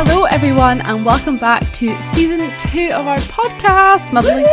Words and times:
Hello, 0.00 0.26
everyone, 0.26 0.80
and 0.82 1.04
welcome 1.04 1.38
back 1.38 1.72
to 1.72 2.00
season 2.00 2.56
two 2.56 2.90
of 2.92 3.08
our 3.08 3.18
podcast, 3.18 4.12
Muddling, 4.12 4.46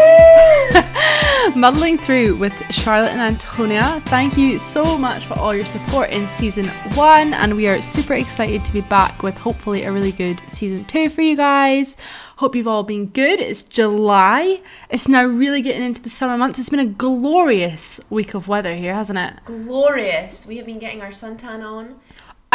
Muddling 1.55 1.99
Through 1.99 2.37
with 2.37 2.51
Charlotte 2.71 3.11
and 3.11 3.21
Antonia. 3.21 4.01
Thank 4.07 4.39
you 4.39 4.57
so 4.57 4.97
much 4.97 5.27
for 5.27 5.37
all 5.37 5.53
your 5.53 5.63
support 5.65 6.09
in 6.09 6.27
season 6.27 6.65
one, 6.95 7.35
and 7.35 7.55
we 7.55 7.67
are 7.67 7.79
super 7.83 8.15
excited 8.15 8.65
to 8.65 8.73
be 8.73 8.81
back 8.81 9.21
with 9.21 9.37
hopefully 9.37 9.83
a 9.83 9.91
really 9.91 10.11
good 10.11 10.41
season 10.47 10.83
two 10.85 11.09
for 11.09 11.21
you 11.21 11.37
guys. 11.37 11.95
Hope 12.37 12.55
you've 12.55 12.67
all 12.67 12.81
been 12.81 13.05
good. 13.05 13.39
It's 13.39 13.63
July. 13.63 14.61
It's 14.89 15.07
now 15.07 15.25
really 15.25 15.61
getting 15.61 15.83
into 15.83 16.01
the 16.01 16.09
summer 16.09 16.39
months. 16.39 16.57
It's 16.57 16.69
been 16.69 16.79
a 16.79 16.87
glorious 16.87 18.01
week 18.09 18.33
of 18.33 18.47
weather 18.47 18.73
here, 18.73 18.95
hasn't 18.95 19.19
it? 19.19 19.35
Glorious. 19.45 20.47
We 20.47 20.57
have 20.57 20.65
been 20.65 20.79
getting 20.79 21.03
our 21.03 21.09
suntan 21.09 21.63
on. 21.63 21.99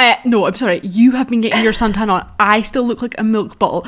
Uh, 0.01 0.17
no, 0.25 0.47
I'm 0.47 0.57
sorry. 0.57 0.81
You 0.83 1.11
have 1.11 1.29
been 1.29 1.43
getting 1.43 1.63
your 1.63 1.75
suntan 1.75 2.09
on. 2.09 2.33
I 2.41 2.63
still 2.63 2.85
look 2.85 3.03
like 3.03 3.15
a 3.19 3.23
milk 3.23 3.59
bottle. 3.59 3.87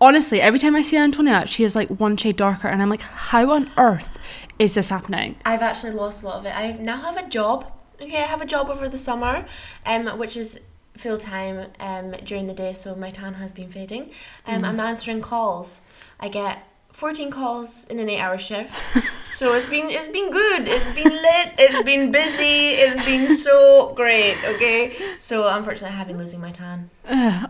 Honestly, 0.00 0.40
every 0.40 0.58
time 0.58 0.74
I 0.74 0.82
see 0.82 0.96
Antonia, 0.96 1.46
she 1.46 1.62
is 1.62 1.76
like 1.76 1.88
one 1.90 2.16
shade 2.16 2.34
darker, 2.34 2.66
and 2.66 2.82
I'm 2.82 2.90
like, 2.90 3.02
how 3.02 3.48
on 3.52 3.70
earth 3.76 4.18
is 4.58 4.74
this 4.74 4.88
happening? 4.88 5.36
I've 5.44 5.62
actually 5.62 5.92
lost 5.92 6.24
a 6.24 6.26
lot 6.26 6.38
of 6.40 6.46
it. 6.46 6.58
I 6.58 6.72
now 6.72 6.96
have 6.96 7.16
a 7.16 7.28
job. 7.28 7.72
Okay, 8.02 8.16
I 8.16 8.26
have 8.26 8.42
a 8.42 8.46
job 8.46 8.68
over 8.68 8.88
the 8.88 8.98
summer, 8.98 9.46
um, 9.86 10.06
which 10.18 10.36
is 10.36 10.58
full 10.96 11.18
time 11.18 11.70
um, 11.78 12.10
during 12.24 12.48
the 12.48 12.54
day, 12.54 12.72
so 12.72 12.96
my 12.96 13.10
tan 13.10 13.34
has 13.34 13.52
been 13.52 13.68
fading. 13.68 14.10
Um, 14.44 14.64
I'm 14.64 14.80
answering 14.80 15.20
calls. 15.20 15.82
I 16.18 16.28
get 16.30 16.67
14 16.98 17.30
calls 17.30 17.86
in 17.86 18.00
an 18.00 18.08
eight 18.08 18.18
hour 18.18 18.36
shift. 18.36 18.74
so 19.24 19.54
it's 19.54 19.66
been 19.66 19.88
it's 19.88 20.08
been 20.08 20.32
good. 20.32 20.66
It's 20.66 20.90
been 20.90 21.12
lit. 21.12 21.54
It's 21.56 21.80
been 21.84 22.10
busy. 22.10 22.70
It's 22.74 23.06
been 23.06 23.36
so 23.36 23.92
great. 23.94 24.36
Okay. 24.44 24.96
So 25.16 25.46
unfortunately 25.46 25.94
I 25.94 25.98
have 25.98 26.08
been 26.08 26.18
losing 26.18 26.40
my 26.40 26.50
tan. 26.50 26.90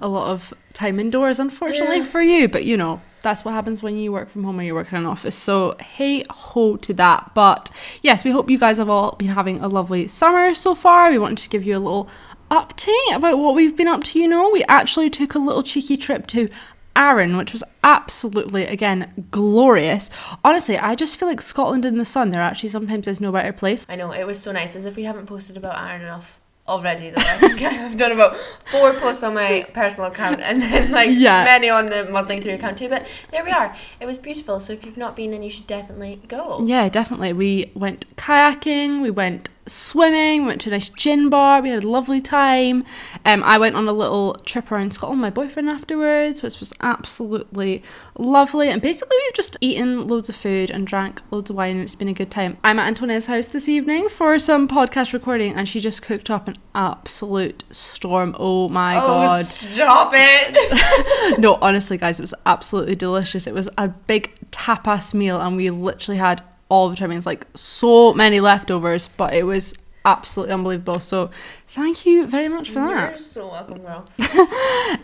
a 0.02 0.06
lot 0.06 0.28
of 0.28 0.52
time 0.74 1.00
indoors, 1.00 1.40
unfortunately, 1.40 2.00
Yeah. 2.00 2.04
for 2.04 2.20
you. 2.20 2.46
But 2.46 2.66
you 2.66 2.76
know, 2.76 3.00
that's 3.22 3.42
what 3.42 3.52
happens 3.54 3.82
when 3.82 3.96
you 3.96 4.12
work 4.12 4.28
from 4.28 4.44
home 4.44 4.60
or 4.60 4.62
you 4.64 4.74
work 4.74 4.92
in 4.92 4.98
an 4.98 5.06
office. 5.06 5.34
So, 5.34 5.76
hey 5.80 6.24
ho 6.28 6.76
to 6.76 6.92
that. 6.92 7.30
But 7.34 7.70
yes, 8.02 8.24
we 8.24 8.32
hope 8.32 8.50
you 8.50 8.58
guys 8.58 8.76
have 8.76 8.90
all 8.90 9.16
been 9.16 9.28
having 9.28 9.60
a 9.60 9.68
lovely 9.68 10.08
summer 10.08 10.52
so 10.52 10.74
far. 10.74 11.10
We 11.10 11.16
wanted 11.18 11.38
to 11.38 11.48
give 11.48 11.64
you 11.64 11.74
a 11.74 11.80
little 11.80 12.06
update 12.50 13.14
about 13.14 13.38
what 13.38 13.54
we've 13.54 13.74
been 13.74 13.88
up 13.88 14.04
to. 14.04 14.18
You 14.18 14.28
know, 14.28 14.50
we 14.50 14.62
actually 14.68 15.08
took 15.08 15.34
a 15.34 15.38
little 15.38 15.62
cheeky 15.62 15.96
trip 15.96 16.26
to 16.28 16.50
Arran, 16.98 17.36
which 17.36 17.52
was 17.52 17.62
absolutely, 17.84 18.66
again, 18.66 19.26
glorious. 19.30 20.10
Honestly, 20.44 20.76
I 20.76 20.94
just 20.94 21.18
feel 21.18 21.28
like 21.28 21.40
Scotland 21.40 21.84
in 21.84 21.96
the 21.96 22.04
sun, 22.04 22.30
there 22.30 22.42
actually 22.42 22.68
sometimes 22.70 23.06
is 23.08 23.20
no 23.20 23.32
better 23.32 23.52
place. 23.52 23.86
I 23.88 23.96
know, 23.96 24.10
it 24.12 24.26
was 24.26 24.38
so 24.40 24.52
nice. 24.52 24.76
As 24.76 24.84
if 24.84 24.96
we 24.96 25.04
haven't 25.04 25.26
posted 25.26 25.56
about 25.56 25.78
Arran 25.78 26.02
enough 26.02 26.40
already 26.66 27.08
though. 27.08 27.22
I 27.24 27.36
think 27.38 27.62
I've 27.62 27.96
done 27.96 28.12
about 28.12 28.36
four 28.36 28.92
posts 28.94 29.22
on 29.22 29.32
my 29.32 29.66
personal 29.72 30.10
account 30.10 30.40
and 30.42 30.60
then 30.60 30.92
like 30.92 31.08
Yeah. 31.12 31.42
many 31.44 31.70
on 31.70 31.86
the 31.86 32.04
muddling 32.10 32.42
through 32.42 32.52
account 32.54 32.76
too. 32.76 32.90
But 32.90 33.06
there 33.30 33.42
we 33.42 33.50
are. 33.50 33.74
It 34.00 34.04
was 34.06 34.18
beautiful. 34.18 34.60
So 34.60 34.74
if 34.74 34.84
you've 34.84 34.98
not 34.98 35.16
been 35.16 35.30
then 35.30 35.42
you 35.42 35.48
should 35.48 35.66
definitely 35.66 36.20
go. 36.28 36.60
Yeah, 36.62 36.90
definitely. 36.90 37.32
We 37.32 37.70
went 37.74 38.14
kayaking, 38.16 39.00
we 39.00 39.10
went 39.10 39.48
swimming, 39.68 40.42
we 40.42 40.48
went 40.48 40.60
to 40.62 40.70
a 40.70 40.72
nice 40.72 40.88
gin 40.88 41.28
bar, 41.28 41.60
we 41.60 41.70
had 41.70 41.84
a 41.84 41.88
lovely 41.88 42.20
time. 42.20 42.84
Um, 43.24 43.42
I 43.42 43.58
went 43.58 43.76
on 43.76 43.88
a 43.88 43.92
little 43.92 44.34
trip 44.44 44.72
around 44.72 44.92
Scotland 44.92 45.20
with 45.20 45.26
my 45.26 45.30
boyfriend 45.30 45.68
afterwards, 45.68 46.42
which 46.42 46.60
was 46.60 46.72
absolutely 46.80 47.82
lovely. 48.16 48.68
And 48.68 48.80
basically, 48.82 49.16
we've 49.16 49.34
just 49.34 49.56
eaten 49.60 50.06
loads 50.06 50.28
of 50.28 50.36
food 50.36 50.70
and 50.70 50.86
drank 50.86 51.22
loads 51.30 51.50
of 51.50 51.56
wine, 51.56 51.72
and 51.72 51.82
it's 51.82 51.94
been 51.94 52.08
a 52.08 52.14
good 52.14 52.30
time. 52.30 52.56
I'm 52.64 52.78
at 52.78 52.86
Antonia's 52.88 53.26
house 53.26 53.48
this 53.48 53.68
evening 53.68 54.08
for 54.08 54.38
some 54.38 54.68
podcast 54.68 55.12
recording, 55.12 55.54
and 55.54 55.68
she 55.68 55.80
just 55.80 56.02
cooked 56.02 56.30
up 56.30 56.48
an 56.48 56.56
absolute 56.74 57.64
storm. 57.70 58.34
Oh 58.38 58.68
my 58.68 58.96
oh, 58.96 59.06
god. 59.06 59.44
stop 59.44 60.12
it. 60.14 61.38
no, 61.38 61.58
honestly, 61.60 61.96
guys, 61.96 62.18
it 62.18 62.22
was 62.22 62.34
absolutely 62.46 62.96
delicious. 62.96 63.46
It 63.46 63.54
was 63.54 63.68
a 63.78 63.88
big 63.88 64.32
tapas 64.50 65.14
meal, 65.14 65.40
and 65.40 65.56
we 65.56 65.70
literally 65.70 66.18
had 66.18 66.42
all 66.68 66.88
the 66.88 66.96
trimmings, 66.96 67.26
like 67.26 67.46
so 67.54 68.12
many 68.14 68.40
leftovers, 68.40 69.08
but 69.16 69.34
it 69.34 69.44
was 69.44 69.74
absolutely 70.04 70.54
unbelievable. 70.54 71.00
So, 71.00 71.30
thank 71.68 72.06
you 72.06 72.26
very 72.26 72.48
much 72.48 72.70
for 72.70 72.80
that. 72.86 73.10
You're 73.10 73.18
so 73.18 73.48
welcome, 73.48 73.78
girl. 73.82 74.06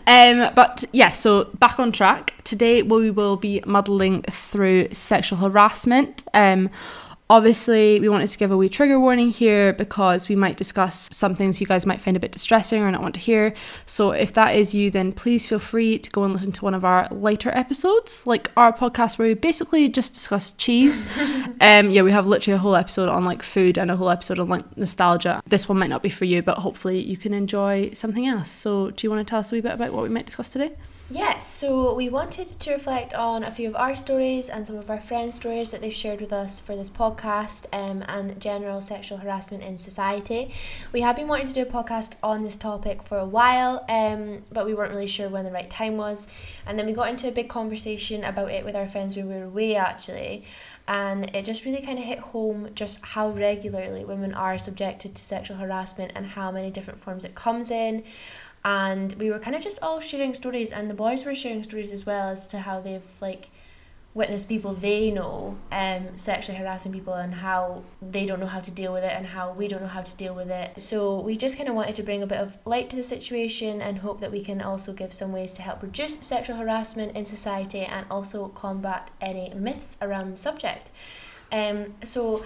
Um, 0.07 0.53
but 0.55 0.85
yeah, 0.93 1.09
so 1.09 1.45
back 1.59 1.79
on 1.79 1.91
track. 1.91 2.35
Today 2.43 2.83
we 2.83 3.09
will 3.09 3.37
be 3.37 3.61
muddling 3.65 4.21
through 4.23 4.89
sexual 4.93 5.39
harassment. 5.39 6.23
Um, 6.33 6.69
obviously, 7.29 7.99
we 7.99 8.09
wanted 8.09 8.29
to 8.29 8.37
give 8.37 8.51
a 8.51 8.57
wee 8.57 8.69
trigger 8.69 8.99
warning 8.99 9.29
here 9.29 9.73
because 9.73 10.29
we 10.29 10.35
might 10.35 10.57
discuss 10.57 11.09
some 11.11 11.35
things 11.35 11.59
you 11.59 11.67
guys 11.67 11.85
might 11.85 12.01
find 12.01 12.15
a 12.15 12.19
bit 12.19 12.31
distressing 12.31 12.81
or 12.81 12.91
not 12.91 13.01
want 13.01 13.15
to 13.15 13.21
hear. 13.21 13.53
So 13.85 14.11
if 14.11 14.33
that 14.33 14.55
is 14.55 14.73
you, 14.73 14.91
then 14.91 15.11
please 15.11 15.47
feel 15.47 15.59
free 15.59 15.97
to 15.99 16.09
go 16.09 16.23
and 16.23 16.33
listen 16.33 16.51
to 16.53 16.63
one 16.63 16.73
of 16.73 16.85
our 16.85 17.07
later 17.09 17.49
episodes, 17.55 18.25
like 18.27 18.51
our 18.55 18.71
podcast 18.71 19.17
where 19.17 19.27
we 19.27 19.33
basically 19.33 19.89
just 19.89 20.13
discuss 20.13 20.51
cheese. 20.53 21.05
um, 21.61 21.91
yeah, 21.91 22.01
we 22.01 22.11
have 22.11 22.27
literally 22.27 22.55
a 22.55 22.59
whole 22.59 22.75
episode 22.75 23.09
on 23.09 23.25
like 23.25 23.41
food 23.41 23.77
and 23.77 23.89
a 23.89 23.95
whole 23.95 24.09
episode 24.09 24.39
on 24.39 24.47
like 24.47 24.77
nostalgia. 24.77 25.41
This 25.47 25.67
one 25.67 25.79
might 25.79 25.89
not 25.89 26.03
be 26.03 26.09
for 26.09 26.25
you, 26.25 26.41
but 26.41 26.59
hopefully 26.59 27.01
you 27.01 27.17
can 27.17 27.33
enjoy 27.33 27.91
something 27.93 28.27
else. 28.27 28.51
So 28.51 28.91
do 28.91 29.05
you 29.05 29.11
want 29.11 29.25
to 29.25 29.29
tell 29.29 29.39
us 29.39 29.51
a 29.51 29.55
wee 29.55 29.61
bit 29.61 29.73
about 29.73 29.93
what 29.93 30.03
we 30.03 30.09
might 30.09 30.25
discuss 30.25 30.49
today? 30.49 30.73
Yes, 31.11 31.45
so 31.45 31.93
we 31.93 32.09
wanted 32.09 32.59
to 32.59 32.71
reflect 32.71 33.13
on 33.13 33.43
a 33.43 33.51
few 33.51 33.69
of 33.69 33.75
our 33.75 33.95
stories 33.95 34.49
and 34.49 34.65
some 34.65 34.75
of 34.75 34.89
our 34.89 34.99
friends' 34.99 35.35
stories 35.35 35.69
that 35.69 35.81
they've 35.81 35.93
shared 35.93 36.19
with 36.19 36.33
us 36.33 36.59
for 36.59 36.75
this 36.75 36.89
podcast 36.89 37.67
um, 37.71 38.03
and 38.07 38.41
general 38.41 38.81
sexual 38.81 39.19
harassment 39.19 39.61
in 39.61 39.77
society. 39.77 40.51
We 40.93 41.01
have 41.01 41.15
been 41.15 41.27
wanting 41.27 41.45
to 41.45 41.53
do 41.53 41.61
a 41.61 41.65
podcast 41.67 42.13
on 42.23 42.41
this 42.41 42.57
topic 42.57 43.03
for 43.03 43.19
a 43.19 43.25
while, 43.25 43.85
um, 43.87 44.45
but 44.51 44.65
we 44.65 44.73
weren't 44.73 44.93
really 44.93 45.05
sure 45.05 45.29
when 45.29 45.45
the 45.45 45.51
right 45.51 45.69
time 45.69 45.95
was. 45.95 46.27
And 46.65 46.79
then 46.79 46.87
we 46.87 46.93
got 46.93 47.09
into 47.11 47.27
a 47.27 47.31
big 47.31 47.49
conversation 47.49 48.23
about 48.23 48.49
it 48.49 48.65
with 48.65 48.75
our 48.75 48.87
friends 48.87 49.15
when 49.15 49.29
we 49.29 49.35
were 49.35 49.43
away 49.43 49.75
actually. 49.75 50.43
And 50.87 51.35
it 51.35 51.45
just 51.45 51.65
really 51.65 51.83
kind 51.83 51.99
of 51.99 52.05
hit 52.05 52.17
home 52.17 52.69
just 52.73 52.99
how 53.01 53.29
regularly 53.29 54.05
women 54.05 54.33
are 54.33 54.57
subjected 54.57 55.13
to 55.13 55.23
sexual 55.23 55.57
harassment 55.57 56.13
and 56.15 56.25
how 56.25 56.51
many 56.51 56.71
different 56.71 56.99
forms 56.99 57.25
it 57.25 57.35
comes 57.35 57.69
in 57.69 58.03
and 58.65 59.13
we 59.19 59.29
were 59.29 59.37
kind 59.37 59.55
of 59.55 59.61
just 59.61 59.79
all 59.83 59.99
sharing 59.99 60.33
stories 60.33 60.71
and 60.71 60.89
the 60.89 60.93
boys 60.93 61.23
were 61.23 61.35
sharing 61.35 61.61
stories 61.61 61.91
as 61.91 62.05
well 62.05 62.29
as 62.29 62.47
to 62.47 62.57
how 62.59 62.81
they've 62.81 63.11
like 63.21 63.51
witnessed 64.15 64.47
people 64.47 64.73
they 64.73 65.11
know 65.11 65.57
um 65.73 66.07
sexually 66.15 66.57
harassing 66.57 66.91
people 66.91 67.13
and 67.13 67.33
how 67.33 67.83
they 68.01 68.25
don't 68.25 68.39
know 68.39 68.47
how 68.47 68.61
to 68.61 68.71
deal 68.71 68.93
with 68.93 69.03
it 69.03 69.13
and 69.13 69.27
how 69.27 69.51
we 69.51 69.67
don't 69.67 69.81
know 69.81 69.89
how 69.89 70.01
to 70.01 70.15
deal 70.15 70.33
with 70.33 70.49
it. 70.49 70.79
So 70.79 71.19
we 71.19 71.35
just 71.37 71.57
kind 71.57 71.69
of 71.69 71.75
wanted 71.75 71.95
to 71.95 72.03
bring 72.03 72.23
a 72.23 72.27
bit 72.27 72.39
of 72.39 72.57
light 72.65 72.89
to 72.91 72.95
the 72.95 73.03
situation 73.03 73.81
and 73.81 73.99
hope 73.99 74.21
that 74.21 74.31
we 74.31 74.41
can 74.41 74.61
also 74.61 74.93
give 74.93 75.11
some 75.13 75.31
ways 75.33 75.51
to 75.53 75.61
help 75.61 75.83
reduce 75.83 76.15
sexual 76.21 76.55
harassment 76.55 77.15
in 77.15 77.25
society 77.25 77.81
and 77.81 78.05
also 78.09 78.47
combat 78.47 79.11
any 79.19 79.53
myths 79.53 79.97
around 80.01 80.31
the 80.31 80.37
subject. 80.37 80.89
Um 81.51 81.93
so 82.03 82.43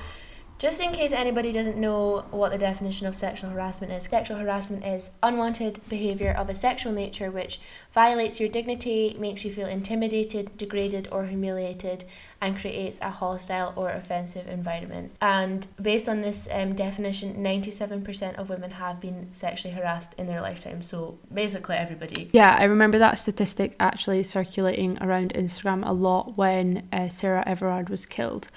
just 0.60 0.82
in 0.84 0.92
case 0.92 1.14
anybody 1.14 1.54
doesn't 1.54 1.78
know 1.78 2.26
what 2.32 2.52
the 2.52 2.58
definition 2.58 3.08
of 3.08 3.16
sexual 3.16 3.50
harassment 3.50 3.94
is, 3.94 4.04
sexual 4.04 4.38
harassment 4.38 4.86
is 4.86 5.12
unwanted 5.24 5.80
behaviour 5.88 6.32
of 6.32 6.50
a 6.50 6.54
sexual 6.54 6.92
nature 6.92 7.32
which 7.32 7.62
violates 7.94 8.42
your 8.42 8.50
dignity, 8.50 9.16
makes 9.18 9.46
you 9.46 9.52
feel 9.52 9.68
intimidated, 9.68 10.52
degraded, 10.58 11.08
or 11.14 11.26
humiliated, 11.26 12.04
and 12.42 12.60
creates 12.60 13.00
a 13.00 13.10
hostile 13.10 13.72
or 13.78 13.92
offensive 13.92 14.50
environment. 14.50 15.14
And 15.22 15.66
based 15.82 16.10
on 16.10 16.20
this 16.20 16.50
um, 16.52 16.76
definition, 16.76 17.36
97% 17.38 18.36
of 18.36 18.50
women 18.50 18.72
have 18.72 19.00
been 19.00 19.34
sexually 19.34 19.74
harassed 19.74 20.14
in 20.16 20.28
their 20.28 20.42
lifetime. 20.42 20.82
So 20.82 21.18
basically, 21.34 21.78
everybody. 21.78 22.30
Yeah, 22.34 22.58
I 22.60 22.66
remember 22.66 23.00
that 23.00 23.18
statistic 23.18 23.78
actually 23.80 24.24
circulating 24.24 25.02
around 25.02 25.34
Instagram 25.36 25.88
a 25.88 25.94
lot 25.94 26.38
when 26.38 26.86
uh, 26.92 27.08
Sarah 27.08 27.46
Everard 27.48 27.88
was 27.88 28.06
killed. 28.06 28.50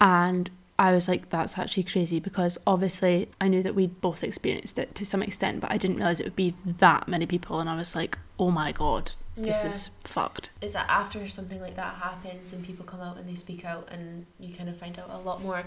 And 0.00 0.48
I 0.78 0.92
was 0.92 1.08
like, 1.08 1.30
that's 1.30 1.58
actually 1.58 1.82
crazy 1.82 2.20
because 2.20 2.56
obviously 2.66 3.28
I 3.40 3.48
knew 3.48 3.62
that 3.64 3.74
we'd 3.74 4.00
both 4.00 4.22
experienced 4.22 4.78
it 4.78 4.94
to 4.94 5.04
some 5.04 5.22
extent, 5.22 5.60
but 5.60 5.72
I 5.72 5.76
didn't 5.76 5.96
realize 5.96 6.20
it 6.20 6.24
would 6.24 6.36
be 6.36 6.54
that 6.64 7.08
many 7.08 7.26
people. 7.26 7.58
And 7.58 7.68
I 7.68 7.74
was 7.76 7.96
like, 7.96 8.16
oh 8.38 8.50
my 8.52 8.70
god, 8.70 9.12
this 9.36 9.64
Yeah. 9.64 9.70
is 9.70 9.90
fucked. 10.04 10.50
is 10.60 10.74
that 10.74 10.86
after 10.88 11.26
something 11.26 11.60
like 11.60 11.74
that 11.74 11.96
happens 11.96 12.52
and 12.52 12.64
people 12.64 12.84
come 12.84 13.00
out 13.00 13.16
and 13.18 13.28
they 13.28 13.34
speak 13.34 13.64
out 13.64 13.88
and 13.90 14.26
you 14.38 14.54
kind 14.54 14.68
of 14.68 14.76
find 14.76 14.98
out 15.00 15.10
a 15.10 15.18
lot 15.18 15.42
more 15.42 15.64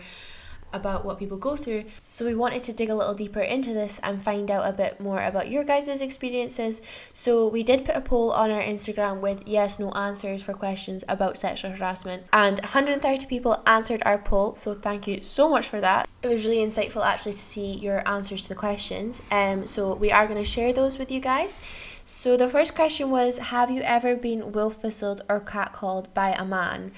about 0.73 1.05
what 1.05 1.19
people 1.19 1.37
go 1.37 1.55
through. 1.55 1.85
So 2.01 2.25
we 2.25 2.35
wanted 2.35 2.63
to 2.63 2.73
dig 2.73 2.89
a 2.89 2.95
little 2.95 3.13
deeper 3.13 3.39
into 3.39 3.73
this 3.73 3.99
and 4.03 4.21
find 4.21 4.49
out 4.49 4.67
a 4.67 4.73
bit 4.73 4.99
more 4.99 5.21
about 5.21 5.49
your 5.49 5.63
guys' 5.63 6.01
experiences. 6.01 6.81
So 7.13 7.47
we 7.47 7.63
did 7.63 7.85
put 7.85 7.95
a 7.95 8.01
poll 8.01 8.31
on 8.31 8.51
our 8.51 8.61
Instagram 8.61 9.19
with 9.19 9.43
yes, 9.45 9.79
no 9.79 9.91
answers 9.91 10.43
for 10.43 10.53
questions 10.53 11.03
about 11.07 11.37
sexual 11.37 11.71
harassment 11.71 12.23
and 12.33 12.59
130 12.59 13.25
people 13.27 13.61
answered 13.65 14.01
our 14.05 14.17
poll. 14.17 14.55
So 14.55 14.73
thank 14.73 15.07
you 15.07 15.23
so 15.23 15.49
much 15.49 15.67
for 15.67 15.81
that. 15.81 16.07
It 16.23 16.27
was 16.27 16.45
really 16.45 16.65
insightful 16.65 17.03
actually 17.03 17.31
to 17.33 17.37
see 17.37 17.73
your 17.73 18.07
answers 18.07 18.43
to 18.43 18.49
the 18.49 18.55
questions. 18.55 19.21
Um 19.31 19.65
so 19.67 19.95
we 19.95 20.11
are 20.11 20.27
going 20.27 20.41
to 20.41 20.49
share 20.49 20.73
those 20.73 20.97
with 20.97 21.11
you 21.11 21.19
guys. 21.19 21.61
So 22.05 22.35
the 22.35 22.49
first 22.49 22.75
question 22.75 23.09
was 23.09 23.37
Have 23.37 23.71
you 23.71 23.81
ever 23.81 24.15
been 24.15 24.51
wolf 24.51 24.83
whistled 24.83 25.21
or 25.29 25.39
catcalled 25.39 26.13
by 26.13 26.31
a 26.37 26.45
man? 26.45 26.91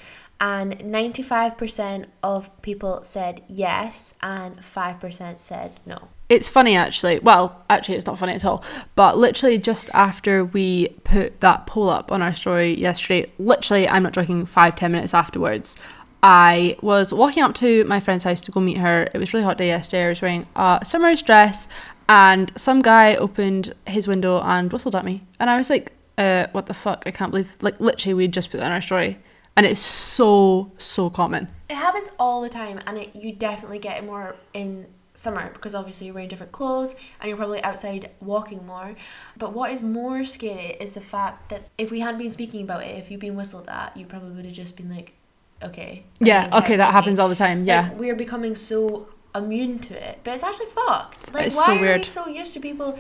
And 0.44 0.78
95% 0.80 2.08
of 2.22 2.62
people 2.62 3.00
said 3.04 3.44
yes, 3.48 4.14
and 4.22 4.58
5% 4.58 5.40
said 5.40 5.80
no. 5.86 6.10
It's 6.28 6.50
funny 6.50 6.76
actually. 6.76 7.20
Well, 7.20 7.64
actually, 7.70 7.96
it's 7.96 8.06
not 8.06 8.20
funny 8.20 8.34
at 8.34 8.44
all. 8.44 8.62
But 8.96 9.18
literally, 9.18 9.58
just 9.58 9.90
after 9.94 10.44
we 10.44 10.90
put 11.06 11.40
that 11.40 11.66
poll 11.66 11.90
up 11.90 12.12
on 12.12 12.22
our 12.22 12.34
story 12.34 12.78
yesterday, 12.78 13.32
literally, 13.40 13.88
I'm 13.88 14.04
not 14.04 14.12
joking, 14.12 14.46
five, 14.46 14.76
ten 14.76 14.92
minutes 14.92 15.14
afterwards, 15.14 15.78
I 16.22 16.76
was 16.82 17.14
walking 17.14 17.42
up 17.42 17.56
to 17.56 17.86
my 17.86 18.02
friend's 18.02 18.26
house 18.26 18.42
to 18.42 18.52
go 18.52 18.60
meet 18.60 18.80
her. 18.80 19.10
It 19.14 19.20
was 19.20 19.34
a 19.34 19.38
really 19.38 19.46
hot 19.46 19.58
day 19.58 19.68
yesterday. 19.68 20.08
I 20.08 20.10
was 20.10 20.22
wearing 20.22 20.46
a 20.58 20.82
summer 20.84 21.16
dress, 21.16 21.70
and 22.10 22.52
some 22.58 22.82
guy 22.82 23.16
opened 23.16 23.74
his 23.88 24.10
window 24.10 24.42
and 24.42 24.74
whistled 24.74 24.96
at 24.96 25.06
me. 25.06 25.24
And 25.40 25.50
I 25.50 25.56
was 25.56 25.70
like, 25.70 25.94
uh, 26.18 26.48
what 26.52 26.66
the 26.66 26.74
fuck? 26.74 27.04
I 27.06 27.12
can't 27.12 27.32
believe, 27.32 27.56
like, 27.62 27.80
literally, 27.80 28.14
we 28.14 28.28
just 28.28 28.52
put 28.52 28.58
that 28.58 28.66
on 28.66 28.74
our 28.74 28.82
story. 28.82 29.20
And 29.56 29.66
it's 29.66 29.80
so, 29.80 30.72
so 30.78 31.10
common. 31.10 31.48
It 31.70 31.76
happens 31.76 32.12
all 32.18 32.42
the 32.42 32.50
time, 32.50 32.80
and 32.88 32.98
it, 32.98 33.16
you 33.16 33.34
definitely 33.34 33.80
get 33.80 33.98
it 33.98 34.06
more 34.06 34.36
in 34.54 34.88
summer 35.16 35.52
because 35.54 35.76
obviously 35.76 36.08
you're 36.08 36.14
wearing 36.16 36.30
different 36.30 36.52
clothes 36.52 36.96
and 37.20 37.28
you're 37.28 37.38
probably 37.38 37.64
outside 37.64 38.10
walking 38.20 38.66
more. 38.66 38.96
But 39.38 39.54
what 39.54 39.72
is 39.72 39.82
more 39.82 40.24
scary 40.24 40.76
is 40.80 40.94
the 40.94 41.02
fact 41.02 41.50
that 41.50 41.70
if 41.78 41.92
we 41.92 42.00
hadn't 42.00 42.18
been 42.18 42.30
speaking 42.30 42.64
about 42.64 42.84
it, 42.84 42.98
if 42.98 43.12
you'd 43.12 43.20
been 43.20 43.36
whistled 43.36 43.68
at, 43.70 43.96
you 43.96 44.06
probably 44.06 44.32
would 44.32 44.46
have 44.46 44.54
just 44.54 44.76
been 44.76 44.90
like, 44.90 45.14
okay. 45.62 46.04
Yeah, 46.20 46.50
okay, 46.54 46.78
that 46.78 46.92
happens 46.92 47.20
all 47.20 47.30
the 47.30 47.36
time. 47.36 47.66
Yeah. 47.66 47.90
Like, 47.90 48.00
we're 48.00 48.16
becoming 48.16 48.56
so 48.56 49.08
immune 49.36 49.80
to 49.80 50.10
it, 50.10 50.20
but 50.24 50.34
it's 50.34 50.44
actually 50.44 50.68
fucked. 50.68 51.34
Like, 51.34 51.48
It's 51.48 51.56
why 51.56 51.66
so 51.66 51.84
are 51.84 51.98
we 51.98 52.04
so 52.04 52.28
used 52.28 52.54
to 52.56 52.60
people 52.60 53.00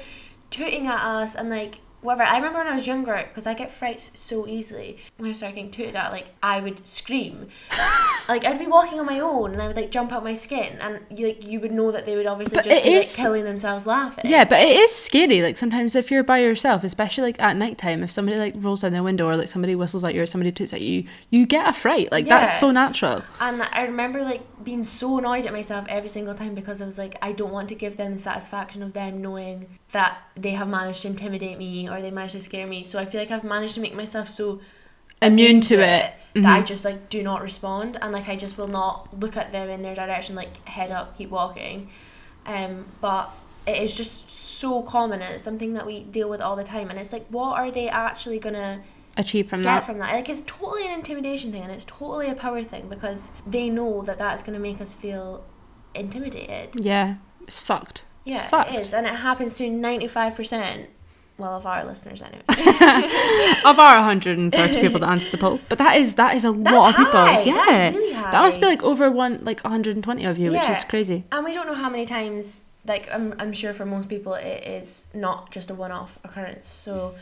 tooting 0.49 0.87
at 0.87 1.01
us 1.03 1.35
and 1.35 1.49
like 1.49 1.79
whatever? 2.03 2.23
I 2.23 2.35
remember 2.37 2.59
when 2.59 2.67
I 2.67 2.73
was 2.73 2.87
younger, 2.87 3.15
because 3.27 3.47
I 3.47 3.53
get 3.53 3.71
frights 3.71 4.11
so 4.13 4.47
easily. 4.47 4.97
When 5.17 5.29
I 5.29 5.33
started 5.33 5.55
getting 5.55 5.71
tooted 5.71 5.95
at, 5.95 6.11
like 6.11 6.27
I 6.41 6.59
would 6.59 6.85
scream. 6.87 7.47
like 8.29 8.45
I'd 8.45 8.59
be 8.59 8.67
walking 8.67 8.99
on 8.99 9.05
my 9.05 9.19
own 9.19 9.53
and 9.53 9.61
I 9.61 9.67
would 9.67 9.75
like 9.75 9.91
jump 9.91 10.11
out 10.11 10.23
my 10.23 10.33
skin, 10.33 10.77
and 10.81 10.99
you 11.15 11.27
like 11.27 11.47
you 11.47 11.59
would 11.59 11.71
know 11.71 11.91
that 11.91 12.05
they 12.05 12.15
would 12.15 12.25
obviously 12.27 12.55
But 12.57 12.65
just 12.65 12.83
be 12.83 12.93
is- 12.93 13.17
like 13.17 13.23
killing 13.23 13.43
themselves 13.45 13.85
laughing. 13.85 14.25
Yeah, 14.29 14.43
but 14.45 14.61
it 14.61 14.75
is 14.75 14.93
scary. 14.93 15.41
Like 15.41 15.57
sometimes 15.57 15.95
if 15.95 16.11
you're 16.11 16.23
by 16.23 16.39
yourself, 16.39 16.83
especially 16.83 17.23
like 17.23 17.41
at 17.41 17.55
night 17.55 17.77
time, 17.77 18.03
if 18.03 18.11
somebody 18.11 18.37
like 18.37 18.53
rolls 18.57 18.81
down 18.81 18.93
their 18.93 19.03
window 19.03 19.27
or 19.27 19.35
like 19.37 19.47
somebody 19.47 19.75
whistles 19.75 20.03
at 20.03 20.13
you 20.13 20.21
or 20.21 20.25
somebody 20.25 20.51
toots 20.51 20.73
at 20.73 20.81
you, 20.81 21.05
you 21.29 21.45
get 21.45 21.67
a 21.67 21.73
fright. 21.73 22.11
Like 22.11 22.25
that's 22.25 22.59
so 22.59 22.71
natural. 22.71 23.23
And 23.39 23.61
I 23.61 23.83
remember 23.83 24.21
like 24.23 24.41
being 24.63 24.83
so 24.83 25.17
annoyed 25.17 25.45
at 25.45 25.51
myself 25.53 25.85
every 25.89 26.09
single 26.09 26.33
time 26.33 26.55
because 26.55 26.81
I 26.81 26.85
was 26.85 26.97
like, 26.97 27.15
I 27.21 27.31
don't 27.33 27.51
want 27.51 27.69
to 27.69 27.75
give 27.75 27.97
them 27.97 28.13
the 28.13 28.17
satisfaction 28.17 28.81
of 28.81 28.93
them 28.93 29.21
knowing 29.21 29.79
that 29.93 30.17
they 30.35 30.51
have 30.51 30.67
managed 30.67 31.01
to 31.03 31.07
intimidate 31.07 31.57
me 31.57 31.87
or 31.89 32.01
they 32.01 32.11
managed 32.11 32.33
to 32.33 32.39
scare 32.39 32.67
me. 32.67 32.83
So 32.83 32.99
I 32.99 33.05
feel 33.05 33.21
like 33.21 33.31
I've 33.31 33.43
managed 33.43 33.75
to 33.75 33.81
make 33.81 33.95
myself 33.95 34.27
so 34.27 34.59
Immune 35.21 35.61
to 35.61 35.75
it. 35.75 36.13
that 36.35 36.45
I 36.57 36.61
Mhm. 36.61 36.65
just 36.65 36.83
like 36.83 37.09
do 37.09 37.23
not 37.23 37.41
respond 37.41 37.97
and 38.01 38.11
like 38.11 38.27
I 38.27 38.35
just 38.35 38.57
will 38.57 38.67
not 38.67 39.17
look 39.19 39.37
at 39.37 39.51
them 39.51 39.69
in 39.69 39.81
their 39.83 39.95
direction, 39.95 40.35
like 40.35 40.67
head 40.67 40.91
up, 40.91 41.15
keep 41.17 41.29
walking. 41.29 41.89
Um, 42.45 42.85
but 43.01 43.29
it 43.65 43.77
is 43.81 43.95
just 43.95 44.29
so 44.29 44.81
common 44.81 45.21
and 45.21 45.33
it's 45.35 45.43
something 45.43 45.73
that 45.75 45.85
we 45.85 46.03
deal 46.03 46.27
with 46.27 46.41
all 46.41 46.55
the 46.57 46.63
time 46.65 46.89
and 46.89 46.99
it's 46.99 47.13
like 47.13 47.25
what 47.29 47.53
are 47.57 47.71
they 47.71 47.87
actually 47.87 48.37
gonna 48.39 48.81
Achieve 49.15 49.47
from 49.47 49.61
get 49.61 49.75
that. 49.75 49.83
from 49.85 49.99
that. 49.99 50.11
Like 50.13 50.27
it's 50.27 50.41
totally 50.41 50.85
an 50.87 50.91
intimidation 50.91 51.51
thing 51.51 51.61
and 51.61 51.71
it's 51.71 51.85
totally 51.85 52.27
a 52.29 52.35
power 52.35 52.63
thing 52.63 52.89
because 52.89 53.31
they 53.45 53.69
know 53.69 54.01
that 54.01 54.17
that's 54.17 54.41
going 54.41 54.55
to 54.55 54.59
make 54.59 54.81
us 54.81 54.95
feel 54.95 55.45
intimidated. 55.93 56.83
yeah, 56.83 57.15
it's 57.47 57.59
fucked. 57.59 58.05
Yeah, 58.25 58.67
it 58.67 58.79
is, 58.79 58.93
and 58.93 59.05
it 59.05 59.15
happens 59.15 59.57
to 59.57 59.69
ninety 59.69 60.07
five 60.07 60.35
percent. 60.35 60.89
Well, 61.37 61.53
of 61.55 61.65
our 61.65 61.83
listeners 61.83 62.21
anyway. 62.21 62.43
Of 63.65 63.79
our 63.79 63.95
130 63.95 64.81
people 64.81 64.99
that 64.99 65.09
answered 65.09 65.31
the 65.31 65.37
poll, 65.39 65.59
but 65.67 65.79
that 65.79 65.97
is 65.97 66.13
that 66.15 66.35
is 66.35 66.45
a 66.45 66.51
That's 66.51 66.75
lot 66.75 66.89
of 66.91 66.95
people. 66.97 67.25
Yeah, 67.55 67.89
really 67.89 68.13
that 68.13 68.33
must 68.33 68.59
be 68.59 68.67
like 68.67 68.83
over 68.83 69.09
one 69.09 69.43
like 69.43 69.61
120 69.61 70.25
of 70.25 70.37
you, 70.37 70.51
which 70.51 70.69
is 70.69 70.83
crazy. 70.85 71.23
and 71.31 71.43
we 71.43 71.53
don't 71.53 71.65
know 71.65 71.73
how 71.73 71.89
many 71.89 72.05
times. 72.05 72.65
Like 72.85 73.09
I'm, 73.11 73.33
I'm 73.39 73.53
sure 73.53 73.73
for 73.73 73.85
most 73.85 74.09
people 74.09 74.33
it 74.35 74.63
is 74.67 75.07
not 75.13 75.51
just 75.51 75.71
a 75.71 75.73
one 75.73 75.91
off 75.91 76.19
occurrence. 76.23 76.67
So, 76.69 77.15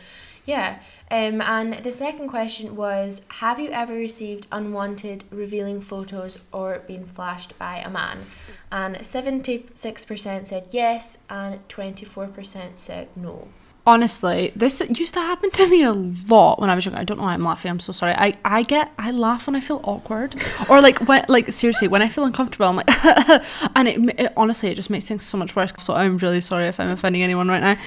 yeah. 0.46 0.80
Um, 1.10 1.42
and 1.42 1.74
the 1.74 1.92
second 1.92 2.30
question 2.30 2.76
was: 2.76 3.22
Have 3.40 3.60
you 3.60 3.70
ever 3.70 3.94
received 3.94 4.48
unwanted, 4.52 5.24
revealing 5.30 5.82
photos 5.82 6.40
or 6.52 6.80
been 6.80 7.06
flashed 7.06 7.58
by 7.60 7.78
a 7.78 7.90
man? 7.90 8.26
And 8.72 9.06
seventy 9.06 9.68
six 9.76 10.06
percent 10.06 10.48
said 10.48 10.68
yes, 10.72 11.20
and 11.30 11.68
twenty 11.70 12.06
four 12.06 12.28
percent 12.28 12.78
said 12.78 13.10
no. 13.16 13.50
Honestly, 13.86 14.51
this 14.56 14.80
used 14.89 15.16
to 15.16 15.19
happen 15.19 15.50
to 15.50 15.68
me 15.68 15.81
a 15.81 15.92
lot 15.92 16.60
when 16.60 16.69
I 16.69 16.75
was 16.75 16.86
younger. 16.86 17.01
I 17.01 17.04
don't 17.04 17.18
know 17.18 17.24
why 17.24 17.33
I'm 17.33 17.44
laughing. 17.44 17.72
I'm 17.72 17.80
so 17.80 17.92
sorry. 17.92 18.13
I, 18.13 18.33
I 18.45 18.62
get 18.62 18.92
I 19.00 19.10
laugh 19.10 19.48
when 19.48 19.56
I 19.56 19.60
feel 19.60 19.81
awkward, 19.83 20.36
or 20.69 20.81
like 20.81 21.00
when 21.07 21.25
like 21.28 21.51
seriously 21.51 21.88
when 21.88 22.04
I 22.04 22.10
feel 22.10 22.24
uncomfortable. 22.24 22.68
I'm 22.68 22.75
like, 22.75 22.89
and 23.75 23.88
it, 23.88 24.19
it 24.19 24.33
honestly 24.38 24.69
it 24.69 24.75
just 24.75 24.92
makes 24.92 25.06
things 25.06 25.25
so 25.25 25.36
much 25.36 25.56
worse. 25.56 25.74
So 25.80 25.95
I'm 25.95 26.18
really 26.18 26.42
sorry 26.42 26.68
if 26.68 26.80
I'm 26.80 26.89
offending 26.89 27.24
anyone 27.24 27.48
right 27.48 27.62
now. 27.62 27.78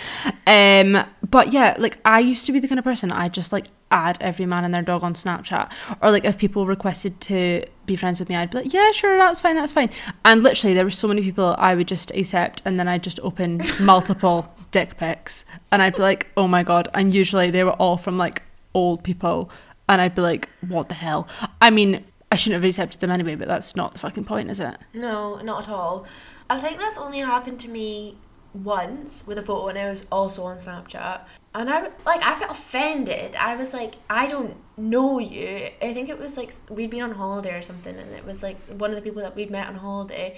Um, 0.49 1.07
but 1.31 1.53
yeah, 1.53 1.77
like 1.79 1.99
I 2.05 2.19
used 2.19 2.47
to 2.47 2.53
be 2.53 2.59
the 2.59 2.67
kind 2.67 2.81
of 2.81 2.85
person 2.85 3.13
I 3.13 3.29
just 3.29 3.53
like 3.53 3.67
add 3.93 4.19
every 4.21 4.47
man 4.47 4.65
and 4.65 4.75
their 4.75 4.83
dog 4.83 5.05
on 5.05 5.15
Snapchat, 5.15 5.71
or 6.03 6.11
like 6.11 6.25
if 6.25 6.39
people 6.39 6.67
requested 6.67 7.21
to 7.21 7.65
be 7.87 7.97
friends 7.97 8.19
with 8.19 8.29
me, 8.29 8.35
I'd 8.35 8.51
be 8.51 8.59
like, 8.59 8.73
yeah, 8.73 8.91
sure, 8.91 9.17
that's 9.17 9.41
fine, 9.41 9.55
that's 9.55 9.73
fine. 9.73 9.91
And 10.25 10.43
literally, 10.43 10.75
there 10.75 10.85
were 10.85 10.91
so 10.91 11.07
many 11.07 11.23
people 11.23 11.55
I 11.59 11.75
would 11.75 11.87
just 11.87 12.11
accept, 12.11 12.63
and 12.65 12.79
then 12.81 12.89
I'd 12.89 13.05
just 13.05 13.21
open 13.21 13.61
multiple 13.83 14.53
dick 14.75 14.97
pics, 14.97 15.45
and 15.71 15.81
I'd 15.81 15.95
be 15.95 16.03
like, 16.03 16.27
oh 16.37 16.49
my 16.49 16.65
god. 16.65 16.89
And 16.95 17.15
usually 17.15 17.53
they 17.53 17.63
were 17.63 17.79
all 17.85 17.97
from 17.97 18.19
like 18.19 18.43
old 18.75 19.05
people, 19.05 19.49
and 19.89 20.03
I'd 20.03 20.17
be 20.17 20.21
like, 20.21 20.51
what 20.67 20.89
the 20.89 20.95
hell? 20.95 21.29
I 21.63 21.71
mean, 21.71 22.05
I 22.33 22.37
shouldn't 22.37 22.61
have 22.61 22.69
accepted 22.69 23.01
them 23.01 23.13
anyway, 23.13 23.37
but 23.37 23.47
that's 23.47 23.77
not 23.77 23.93
the 23.93 24.01
fucking 24.01 24.25
point, 24.25 24.51
is 24.51 24.59
it? 24.59 24.77
No, 24.93 25.37
not 25.37 25.63
at 25.63 25.69
all. 25.69 26.07
I 26.51 26.59
think 26.59 26.81
that's 26.81 26.99
only 26.99 27.21
happened 27.21 27.61
to 27.61 27.69
me 27.69 28.17
once 28.53 29.25
with 29.29 29.39
a 29.39 29.43
photo, 29.43 29.69
and 29.69 29.79
I 29.79 29.89
was 29.89 30.09
also 30.11 30.43
on 30.43 30.57
Snapchat. 30.57 31.21
And 31.55 31.71
I 31.71 31.83
like 32.05 32.21
I 32.25 32.35
felt 32.35 32.51
offended. 32.51 33.37
I 33.37 33.55
was 33.55 33.73
like, 33.73 33.95
I 34.11 34.27
don't 34.27 34.57
know 34.77 35.21
you. 35.21 35.69
I 35.81 35.95
think 35.95 36.09
it 36.09 36.19
was 36.19 36.37
like 36.37 36.53
we'd 36.69 36.91
been 36.91 37.03
on 37.03 37.13
holiday 37.13 37.57
or 37.57 37.63
something, 37.63 37.97
and 37.97 38.11
it 38.11 38.27
was 38.27 38.43
like 38.43 38.57
one 38.67 38.91
of 38.91 38.97
the 38.97 39.03
people 39.03 39.23
that 39.23 39.37
we'd 39.37 39.53
met 39.53 39.69
on 39.69 39.77
holiday. 39.77 40.37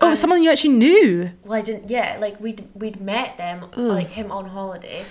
Oh, 0.00 0.08
And- 0.08 0.18
someone 0.18 0.42
you 0.42 0.50
actually 0.50 0.74
knew. 0.74 1.30
well, 1.44 1.58
I 1.58 1.62
didn't. 1.62 1.90
Yeah, 1.90 2.18
like 2.20 2.40
we'd 2.40 2.66
we'd 2.74 3.00
met 3.00 3.36
them, 3.38 3.66
like 3.76 4.08
him 4.08 4.32
on 4.32 4.46
holiday, 4.46 5.04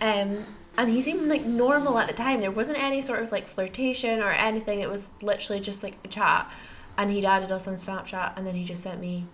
um, 0.00 0.44
and 0.78 0.88
he 0.88 1.00
seemed 1.00 1.28
like 1.28 1.44
normal 1.44 1.98
at 1.98 2.08
the 2.08 2.14
time. 2.14 2.40
There 2.40 2.50
wasn't 2.50 2.78
any 2.82 3.00
sort 3.00 3.20
of 3.22 3.32
like 3.32 3.48
flirtation 3.48 4.20
or 4.20 4.30
anything. 4.30 4.80
It 4.80 4.88
was 4.88 5.10
literally 5.20 5.60
just 5.60 5.82
like 5.82 5.98
a 6.04 6.08
chat, 6.08 6.50
and 6.96 7.10
he'd 7.10 7.24
added 7.24 7.50
us 7.52 7.66
on 7.68 7.74
Snapchat, 7.74 8.32
and 8.36 8.46
then 8.46 8.54
he 8.54 8.64
just 8.64 8.82
sent 8.82 9.00
me 9.00 9.26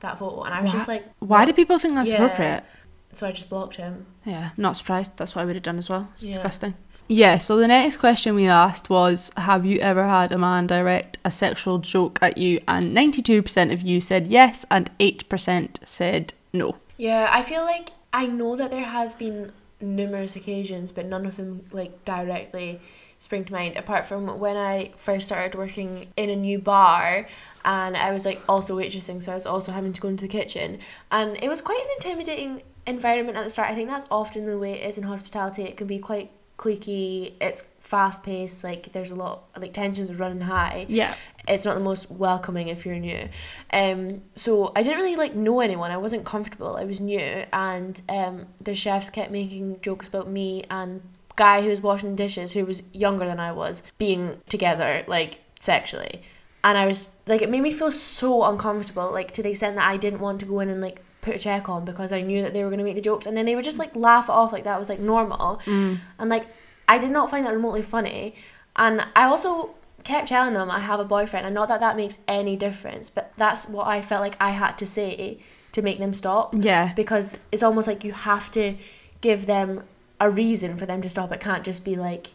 that 0.00 0.18
photo, 0.18 0.42
and 0.42 0.52
I 0.54 0.60
was 0.60 0.70
Why- 0.70 0.74
just 0.74 0.88
like, 0.88 1.04
Why 1.20 1.44
do 1.44 1.52
people 1.52 1.78
think 1.78 1.94
that's 1.94 2.10
Yeah. 2.10 2.22
appropriate? 2.24 2.64
so 3.12 3.26
I 3.26 3.32
just 3.32 3.48
blocked 3.48 3.76
him. 3.76 4.06
Yeah, 4.24 4.50
not 4.56 4.76
surprised. 4.76 5.12
That's 5.16 5.34
what 5.34 5.42
I 5.42 5.44
would 5.44 5.54
have 5.56 5.62
done 5.62 5.78
as 5.78 5.88
well. 5.88 6.08
It's 6.14 6.22
Yeah. 6.24 6.30
disgusting. 6.30 6.74
Yeah, 7.08 7.38
so 7.38 7.56
the 7.56 7.68
next 7.68 7.98
question 7.98 8.34
we 8.34 8.46
asked 8.46 8.88
was 8.88 9.30
Have 9.36 9.66
you 9.66 9.78
ever 9.80 10.06
had 10.06 10.32
a 10.32 10.38
man 10.38 10.66
direct 10.66 11.18
a 11.24 11.30
sexual 11.30 11.78
joke 11.78 12.18
at 12.22 12.38
you? 12.38 12.60
And 12.66 12.96
92% 12.96 13.72
of 13.72 13.82
you 13.82 14.00
said 14.00 14.28
yes, 14.28 14.64
and 14.70 14.90
8% 14.98 15.86
said 15.86 16.32
no. 16.52 16.78
Yeah, 16.96 17.28
I 17.30 17.42
feel 17.42 17.62
like 17.62 17.90
I 18.12 18.26
know 18.26 18.56
that 18.56 18.70
there 18.70 18.84
has 18.84 19.14
been 19.14 19.52
numerous 19.80 20.36
occasions, 20.36 20.92
but 20.92 21.06
none 21.06 21.26
of 21.26 21.36
them 21.36 21.66
like 21.72 22.04
directly 22.04 22.80
spring 23.18 23.44
to 23.44 23.52
mind. 23.52 23.76
Apart 23.76 24.06
from 24.06 24.38
when 24.38 24.56
I 24.56 24.92
first 24.96 25.26
started 25.26 25.58
working 25.58 26.08
in 26.16 26.30
a 26.30 26.36
new 26.36 26.58
bar, 26.58 27.26
and 27.64 27.96
I 27.96 28.12
was 28.12 28.24
like 28.24 28.40
also 28.48 28.78
waitressing, 28.78 29.22
so 29.22 29.32
I 29.32 29.34
was 29.34 29.46
also 29.46 29.72
having 29.72 29.92
to 29.92 30.00
go 30.00 30.08
into 30.08 30.22
the 30.22 30.28
kitchen, 30.28 30.78
and 31.10 31.42
it 31.42 31.48
was 31.48 31.60
quite 31.60 31.80
an 31.80 31.90
intimidating 31.96 32.62
environment 32.86 33.36
at 33.36 33.44
the 33.44 33.50
start. 33.50 33.70
I 33.70 33.74
think 33.74 33.88
that's 33.88 34.06
often 34.10 34.46
the 34.46 34.58
way 34.58 34.72
it 34.72 34.86
is 34.86 34.98
in 34.98 35.04
hospitality. 35.04 35.62
It 35.64 35.76
can 35.76 35.86
be 35.86 35.98
quite 35.98 36.30
cliquey. 36.56 37.34
It's 37.40 37.64
fast 37.80 38.22
paced. 38.22 38.62
Like 38.64 38.92
there's 38.92 39.10
a 39.10 39.14
lot 39.14 39.44
like 39.60 39.72
tensions 39.72 40.10
are 40.10 40.14
running 40.14 40.40
high 40.40 40.86
Yeah. 40.88 41.14
it's 41.48 41.64
not 41.64 41.74
the 41.74 41.80
most 41.80 42.10
welcoming 42.10 42.68
if 42.68 42.86
you're 42.86 42.98
new. 42.98 43.28
Um, 43.72 44.22
so 44.36 44.72
I 44.76 44.82
didn't 44.82 44.98
really 44.98 45.16
like 45.16 45.34
know 45.34 45.60
anyone. 45.60 45.90
I 45.90 45.96
wasn't 45.96 46.24
comfortable. 46.24 46.76
I 46.76 46.84
was 46.84 47.00
new, 47.00 47.44
and 47.52 48.00
um, 48.08 48.46
the 48.60 48.74
chefs 48.74 49.10
kept 49.10 49.30
making 49.30 49.80
jokes 49.80 50.08
about 50.08 50.28
me 50.28 50.64
and 50.70 51.02
guy 51.34 51.62
who 51.62 51.70
was 51.70 51.80
washing 51.80 52.14
dishes, 52.14 52.52
who 52.52 52.64
was 52.64 52.82
younger 52.92 53.24
than 53.26 53.40
I 53.40 53.52
was, 53.52 53.82
being 53.98 54.40
together 54.48 55.02
like 55.06 55.40
sexually, 55.60 56.22
and 56.62 56.76
I 56.78 56.86
was 56.86 57.08
like, 57.26 57.42
it 57.42 57.50
made 57.50 57.62
me 57.62 57.72
feel 57.72 57.90
so 57.90 58.44
uncomfortable, 58.44 59.10
like 59.10 59.32
to 59.32 59.42
the 59.42 59.50
extent 59.50 59.76
that 59.76 59.88
I 59.88 59.96
didn't 59.96 60.20
want 60.20 60.40
to 60.40 60.46
go 60.46 60.60
in 60.60 60.68
and 60.68 60.80
like 60.80 61.02
put 61.22 61.36
a 61.36 61.38
check 61.38 61.68
on 61.70 61.86
because 61.86 62.12
I 62.12 62.20
knew 62.20 62.42
that 62.42 62.52
they 62.52 62.62
were 62.62 62.70
gonna 62.70 62.84
make 62.84 62.96
the 62.96 63.00
jokes, 63.00 63.24
and 63.24 63.34
then 63.36 63.46
they 63.46 63.56
would 63.56 63.64
just 63.64 63.78
like 63.78 63.96
laugh 63.96 64.28
off 64.28 64.52
like 64.52 64.64
that 64.64 64.78
was 64.78 64.90
like 64.90 65.00
normal, 65.00 65.60
mm. 65.64 65.98
and 66.18 66.28
like 66.28 66.46
I 66.86 66.98
did 66.98 67.10
not 67.10 67.30
find 67.30 67.46
that 67.46 67.54
remotely 67.54 67.82
funny, 67.82 68.34
and 68.76 69.00
I 69.16 69.24
also 69.24 69.70
kept 70.04 70.28
telling 70.28 70.52
them 70.52 70.70
I 70.70 70.80
have 70.80 71.00
a 71.00 71.04
boyfriend, 71.04 71.46
and 71.46 71.54
not 71.54 71.68
that 71.68 71.80
that 71.80 71.96
makes 71.96 72.18
any 72.28 72.56
difference, 72.56 73.08
but 73.08 73.32
that's 73.36 73.68
what 73.68 73.86
I 73.86 74.02
felt 74.02 74.20
like 74.20 74.36
I 74.40 74.50
had 74.50 74.76
to 74.78 74.86
say 74.86 75.38
to 75.72 75.80
make 75.82 75.98
them 75.98 76.12
stop. 76.12 76.54
Yeah. 76.58 76.92
Because 76.94 77.38
it's 77.50 77.62
almost 77.62 77.88
like 77.88 78.04
you 78.04 78.12
have 78.12 78.50
to 78.52 78.74
give 79.20 79.46
them 79.46 79.84
a 80.20 80.30
reason 80.30 80.76
for 80.76 80.86
them 80.86 81.00
to 81.02 81.08
stop. 81.08 81.32
It 81.32 81.40
can't 81.40 81.64
just 81.64 81.84
be 81.84 81.96
like, 81.96 82.28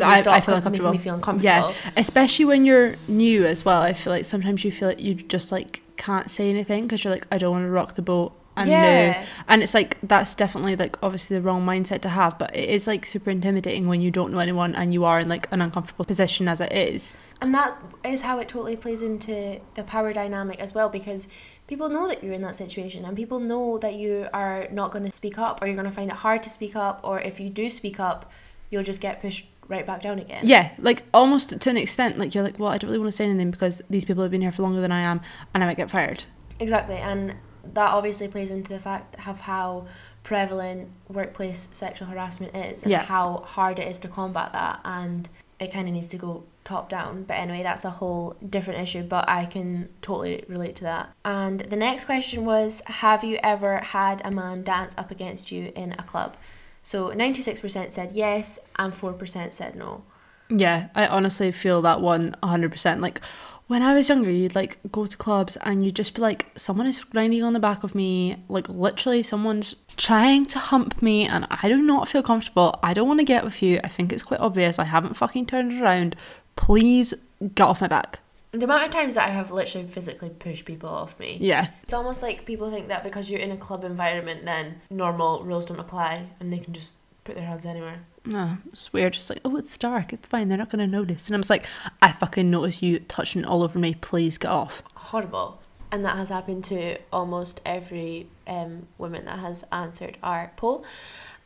I, 0.00 0.20
stop 0.20 0.34
I 0.34 0.40
feel 0.40 0.54
'cause 0.54 0.66
it's 0.66 0.70
making 0.70 0.86
uncomfortable. 0.86 0.92
me 0.92 0.98
feel 0.98 1.14
uncomfortable. 1.14 1.74
Yeah, 1.84 1.90
especially 1.96 2.44
when 2.46 2.64
you're 2.64 2.96
new 3.08 3.44
as 3.44 3.64
well. 3.64 3.82
I 3.82 3.92
feel 3.92 4.12
like 4.12 4.24
sometimes 4.24 4.64
you 4.64 4.72
feel 4.72 4.88
like 4.88 5.00
you 5.00 5.14
just 5.14 5.52
like 5.52 5.81
can't 5.96 6.30
say 6.30 6.50
anything 6.50 6.84
because 6.84 7.04
you're 7.04 7.12
like, 7.12 7.26
I 7.30 7.38
don't 7.38 7.52
want 7.52 7.64
to 7.64 7.70
rock 7.70 7.94
the 7.94 8.02
boat 8.02 8.32
and 8.56 8.70
Yeah. 8.70 8.80
knew. 8.80 9.26
And 9.48 9.62
it's 9.62 9.72
like 9.74 9.96
that's 10.02 10.34
definitely 10.34 10.76
like 10.76 11.02
obviously 11.02 11.36
the 11.36 11.42
wrong 11.42 11.64
mindset 11.64 12.02
to 12.02 12.10
have, 12.10 12.38
but 12.38 12.54
it 12.54 12.68
is 12.68 12.86
like 12.86 13.06
super 13.06 13.30
intimidating 13.30 13.88
when 13.88 14.00
you 14.00 14.10
don't 14.10 14.32
know 14.32 14.38
anyone 14.38 14.74
and 14.74 14.92
you 14.92 15.04
are 15.04 15.20
in 15.20 15.28
like 15.28 15.50
an 15.52 15.62
uncomfortable 15.62 16.04
position 16.04 16.48
as 16.48 16.60
it 16.60 16.72
is. 16.72 17.14
And 17.40 17.54
that 17.54 17.78
is 18.04 18.20
how 18.22 18.38
it 18.40 18.48
totally 18.48 18.76
plays 18.76 19.00
into 19.02 19.60
the 19.74 19.84
power 19.84 20.12
dynamic 20.12 20.60
as 20.60 20.74
well 20.74 20.88
because 20.90 21.28
people 21.66 21.88
know 21.88 22.06
that 22.08 22.22
you're 22.22 22.34
in 22.34 22.42
that 22.42 22.56
situation 22.56 23.04
and 23.04 23.16
people 23.16 23.40
know 23.40 23.78
that 23.78 23.94
you 23.94 24.28
are 24.34 24.68
not 24.70 24.92
going 24.92 25.04
to 25.04 25.10
speak 25.12 25.38
up 25.38 25.62
or 25.62 25.66
you're 25.66 25.76
going 25.76 25.86
to 25.86 25.92
find 25.92 26.10
it 26.10 26.16
hard 26.16 26.42
to 26.42 26.50
speak 26.50 26.76
up 26.76 27.00
or 27.04 27.20
if 27.20 27.40
you 27.40 27.48
do 27.48 27.70
speak 27.70 27.98
up, 27.98 28.30
you'll 28.70 28.82
just 28.82 29.00
get 29.00 29.20
pushed 29.20 29.46
right 29.72 29.86
back 29.86 30.02
down 30.02 30.18
again. 30.20 30.42
Yeah, 30.46 30.72
like 30.78 31.02
almost 31.12 31.58
to 31.60 31.70
an 31.70 31.76
extent, 31.76 32.18
like 32.18 32.34
you're 32.34 32.44
like, 32.44 32.58
well, 32.58 32.68
I 32.68 32.78
don't 32.78 32.88
really 32.90 33.00
want 33.00 33.08
to 33.10 33.16
say 33.16 33.24
anything 33.24 33.50
because 33.50 33.82
these 33.90 34.04
people 34.04 34.22
have 34.22 34.30
been 34.30 34.42
here 34.42 34.52
for 34.52 34.62
longer 34.62 34.80
than 34.80 34.92
I 34.92 35.00
am, 35.00 35.20
and 35.52 35.64
I 35.64 35.66
might 35.66 35.76
get 35.76 35.90
fired. 35.90 36.24
Exactly. 36.60 36.96
And 36.96 37.34
that 37.74 37.90
obviously 37.92 38.28
plays 38.28 38.50
into 38.50 38.72
the 38.72 38.78
fact 38.78 39.16
of 39.26 39.40
how 39.40 39.86
prevalent 40.22 40.88
workplace 41.08 41.68
sexual 41.72 42.06
harassment 42.08 42.54
is 42.54 42.82
and 42.84 42.92
Yeah. 42.92 43.02
how 43.02 43.38
hard 43.38 43.78
it 43.80 43.88
is 43.88 43.98
to 44.00 44.08
combat 44.08 44.52
that 44.52 44.78
and 44.84 45.28
it 45.58 45.72
kind 45.72 45.88
of 45.88 45.94
needs 45.94 46.08
to 46.08 46.16
go 46.16 46.44
top 46.64 46.88
down 46.88 47.24
but 47.24 47.34
anyway 47.34 47.62
that's 47.64 47.84
a 47.84 47.90
whole 47.90 48.36
different 48.48 48.78
issue 48.80 49.02
but 49.02 49.28
i 49.28 49.44
can 49.44 49.88
totally 50.00 50.44
relate 50.46 50.76
to 50.76 50.84
that 50.84 51.08
and 51.24 51.58
the 51.58 51.76
next 51.76 52.04
question 52.04 52.44
was 52.44 52.82
have 52.86 53.24
you 53.24 53.36
ever 53.42 53.78
had 53.78 54.22
a 54.24 54.30
man 54.30 54.62
dance 54.62 54.94
up 54.96 55.10
against 55.10 55.50
you 55.50 55.72
in 55.74 55.90
a 55.98 56.02
club 56.04 56.36
so 56.82 57.10
96% 57.10 57.92
said 57.92 58.12
yes 58.12 58.58
and 58.76 58.92
4% 58.92 59.52
said 59.52 59.76
no 59.76 60.02
Yeah, 60.50 60.88
I 60.94 61.06
honestly 61.06 61.50
feel 61.52 61.80
that 61.82 62.00
one 62.00 62.36
100%. 62.42 63.00
Like 63.00 63.20
when 63.68 63.82
I 63.82 63.94
was 63.94 64.08
younger, 64.08 64.30
you'd 64.30 64.54
like 64.54 64.78
go 64.90 65.06
to 65.06 65.16
clubs 65.16 65.56
and 65.58 65.82
you'd 65.84 65.96
just 65.96 66.14
be 66.14 66.20
like, 66.20 66.46
someone 66.56 66.86
is 66.86 67.02
grinding 67.04 67.42
on 67.42 67.54
the 67.54 67.60
back 67.60 67.84
of 67.84 67.94
me. 67.94 68.36
Like 68.48 68.68
literally, 68.68 69.22
someone's 69.22 69.76
trying 69.96 70.44
to 70.46 70.58
hump 70.58 71.00
me 71.00 71.26
and 71.26 71.46
I 71.50 71.68
do 71.68 71.80
not 71.80 72.08
feel 72.08 72.22
comfortable. 72.22 72.78
I 72.82 72.92
don't 72.92 73.08
want 73.08 73.20
to 73.20 73.24
get 73.24 73.44
with 73.44 73.62
you. 73.62 73.80
I 73.82 73.88
think 73.88 74.12
it's 74.12 74.22
quite 74.22 74.40
obvious. 74.40 74.78
I 74.78 74.84
haven't 74.84 75.14
fucking 75.14 75.46
turned 75.46 75.80
around. 75.80 76.16
Please 76.56 77.14
get 77.54 77.64
off 77.64 77.80
my 77.80 77.88
back. 77.88 78.18
The 78.52 78.64
amount 78.64 78.84
of 78.84 78.90
times 78.90 79.14
that 79.14 79.28
i 79.28 79.30
have 79.30 79.50
literally 79.50 79.86
physically 79.88 80.28
pushed 80.30 80.64
people 80.64 80.88
off 80.88 81.18
me 81.18 81.38
Yeah. 81.40 81.68
It's 81.82 81.94
almost 81.94 82.22
like 82.22 82.44
people 82.46 82.70
think 82.70 82.88
that 82.88 83.02
because 83.02 83.30
you're 83.30 83.40
in 83.40 83.50
a 83.50 83.56
club 83.56 83.82
environment, 83.84 84.44
then 84.44 84.80
normal 84.90 85.42
rules 85.44 85.66
don't 85.66 85.78
apply 85.80 86.26
and 86.38 86.52
they 86.52 86.58
can 86.58 86.72
just 86.72 86.94
put 87.24 87.34
their 87.36 87.46
hands 87.46 87.64
anywhere. 87.66 88.00
No, 88.24 88.58
it's 88.72 88.92
weird. 88.92 89.12
Just 89.14 89.30
like, 89.30 89.40
oh, 89.44 89.56
it's 89.56 89.76
dark. 89.78 90.12
It's 90.12 90.28
fine. 90.28 90.48
They're 90.48 90.58
not 90.58 90.70
going 90.70 90.78
to 90.78 90.86
notice. 90.98 91.26
And 91.26 91.34
I'm 91.34 91.40
just 91.42 91.50
like, 91.50 91.66
I 92.00 92.12
fucking 92.12 92.50
notice 92.50 92.82
you 92.82 92.98
touching 93.00 93.44
all 93.44 93.62
over 93.62 93.78
me. 93.78 93.94
Please 93.94 94.38
get 94.38 94.50
off. 94.50 94.82
Horrible. 94.94 95.60
And 95.90 96.04
that 96.04 96.16
has 96.16 96.30
happened 96.30 96.64
to 96.64 96.98
almost 97.12 97.60
every 97.66 98.28
um, 98.46 98.86
woman 98.98 99.24
that 99.26 99.38
has 99.40 99.64
answered 99.72 100.18
our 100.22 100.52
poll. 100.56 100.84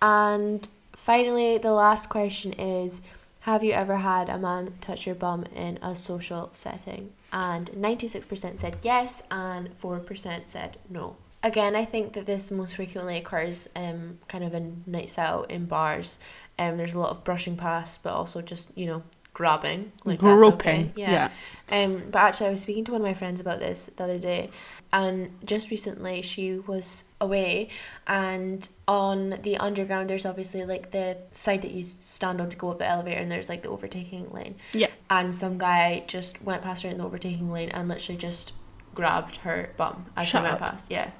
And 0.03 0.67
finally, 0.95 1.59
the 1.59 1.73
last 1.73 2.09
question 2.09 2.53
is 2.55 3.01
Have 3.47 3.63
you 3.63 3.75
ever 3.75 3.99
had 3.99 4.29
a 4.29 4.41
man 4.41 4.75
touch 4.81 5.07
your 5.07 5.15
bum 5.15 5.45
in 5.55 5.79
a 5.81 5.95
social 5.95 6.51
setting? 6.53 7.13
And 7.33 7.71
96% 7.71 8.59
said 8.59 8.79
yes, 8.83 9.23
and 9.31 9.79
4% 9.79 10.49
said 10.49 10.79
no. 10.91 11.15
Again, 11.45 11.77
I 11.77 11.85
think 11.85 12.15
that 12.15 12.27
this 12.27 12.51
most 12.51 12.75
frequently 12.75 13.19
occurs 13.19 13.69
um, 13.77 14.19
kind 14.27 14.43
of 14.43 14.53
in 14.53 14.83
nights 14.85 15.17
out, 15.17 15.49
in 15.53 15.67
bars. 15.67 16.19
Um, 16.59 16.77
there's 16.77 16.95
a 16.95 16.99
lot 16.99 17.11
of 17.11 17.23
brushing 17.23 17.57
past, 17.57 18.03
but 18.03 18.15
also 18.15 18.43
just, 18.43 18.69
you 18.75 18.87
know, 18.87 19.05
grabbing. 19.37 19.93
Like 20.07 20.19
Groping. 20.19 20.49
okay. 20.55 20.93
Yeah. 20.97 21.31
Um, 21.71 22.05
but 22.11 22.21
actually, 22.21 22.47
I 22.47 22.51
was 22.53 22.63
speaking 22.63 22.85
to 22.87 22.93
one 22.93 23.03
of 23.03 23.07
my 23.07 23.13
friends 23.13 23.39
about 23.39 23.61
this 23.61 23.91
the 23.97 24.05
other 24.05 24.19
day, 24.19 24.49
and 24.95 25.31
just 25.45 25.71
recently 25.71 26.23
she 26.23 26.55
was 26.59 27.05
away, 27.21 27.69
and 28.07 28.67
on 28.89 29.31
the 29.43 29.59
underground, 29.59 30.09
there's 30.09 30.25
obviously 30.25 30.65
like 30.65 30.91
the 30.91 31.19
side 31.33 31.61
that 31.63 31.73
you 31.73 31.83
stand 31.85 32.41
on 32.41 32.49
to 32.49 32.57
go 32.57 32.71
up 32.71 32.79
the 32.79 32.89
elevator, 32.89 33.21
and 33.21 33.31
there's 33.31 33.51
like 33.51 33.61
the 33.63 33.69
overtaking 33.69 34.31
lane. 34.31 34.55
Yeah. 34.73 34.87
And 35.11 35.35
some 35.35 35.59
guy 35.59 36.05
just 36.07 36.43
went 36.43 36.63
past 36.63 36.85
her 36.85 36.89
in 36.89 36.97
the 36.97 37.05
overtaking 37.05 37.51
lane 37.53 37.69
and 37.71 37.89
literally 37.89 38.17
just 38.17 38.55
grabbed 38.95 39.37
her 39.39 39.69
bum 39.77 40.07
as 40.17 40.27
Shut 40.27 40.41
she 40.41 40.43
went 40.45 40.55
up. 40.55 40.71
past. 40.71 40.91
Yeah. 40.91 41.11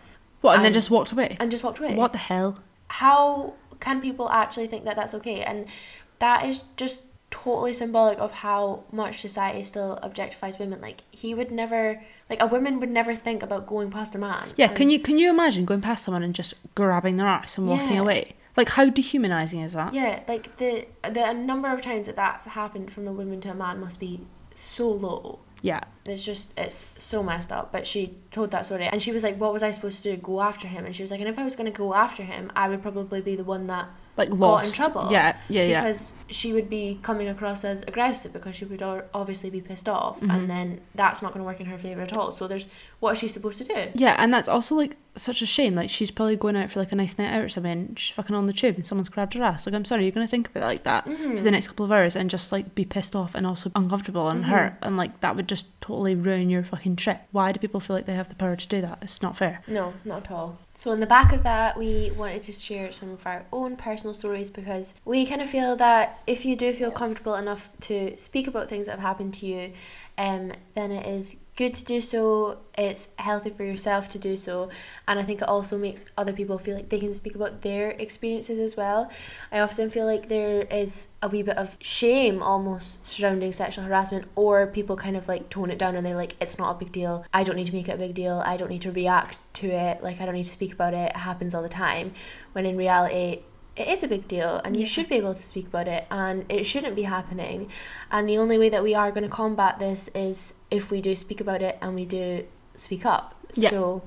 What? 0.41 0.57
And 0.57 0.65
then 0.65 0.73
just 0.73 0.89
walked 0.91 1.13
away. 1.13 1.37
And 1.39 1.51
just 1.51 1.63
walked 1.65 1.81
away 1.81 1.95
What 1.97 2.13
the 2.13 2.19
hell? 2.19 2.61
how 2.89 3.53
can 3.81 4.01
people 4.01 4.31
actually 4.31 4.69
think 4.69 4.85
that 4.85 4.95
that's 4.97 5.13
okay 5.13 5.41
and 5.43 5.67
that 6.21 6.47
is 6.47 6.63
just 6.77 7.03
totally 7.45 7.73
symbolic 7.73 8.19
of 8.19 8.31
how 8.45 8.83
much 9.01 9.15
society 9.29 9.63
still 9.63 9.99
objectifies 10.03 10.59
women 10.59 10.81
like 10.81 10.99
he 11.11 11.35
would 11.35 11.51
never 11.63 11.83
like 12.31 12.41
a 12.43 12.47
woman 12.55 12.73
would 12.81 12.91
never 13.01 13.15
think 13.27 13.43
about 13.43 13.67
going 13.67 13.91
past 13.91 14.15
a 14.15 14.19
man 14.19 14.49
Yeah, 14.57 14.69
And- 14.69 14.77
can 14.79 14.91
you 14.91 14.99
can 15.09 15.17
you 15.23 15.29
imagine 15.37 15.65
going 15.71 15.81
past 15.91 16.05
someone 16.05 16.23
and 16.23 16.35
just 16.35 16.55
grabbing 16.75 17.17
their 17.19 17.27
arse 17.37 17.59
and 17.59 17.67
walking 17.69 17.95
Yeah. 17.97 18.01
away? 18.07 18.23
Like 18.57 18.71
how 18.71 18.87
dehumanizing 18.99 19.61
is 19.61 19.73
that? 19.79 19.93
yeah 20.01 20.21
like 20.33 20.45
the 20.63 20.71
the 21.19 21.33
number 21.51 21.69
of 21.75 21.79
times 21.91 22.05
that 22.09 22.17
that's 22.17 22.47
happened 22.61 22.89
from 22.95 23.05
a 23.07 23.13
woman 23.21 23.39
to 23.43 23.51
a 23.51 23.55
man 23.65 23.81
must 23.87 23.99
be 24.01 24.13
so 24.55 24.87
low 25.07 25.41
Yeah. 25.71 25.81
it's 26.13 26.25
just 26.31 26.45
it's 26.65 26.79
so 26.97 27.23
messed 27.31 27.53
up 27.59 27.67
but 27.75 27.83
she 27.87 28.01
told 28.37 28.49
that 28.55 28.65
story 28.69 28.85
and 28.93 28.99
she 29.05 29.13
was 29.17 29.23
like 29.27 29.37
what 29.43 29.53
was 29.57 29.63
i 29.69 29.71
supposed 29.77 30.03
to 30.03 30.07
do 30.11 30.17
go 30.33 30.41
after 30.51 30.67
him 30.75 30.83
and 30.87 30.93
she 30.97 31.03
was 31.03 31.11
like 31.13 31.21
and 31.25 31.29
if 31.35 31.39
i 31.39 31.45
was 31.45 31.55
going 31.59 31.71
to 31.73 31.79
go 31.85 31.89
after 32.05 32.23
him 32.33 32.45
i 32.63 32.65
would 32.71 32.81
probably 32.89 33.21
be 33.31 33.35
the 33.43 33.49
one 33.55 33.65
that 33.73 33.87
Like 34.17 34.31
got 34.31 34.65
in 34.65 34.73
trouble 34.73 35.09
Yeah, 35.11 35.37
yeah, 35.49 35.63
yeah. 35.65 35.81
because 35.83 36.17
she 36.29 36.53
would 36.55 36.71
be 36.71 36.99
coming 37.03 37.29
across 37.29 37.65
as 37.65 37.83
aggressive 37.83 38.33
because 38.33 38.57
she 38.57 38.65
would 38.65 38.83
obviously 39.13 39.51
be 39.51 39.61
pissed 39.61 39.89
off 39.89 40.21
Mhm. 40.21 40.31
and 40.35 40.51
then 40.51 40.81
that's 40.95 41.21
not 41.21 41.33
going 41.35 41.41
to 41.41 41.47
work 41.47 41.61
in 41.61 41.67
her 41.67 41.77
favor 41.77 42.01
at 42.01 42.13
all 42.17 42.33
so 42.33 42.49
there's 42.49 42.67
what 43.01 43.13
is 43.13 43.19
she 43.19 43.29
supposed 43.29 43.59
to 43.59 43.65
do 43.65 43.91
Yeah, 43.95 44.15
and 44.19 44.33
that's 44.33 44.49
also 44.49 44.75
like 44.75 44.97
such 45.19 45.41
a 45.41 45.47
shame. 45.47 45.75
Like 45.75 45.89
she's 45.89 46.11
probably 46.11 46.37
going 46.37 46.57
out 46.57 46.71
for 46.71 46.79
like 46.79 46.93
a 46.93 46.95
nice 46.97 47.17
night 47.17 47.33
out 47.33 47.41
or 47.41 47.49
something. 47.49 47.95
She's 47.97 48.15
fucking 48.15 48.37
on 48.37 48.45
the 48.45 48.53
tube 48.53 48.75
and 48.77 48.85
someone's 48.85 49.09
grabbed 49.09 49.33
her 49.33 49.43
ass. 49.43 49.65
Like 49.67 49.75
I'm 49.75 49.85
sorry, 49.87 50.03
you're 50.05 50.13
gonna 50.13 50.27
think 50.27 50.49
about 50.49 50.63
it 50.65 50.67
like 50.67 50.83
that 50.85 51.07
Mm-hmm. 51.07 51.37
for 51.37 51.43
the 51.43 51.51
next 51.51 51.69
couple 51.69 51.85
of 51.87 51.93
hours 51.93 52.15
and 52.17 52.29
just 52.29 52.53
like 52.53 52.75
be 52.75 52.85
pissed 52.85 53.17
off 53.17 53.35
and 53.35 53.47
also 53.47 53.71
uncomfortable 53.75 54.29
and 54.29 54.45
Mhm. 54.45 54.49
hurt 54.49 54.75
and 54.83 54.97
like 54.99 55.21
that 55.21 55.35
would 55.37 55.49
just 55.49 55.67
totally 55.81 56.15
ruin 56.15 56.51
your 56.51 56.63
fucking 56.63 56.97
trip. 56.97 57.21
Why 57.33 57.53
do 57.53 57.59
people 57.61 57.81
feel 57.81 57.97
like 57.97 58.05
they 58.07 58.15
have 58.15 58.29
the 58.29 58.35
power 58.35 58.57
to 58.57 58.69
do 58.69 58.81
that? 58.83 58.99
It's 59.03 59.23
not 59.23 59.37
fair. 59.39 59.63
no 59.67 59.95
not 60.05 60.27
at 60.27 60.31
all 60.33 60.59
so 60.77 60.91
on 60.91 61.01
the 61.01 61.07
back 61.07 61.33
of 61.33 61.43
that 61.43 61.77
we 61.77 62.11
wanted 62.17 62.43
to 62.43 62.53
share 62.53 62.93
some 62.93 63.11
of 63.11 63.27
our 63.27 63.45
own 63.53 63.77
personal 63.77 64.13
stories 64.15 64.51
because 64.51 64.95
we 65.05 65.27
kind 65.27 65.41
of 65.41 65.49
feel 65.49 65.75
that 65.77 66.21
if 66.27 66.45
you 66.45 66.55
do 66.55 66.73
feel 66.73 66.91
comfortable 66.91 67.35
enough 67.35 67.69
to 67.81 68.17
speak 68.17 68.47
about 68.47 68.69
things 68.69 68.87
that 68.87 68.93
have 68.93 69.01
happened 69.01 69.33
to 69.35 69.47
you 69.47 69.73
um, 70.19 70.53
then 70.75 70.91
it 70.91 71.07
is 71.07 71.37
good 71.57 71.75
to 71.75 71.85
do 71.85 72.01
so 72.01 72.59
it's 72.77 73.09
healthy 73.19 73.51
for 73.51 73.65
yourself 73.65 74.09
to 74.09 74.19
do 74.19 74.37
so 74.37 74.69
and 75.09 75.19
i 75.19 75.23
think 75.23 75.41
it 75.41 75.49
also 75.49 75.79
makes 75.79 76.05
other 76.17 76.33
people 76.33 76.59
feel 76.59 76.77
like 76.77 76.91
they 76.91 77.01
can 77.01 77.15
speak 77.15 77.35
about 77.35 77.63
their 77.63 77.91
experiences 77.91 78.59
as 78.59 78.77
well. 78.77 79.11
I 79.51 79.61
often 79.61 79.91
feel 79.91 80.07
like 80.07 80.29
there 80.29 80.63
is 80.71 81.09
a 81.23 81.29
wee 81.29 81.43
bit 81.43 81.57
of 81.57 81.77
shame 81.81 82.43
almost 82.43 83.07
surrounding 83.07 83.53
sexual 83.53 83.85
harassment 83.85 84.29
or 84.35 84.67
people 84.67 84.97
kind 84.97 85.17
of 85.17 85.29
like 85.29 85.49
tone 85.49 85.71
it 85.71 85.79
down 85.79 85.97
and 85.97 86.05
they're 86.05 86.17
like 86.17 86.35
it's 86.41 86.59
not 86.59 86.77
a 86.77 86.79
big 86.79 86.93
deal. 86.93 87.25
I 87.33 87.45
don't 87.45 87.57
need 87.57 87.67
to 87.67 87.75
make 87.75 87.89
it 87.89 87.93
a 87.93 87.99
big 87.99 88.15
deal. 88.15 88.43
I 88.45 88.57
don't 88.57 88.71
need 88.71 88.83
to 88.83 88.93
react 88.93 89.39
to 89.55 89.69
it. 89.69 90.03
Like 90.03 90.21
i 90.21 90.25
don't 90.25 90.35
need 90.35 90.45
to 90.45 90.49
speak 90.51 90.73
about 90.73 90.95
it. 90.95 91.11
It 91.11 91.17
happens 91.17 91.55
all 91.55 91.63
the 91.63 91.69
time. 91.69 92.13
When 92.53 92.67
in 92.67 92.77
reality 92.77 93.43
it 93.77 93.89
is 93.89 94.03
a 94.03 94.09
big 94.09 94.27
deal 94.27 94.61
and 94.65 94.79
you 94.79 94.87
should 94.87 95.09
be 95.09 95.17
able 95.17 95.35
to 95.35 95.41
speak 95.41 95.67
about 95.69 95.87
it 95.87 96.07
and 96.11 96.45
it 96.51 96.65
shouldn't 96.65 96.97
be 96.97 97.03
happening 97.03 97.69
and 98.11 98.29
the 98.29 98.39
only 98.39 98.57
way 98.59 98.69
that 98.69 98.83
we 98.83 98.95
are 98.95 99.11
going 99.11 99.23
to 99.23 99.29
combat 99.29 99.79
this 99.79 100.09
is 100.15 100.55
if 100.71 100.91
we 100.91 101.01
do 101.01 101.15
speak 101.15 101.41
about 101.41 101.61
it 101.63 101.79
and 101.83 101.95
we 101.95 102.05
do 102.05 102.47
speak 102.75 103.05
up 103.05 103.35
Yeah. 103.55 103.71
so 103.71 104.03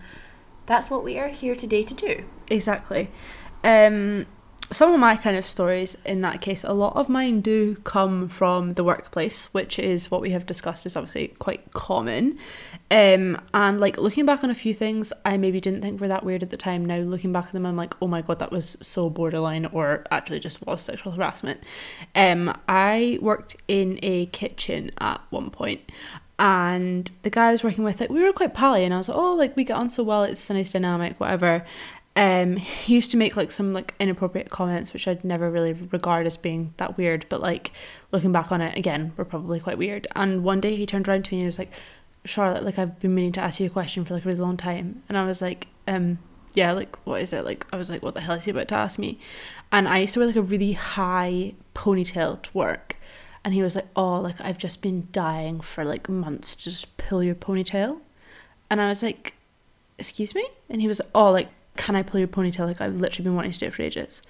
that's 0.65 0.89
what 0.89 1.03
we 1.03 1.17
are 1.19 1.29
here 1.29 1.55
today 1.55 1.83
to 1.83 1.93
do 1.93 2.25
Exactly. 2.51 3.11
Um, 3.63 4.25
some 4.71 4.93
of 4.93 4.99
my 4.99 5.15
kind 5.15 5.35
of 5.35 5.47
stories 5.47 5.97
in 6.05 6.21
that 6.21 6.41
case, 6.41 6.63
a 6.63 6.73
lot 6.73 6.95
of 6.95 7.09
mine 7.09 7.41
do 7.41 7.75
come 7.77 8.29
from 8.29 8.73
the 8.73 8.83
workplace, 8.83 9.45
which 9.47 9.79
is 9.79 10.11
what 10.11 10.21
we 10.21 10.29
have 10.29 10.45
discussed 10.45 10.85
is 10.85 10.95
obviously 10.95 11.29
quite 11.39 11.71
common. 11.73 12.37
Um, 12.91 13.41
and 13.53 13.79
like 13.79 13.97
looking 13.97 14.25
back 14.25 14.43
on 14.43 14.49
a 14.49 14.55
few 14.55 14.73
things, 14.73 15.11
I 15.25 15.37
maybe 15.37 15.59
didn't 15.59 15.81
think 15.81 15.99
were 15.99 16.07
that 16.07 16.23
weird 16.23 16.43
at 16.43 16.49
the 16.49 16.57
time. 16.57 16.85
Now 16.85 16.97
looking 16.97 17.31
back 17.31 17.45
at 17.45 17.51
them, 17.53 17.65
I'm 17.65 17.75
like, 17.75 17.95
oh 18.01 18.07
my 18.07 18.21
god, 18.21 18.39
that 18.39 18.51
was 18.51 18.77
so 18.81 19.09
borderline, 19.09 19.65
or 19.67 20.05
actually 20.11 20.39
just 20.39 20.65
was 20.65 20.81
sexual 20.81 21.13
harassment. 21.13 21.61
Um, 22.15 22.55
I 22.67 23.17
worked 23.21 23.55
in 23.67 23.99
a 24.03 24.27
kitchen 24.27 24.91
at 24.99 25.21
one 25.29 25.49
point, 25.49 25.81
and 26.37 27.11
the 27.23 27.29
guy 27.29 27.49
I 27.49 27.51
was 27.51 27.63
working 27.63 27.83
with, 27.83 27.99
like, 27.99 28.09
we 28.09 28.23
were 28.23 28.31
quite 28.31 28.53
pally, 28.53 28.85
and 28.85 28.93
I 28.93 28.97
was 28.97 29.09
like, 29.09 29.17
oh, 29.17 29.33
like 29.33 29.55
we 29.55 29.63
get 29.63 29.75
on 29.75 29.89
so 29.89 30.03
well, 30.03 30.23
it's 30.23 30.49
a 30.49 30.53
nice 30.53 30.71
dynamic, 30.71 31.19
whatever. 31.19 31.65
Um, 32.19 32.57
he 32.57 32.95
used 32.95 33.11
to 33.11 33.17
make 33.17 33.37
like 33.37 33.49
some 33.49 33.71
like 33.71 33.95
inappropriate 33.97 34.49
comments, 34.49 34.91
which 34.91 35.07
I'd 35.07 35.23
never 35.23 35.49
really 35.49 35.71
regard 35.71 36.27
as 36.27 36.35
being 36.35 36.73
that 36.75 36.97
weird, 36.97 37.25
but 37.29 37.39
like 37.39 37.71
looking 38.11 38.33
back 38.33 38.51
on 38.51 38.59
it 38.59 38.77
again, 38.77 39.13
were 39.15 39.23
probably 39.23 39.61
quite 39.61 39.77
weird. 39.77 40.05
And 40.17 40.43
one 40.43 40.59
day 40.59 40.75
he 40.75 40.85
turned 40.85 41.07
around 41.07 41.23
to 41.25 41.31
me 41.31 41.37
and 41.37 41.43
he 41.43 41.45
was 41.45 41.57
like, 41.57 41.71
Charlotte, 42.25 42.65
like 42.65 42.77
I've 42.77 42.99
been 42.99 43.15
meaning 43.15 43.31
to 43.31 43.39
ask 43.39 43.61
you 43.61 43.67
a 43.67 43.69
question 43.69 44.03
for 44.03 44.15
like 44.15 44.25
a 44.25 44.27
really 44.27 44.41
long 44.41 44.57
time, 44.57 45.01
and 45.07 45.17
I 45.17 45.25
was 45.25 45.41
like, 45.41 45.67
um, 45.87 46.19
yeah, 46.53 46.73
like 46.73 46.97
what 47.05 47.21
is 47.21 47.31
it? 47.31 47.45
Like 47.45 47.65
I 47.71 47.77
was 47.77 47.89
like, 47.89 48.03
what 48.03 48.15
the 48.15 48.21
hell 48.21 48.35
is 48.35 48.43
he 48.43 48.51
about 48.51 48.67
to 48.67 48.75
ask 48.75 48.99
me? 48.99 49.17
And 49.71 49.87
I 49.87 49.99
used 49.99 50.15
to 50.15 50.19
wear 50.19 50.27
like 50.27 50.35
a 50.35 50.41
really 50.41 50.73
high 50.73 51.53
ponytail 51.73 52.41
to 52.41 52.49
work, 52.53 52.97
and 53.45 53.53
he 53.53 53.61
was 53.61 53.77
like, 53.77 53.87
oh, 53.95 54.19
like 54.19 54.41
I've 54.41 54.57
just 54.57 54.81
been 54.81 55.07
dying 55.13 55.61
for 55.61 55.85
like 55.85 56.09
months 56.09 56.53
to 56.55 56.63
just 56.63 56.97
pull 56.97 57.23
your 57.23 57.35
ponytail, 57.35 58.01
and 58.69 58.81
I 58.81 58.89
was 58.89 59.01
like, 59.01 59.35
excuse 59.97 60.35
me, 60.35 60.45
and 60.69 60.81
he 60.81 60.87
was 60.89 60.99
like, 60.99 61.11
oh 61.15 61.31
like 61.31 61.47
can 61.79 61.95
I 61.95 62.03
pull 62.03 62.19
your 62.19 62.27
ponytail? 62.27 62.65
Like 62.67 62.81
I've 62.81 62.97
literally 62.97 63.23
been 63.23 63.35
wanting 63.35 63.51
to 63.53 63.59
do 63.59 63.65
it 63.67 63.73
for 63.73 63.81
ages. 63.81 64.21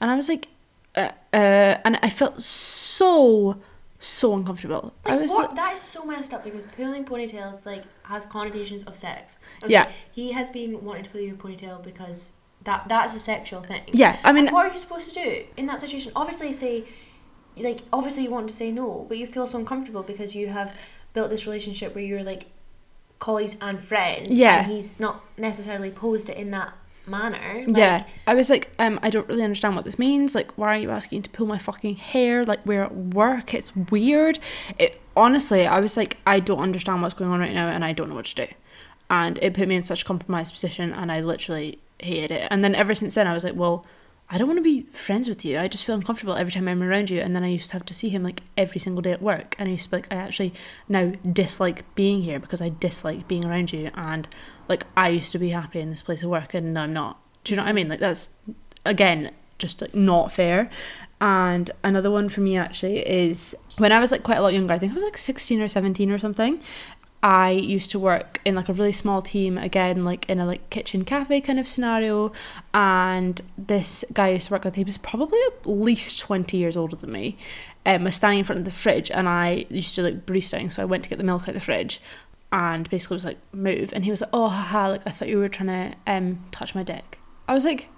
And 0.00 0.10
I 0.10 0.14
was 0.14 0.28
like, 0.28 0.48
uh, 0.94 1.10
uh, 1.32 1.78
and 1.84 1.98
I 2.02 2.10
felt 2.10 2.40
so, 2.42 3.56
so 3.98 4.34
uncomfortable. 4.34 4.92
I 5.06 5.12
Like, 5.12 5.20
was 5.22 5.30
what? 5.30 5.46
like, 5.48 5.56
that 5.56 5.72
is 5.74 5.80
so 5.80 6.04
messed 6.04 6.34
up 6.34 6.44
because 6.44 6.66
pulling 6.66 7.04
ponytails 7.04 7.64
like 7.64 7.84
has 8.04 8.26
connotations 8.26 8.82
of 8.84 8.94
sex. 8.96 9.38
Yeah. 9.66 9.90
He 10.12 10.32
has 10.32 10.50
been 10.50 10.84
wanting 10.84 11.04
to 11.04 11.10
pull 11.10 11.20
your 11.22 11.36
ponytail 11.36 11.82
because 11.82 12.32
that 12.64 12.88
that 12.88 13.06
is 13.06 13.14
a 13.14 13.18
sexual 13.18 13.62
thing. 13.62 13.82
yeah, 13.92 14.18
I 14.22 14.32
mean, 14.32 14.46
And 14.48 14.54
what 14.54 14.66
are 14.66 14.72
you 14.72 14.78
supposed 14.78 15.14
to 15.14 15.22
do 15.24 15.44
in 15.56 15.64
that 15.66 15.80
situation? 15.80 16.12
Obviously, 16.14 16.52
say, 16.52 16.84
like, 17.56 17.80
obviously 17.92 18.24
you 18.24 18.30
want 18.30 18.48
to 18.50 18.54
say 18.54 18.70
no, 18.70 19.06
but 19.08 19.16
you 19.16 19.26
feel 19.26 19.46
so 19.46 19.58
uncomfortable 19.58 20.02
because 20.02 20.34
you 20.34 20.48
have 20.48 20.76
built 21.14 21.30
this 21.30 21.46
relationship 21.46 21.94
where 21.94 22.04
you're 22.04 22.22
like 22.22 22.44
colleagues 23.18 23.56
and 23.62 23.80
friends. 23.80 24.34
Yeah. 24.36 24.62
And 24.62 24.72
he's 24.72 25.00
not 25.00 25.24
necessarily 25.38 25.90
posed 25.90 26.28
it 26.28 26.36
in 26.36 26.50
that 26.50 26.74
manner. 27.06 27.64
Like, 27.66 27.76
yeah, 27.76 28.04
I 28.26 28.34
was 28.34 28.50
like, 28.50 28.70
um, 28.78 28.98
I 29.02 29.10
don't 29.10 29.28
really 29.28 29.42
understand 29.42 29.76
what 29.76 29.84
this 29.84 29.98
means. 29.98 30.34
Like, 30.34 30.56
why 30.56 30.76
are 30.76 30.78
you 30.78 30.90
asking 30.90 31.22
to 31.22 31.30
pull 31.30 31.46
my 31.46 31.58
fucking 31.58 31.96
hair? 31.96 32.44
Like, 32.44 32.64
we're 32.64 32.84
at 32.84 32.94
work. 32.94 33.54
It's 33.54 33.74
weird. 33.74 34.38
It 34.78 35.00
honestly, 35.16 35.66
I 35.66 35.80
was 35.80 35.96
like, 35.96 36.18
I 36.26 36.40
don't 36.40 36.60
understand 36.60 37.02
what's 37.02 37.14
going 37.14 37.30
on 37.30 37.40
right 37.40 37.54
now, 37.54 37.68
and 37.68 37.84
I 37.84 37.92
don't 37.92 38.08
know 38.08 38.14
what 38.14 38.26
to 38.26 38.46
do. 38.46 38.52
And 39.08 39.38
it 39.42 39.54
put 39.54 39.68
me 39.68 39.76
in 39.76 39.82
such 39.82 40.02
a 40.02 40.04
compromised 40.04 40.52
position, 40.52 40.92
and 40.92 41.10
I 41.10 41.20
literally 41.20 41.78
hated 41.98 42.30
it. 42.30 42.48
And 42.50 42.64
then 42.64 42.74
ever 42.74 42.94
since 42.94 43.14
then, 43.14 43.26
I 43.26 43.34
was 43.34 43.44
like, 43.44 43.56
well, 43.56 43.84
I 44.32 44.38
don't 44.38 44.46
want 44.46 44.58
to 44.58 44.62
be 44.62 44.82
friends 44.92 45.28
with 45.28 45.44
you. 45.44 45.58
I 45.58 45.66
just 45.66 45.84
feel 45.84 45.96
uncomfortable 45.96 46.36
every 46.36 46.52
time 46.52 46.68
I'm 46.68 46.84
around 46.84 47.10
you. 47.10 47.20
And 47.20 47.34
then 47.34 47.42
I 47.42 47.48
used 47.48 47.70
to 47.70 47.72
have 47.72 47.84
to 47.86 47.94
see 47.94 48.08
him 48.10 48.22
like 48.22 48.42
every 48.56 48.78
single 48.78 49.02
day 49.02 49.10
at 49.10 49.20
work. 49.20 49.56
And 49.58 49.68
I 49.68 49.72
used 49.72 49.84
to 49.84 49.90
be 49.90 49.96
like, 49.96 50.12
I 50.12 50.16
actually 50.16 50.54
now 50.88 51.14
dislike 51.32 51.84
being 51.96 52.22
here 52.22 52.38
because 52.38 52.62
I 52.62 52.68
dislike 52.68 53.26
being 53.26 53.44
around 53.44 53.72
you. 53.72 53.90
And 53.94 54.28
like, 54.70 54.86
I 54.96 55.08
used 55.08 55.32
to 55.32 55.38
be 55.38 55.50
happy 55.50 55.80
in 55.80 55.90
this 55.90 56.00
place 56.00 56.22
of 56.22 56.30
work 56.30 56.54
and 56.54 56.78
I'm 56.78 56.92
not. 56.92 57.20
Do 57.44 57.52
you 57.52 57.56
know 57.56 57.64
what 57.64 57.70
I 57.70 57.72
mean? 57.72 57.88
Like, 57.88 58.00
that's 58.00 58.30
again 58.86 59.32
just 59.58 59.82
like 59.82 59.94
not 59.94 60.32
fair. 60.32 60.70
And 61.20 61.70
another 61.84 62.10
one 62.10 62.30
for 62.30 62.40
me 62.40 62.56
actually 62.56 63.06
is 63.06 63.54
when 63.76 63.92
I 63.92 63.98
was 63.98 64.10
like 64.10 64.22
quite 64.22 64.38
a 64.38 64.42
lot 64.42 64.54
younger, 64.54 64.72
I 64.72 64.78
think 64.78 64.92
I 64.92 64.94
was 64.94 65.04
like 65.04 65.18
16 65.18 65.60
or 65.60 65.68
17 65.68 66.10
or 66.10 66.18
something. 66.18 66.60
I 67.22 67.50
used 67.50 67.90
to 67.90 67.98
work 67.98 68.40
in 68.46 68.54
like 68.54 68.70
a 68.70 68.72
really 68.72 68.92
small 68.92 69.20
team 69.20 69.58
again, 69.58 70.06
like 70.06 70.26
in 70.30 70.38
a 70.38 70.46
like 70.46 70.70
kitchen 70.70 71.04
cafe 71.04 71.42
kind 71.42 71.58
of 71.58 71.66
scenario. 71.68 72.32
And 72.72 73.42
this 73.58 74.04
guy 74.14 74.28
I 74.28 74.30
used 74.30 74.46
to 74.46 74.54
work 74.54 74.64
with, 74.64 74.76
he 74.76 74.84
was 74.84 74.96
probably 74.96 75.38
at 75.48 75.66
least 75.66 76.20
20 76.20 76.56
years 76.56 76.76
older 76.76 76.96
than 76.96 77.12
me. 77.12 77.36
Um, 77.84 78.04
was 78.04 78.14
standing 78.14 78.38
in 78.38 78.44
front 78.44 78.60
of 78.60 78.64
the 78.64 78.70
fridge 78.70 79.10
and 79.10 79.28
I 79.28 79.66
used 79.68 79.94
to 79.96 80.02
like 80.02 80.24
baristaing, 80.26 80.70
so 80.70 80.80
I 80.80 80.84
went 80.86 81.02
to 81.04 81.10
get 81.10 81.18
the 81.18 81.24
milk 81.24 81.42
out 81.42 81.48
of 81.48 81.54
the 81.54 81.60
fridge 81.60 82.00
and 82.52 82.88
basically 82.90 83.14
was 83.14 83.24
like, 83.24 83.38
move. 83.52 83.92
And 83.94 84.04
he 84.04 84.10
was 84.10 84.20
like, 84.20 84.30
oh, 84.32 84.48
haha, 84.48 84.88
like 84.88 85.02
I 85.06 85.10
thought 85.10 85.28
you 85.28 85.38
were 85.38 85.48
trying 85.48 85.68
to 85.92 85.96
um 86.06 86.44
touch 86.50 86.74
my 86.74 86.82
dick. 86.82 87.18
I 87.48 87.54
was 87.54 87.64
like, 87.64 87.88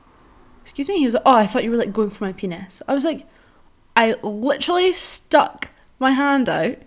excuse 0.62 0.88
me? 0.88 0.98
He 0.98 1.04
was 1.04 1.14
like, 1.14 1.22
oh, 1.26 1.34
I 1.34 1.46
thought 1.46 1.64
you 1.64 1.70
were 1.70 1.76
like 1.76 1.92
going 1.92 2.10
for 2.10 2.24
my 2.24 2.32
penis. 2.32 2.82
I 2.88 2.94
was 2.94 3.04
like, 3.04 3.26
I 3.96 4.14
literally 4.22 4.92
stuck 4.92 5.68
my 5.98 6.12
hand 6.12 6.48
out 6.48 6.78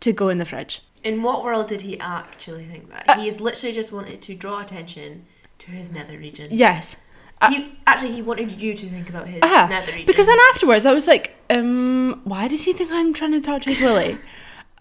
to 0.00 0.12
go 0.12 0.28
in 0.28 0.38
the 0.38 0.44
fridge. 0.44 0.82
In 1.02 1.22
what 1.22 1.44
world 1.44 1.68
did 1.68 1.82
he 1.82 1.98
actually 2.00 2.64
think 2.64 2.88
that? 2.90 3.04
Uh, 3.08 3.20
he 3.20 3.28
is 3.28 3.40
literally 3.40 3.74
just 3.74 3.92
wanted 3.92 4.22
to 4.22 4.34
draw 4.34 4.60
attention 4.60 5.26
to 5.58 5.70
his 5.70 5.92
nether 5.92 6.16
regions. 6.18 6.52
Yes. 6.52 6.96
Uh, 7.42 7.50
He 7.50 7.72
actually 7.86 8.12
he 8.12 8.22
wanted 8.22 8.52
you 8.52 8.74
to 8.74 8.86
think 8.88 9.10
about 9.10 9.28
his 9.28 9.40
Ah, 9.42 9.66
nether 9.68 9.88
regions. 9.92 10.06
because 10.06 10.26
then 10.26 10.38
afterwards 10.52 10.86
I 10.86 10.92
was 10.94 11.06
like, 11.06 11.34
um, 11.50 12.20
why 12.24 12.48
does 12.48 12.62
he 12.64 12.72
think 12.72 12.90
I'm 12.90 13.12
trying 13.12 13.32
to 13.32 13.40
touch 13.40 13.64
his 13.66 13.80
willy? 13.80 14.18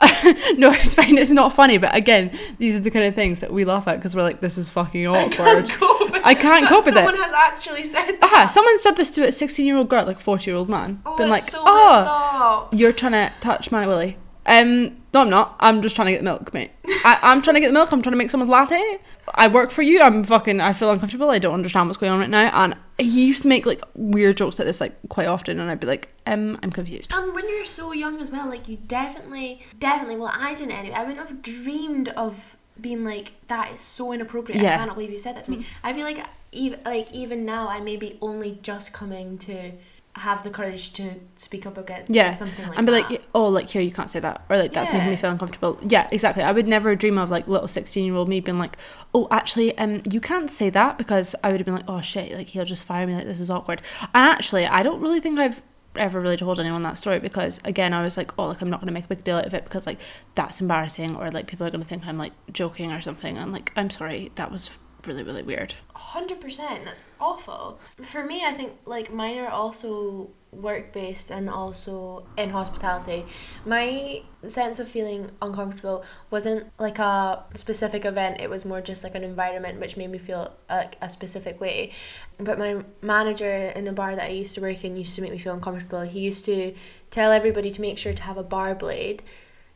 no, 0.57 0.71
it's 0.71 0.93
fine. 0.93 1.17
It's 1.17 1.31
not 1.31 1.53
funny, 1.53 1.77
but 1.77 1.95
again, 1.95 2.37
these 2.57 2.75
are 2.75 2.79
the 2.79 2.91
kind 2.91 3.05
of 3.05 3.15
things 3.15 3.41
that 3.41 3.53
we 3.53 3.63
laugh 3.63 3.87
at 3.87 3.97
because 3.97 4.15
we're 4.15 4.23
like, 4.23 4.41
this 4.41 4.57
is 4.57 4.69
fucking 4.69 5.07
awkward. 5.07 5.69
cope 5.69 6.11
with 6.11 6.21
I 6.25 6.33
can't 6.33 6.67
cope 6.67 6.85
with 6.85 6.95
it. 6.95 6.97
Someone 6.97 7.15
has 7.15 7.33
actually 7.33 7.83
said 7.83 8.07
that. 8.07 8.19
Ah, 8.21 8.47
someone 8.47 8.79
said 8.79 8.95
this 8.97 9.11
to 9.11 9.27
a 9.27 9.31
16 9.31 9.65
year 9.65 9.77
old 9.77 9.89
girl, 9.89 10.05
like 10.05 10.19
40 10.19 10.49
year 10.49 10.57
old 10.57 10.67
man. 10.67 11.01
Oh, 11.05 11.15
been 11.15 11.29
like, 11.29 11.43
so 11.43 11.61
oh, 11.65 12.69
you're 12.71 12.91
trying 12.91 13.11
to 13.13 13.31
touch 13.39 13.71
my 13.71 13.85
willy. 13.87 14.17
Um, 14.45 14.97
no, 15.13 15.21
I'm 15.21 15.29
not. 15.29 15.55
I'm 15.59 15.81
just 15.81 15.95
trying 15.95 16.07
to 16.07 16.11
get 16.11 16.17
the 16.17 16.25
milk, 16.25 16.53
mate. 16.53 16.71
I, 17.05 17.19
I'm 17.21 17.41
trying 17.41 17.53
to 17.53 17.59
get 17.59 17.67
the 17.67 17.73
milk. 17.73 17.91
I'm 17.91 18.01
trying 18.01 18.13
to 18.13 18.17
make 18.17 18.29
someone's 18.29 18.49
latte. 18.49 18.99
I 19.35 19.47
work 19.47 19.71
for 19.71 19.83
you. 19.83 20.01
I'm 20.01 20.23
fucking. 20.23 20.59
I 20.59 20.73
feel 20.73 20.91
uncomfortable. 20.91 21.29
I 21.29 21.39
don't 21.39 21.53
understand 21.53 21.87
what's 21.87 21.97
going 21.97 22.11
on 22.11 22.19
right 22.19 22.29
now. 22.29 22.49
And 22.53 22.75
he 22.97 23.25
used 23.25 23.41
to 23.41 23.47
make 23.47 23.65
like 23.65 23.81
weird 23.95 24.37
jokes 24.37 24.59
like 24.59 24.67
this 24.67 24.81
like 24.81 24.95
quite 25.09 25.27
often, 25.27 25.59
and 25.59 25.69
I'd 25.69 25.79
be 25.79 25.87
like, 25.87 26.09
um, 26.25 26.59
I'm 26.61 26.71
confused. 26.71 27.11
And 27.13 27.33
when 27.33 27.49
you're 27.49 27.65
so 27.65 27.91
young 27.91 28.19
as 28.19 28.29
well, 28.29 28.47
like 28.47 28.67
you 28.67 28.77
definitely, 28.87 29.63
definitely. 29.79 30.17
Well, 30.17 30.31
I 30.33 30.55
didn't 30.55 30.73
anyway. 30.73 30.95
I 30.95 31.03
wouldn't 31.03 31.27
have 31.27 31.41
dreamed 31.41 32.09
of 32.09 32.55
being 32.79 33.03
like 33.03 33.33
that. 33.47 33.71
Is 33.71 33.79
so 33.79 34.11
inappropriate. 34.11 34.61
Yeah. 34.61 34.75
I 34.75 34.77
cannot 34.77 34.95
believe 34.95 35.11
you 35.11 35.19
said 35.19 35.35
that 35.35 35.45
to 35.45 35.51
me. 35.51 35.65
I 35.83 35.93
feel 35.93 36.03
like 36.03 36.23
even 36.51 36.79
like 36.85 37.11
even 37.11 37.45
now, 37.45 37.67
I 37.67 37.79
may 37.79 37.97
be 37.97 38.17
only 38.21 38.59
just 38.61 38.93
coming 38.93 39.37
to 39.39 39.71
have 40.17 40.43
the 40.43 40.49
courage 40.51 40.93
to 40.93 41.15
speak 41.35 41.65
up 41.65 41.75
against 41.77 42.11
Yeah, 42.13 42.33
something 42.33 42.59
like 42.65 42.71
that. 42.73 42.77
and 42.77 42.85
be 42.85 42.91
that. 42.93 43.09
like, 43.09 43.21
oh, 43.33 43.47
like 43.47 43.67
here 43.69 43.81
you 43.81 43.91
can't 43.91 44.09
say 44.09 44.19
that, 44.19 44.45
or 44.49 44.57
like 44.57 44.71
that's 44.71 44.93
making 44.93 45.09
me 45.09 45.15
feel 45.15 45.31
uncomfortable. 45.31 45.79
Yeah, 45.87 46.07
exactly. 46.11 46.43
I 46.43 46.51
would 46.51 46.67
never 46.67 46.95
dream 46.95 47.17
of 47.17 47.31
like 47.31 47.47
little 47.47 47.67
sixteen 47.67 48.05
year 48.05 48.13
old 48.15 48.29
me 48.29 48.39
being 48.39 48.59
like, 48.59 48.77
oh, 49.15 49.27
actually, 49.31 49.75
um, 49.79 50.01
you 50.11 50.21
can't 50.21 50.51
say 50.51 50.69
that 50.69 50.97
because 50.99 51.35
I 51.43 51.49
would 51.51 51.59
have 51.59 51.65
been 51.65 51.75
like, 51.75 51.85
oh 51.87 52.01
shit, 52.01 52.31
like 52.33 52.47
he'll 52.49 52.63
just 52.65 52.85
fire 52.85 53.07
me, 53.07 53.15
like 53.15 53.25
this 53.25 53.39
is 53.39 53.49
awkward. 53.49 53.81
And 54.13 54.27
actually, 54.27 54.67
I 54.67 54.83
don't 54.83 55.01
really 55.01 55.19
think 55.19 55.39
I've 55.39 55.63
ever 55.95 56.19
really 56.19 56.37
told 56.37 56.59
anyone 56.59 56.81
that 56.83 56.97
story 56.97 57.19
because 57.19 57.59
again, 57.65 57.93
I 57.93 58.03
was 58.03 58.15
like, 58.15 58.37
oh, 58.37 58.47
like 58.47 58.61
I'm 58.61 58.69
not 58.69 58.81
gonna 58.81 58.91
make 58.91 59.05
a 59.05 59.07
big 59.07 59.23
deal 59.23 59.37
out 59.37 59.45
of 59.45 59.53
it 59.55 59.63
because 59.63 59.87
like 59.87 59.97
that's 60.35 60.61
embarrassing, 60.61 61.15
or 61.15 61.31
like 61.31 61.47
people 61.47 61.65
are 61.65 61.71
gonna 61.71 61.85
think 61.85 62.05
I'm 62.05 62.19
like 62.19 62.33
joking 62.51 62.91
or 62.91 63.01
something. 63.01 63.35
And 63.35 63.51
like, 63.51 63.71
I'm 63.75 63.89
sorry, 63.89 64.31
that 64.35 64.51
was 64.51 64.69
really 65.07 65.23
really 65.23 65.43
weird. 65.43 65.75
Hundred 65.93 66.41
percent. 66.41 66.85
That's 66.85 67.03
awful. 67.19 67.79
For 68.01 68.23
me, 68.23 68.43
I 68.45 68.51
think 68.53 68.73
like 68.85 69.13
mine 69.13 69.37
are 69.39 69.49
also 69.49 70.29
work 70.51 70.93
based 70.93 71.31
and 71.31 71.49
also 71.49 72.25
in 72.37 72.49
hospitality. 72.51 73.25
My 73.65 74.21
sense 74.47 74.79
of 74.79 74.87
feeling 74.87 75.31
uncomfortable 75.41 76.03
wasn't 76.29 76.67
like 76.77 76.99
a 76.99 77.43
specific 77.53 78.05
event. 78.05 78.41
It 78.41 78.49
was 78.49 78.65
more 78.65 78.81
just 78.81 79.03
like 79.03 79.15
an 79.15 79.23
environment 79.23 79.79
which 79.79 79.97
made 79.97 80.11
me 80.11 80.17
feel 80.17 80.53
like 80.69 80.97
a 81.01 81.09
specific 81.09 81.59
way. 81.59 81.91
But 82.37 82.59
my 82.59 82.83
manager 83.01 83.71
in 83.75 83.87
a 83.87 83.93
bar 83.93 84.15
that 84.15 84.25
I 84.25 84.33
used 84.33 84.55
to 84.55 84.61
work 84.61 84.83
in 84.83 84.97
used 84.97 85.15
to 85.15 85.21
make 85.21 85.31
me 85.31 85.37
feel 85.37 85.53
uncomfortable. 85.53 86.01
He 86.01 86.19
used 86.19 86.45
to 86.45 86.73
tell 87.09 87.31
everybody 87.31 87.69
to 87.71 87.81
make 87.81 87.97
sure 87.97 88.13
to 88.13 88.23
have 88.23 88.37
a 88.37 88.43
bar 88.43 88.75
blade. 88.75 89.23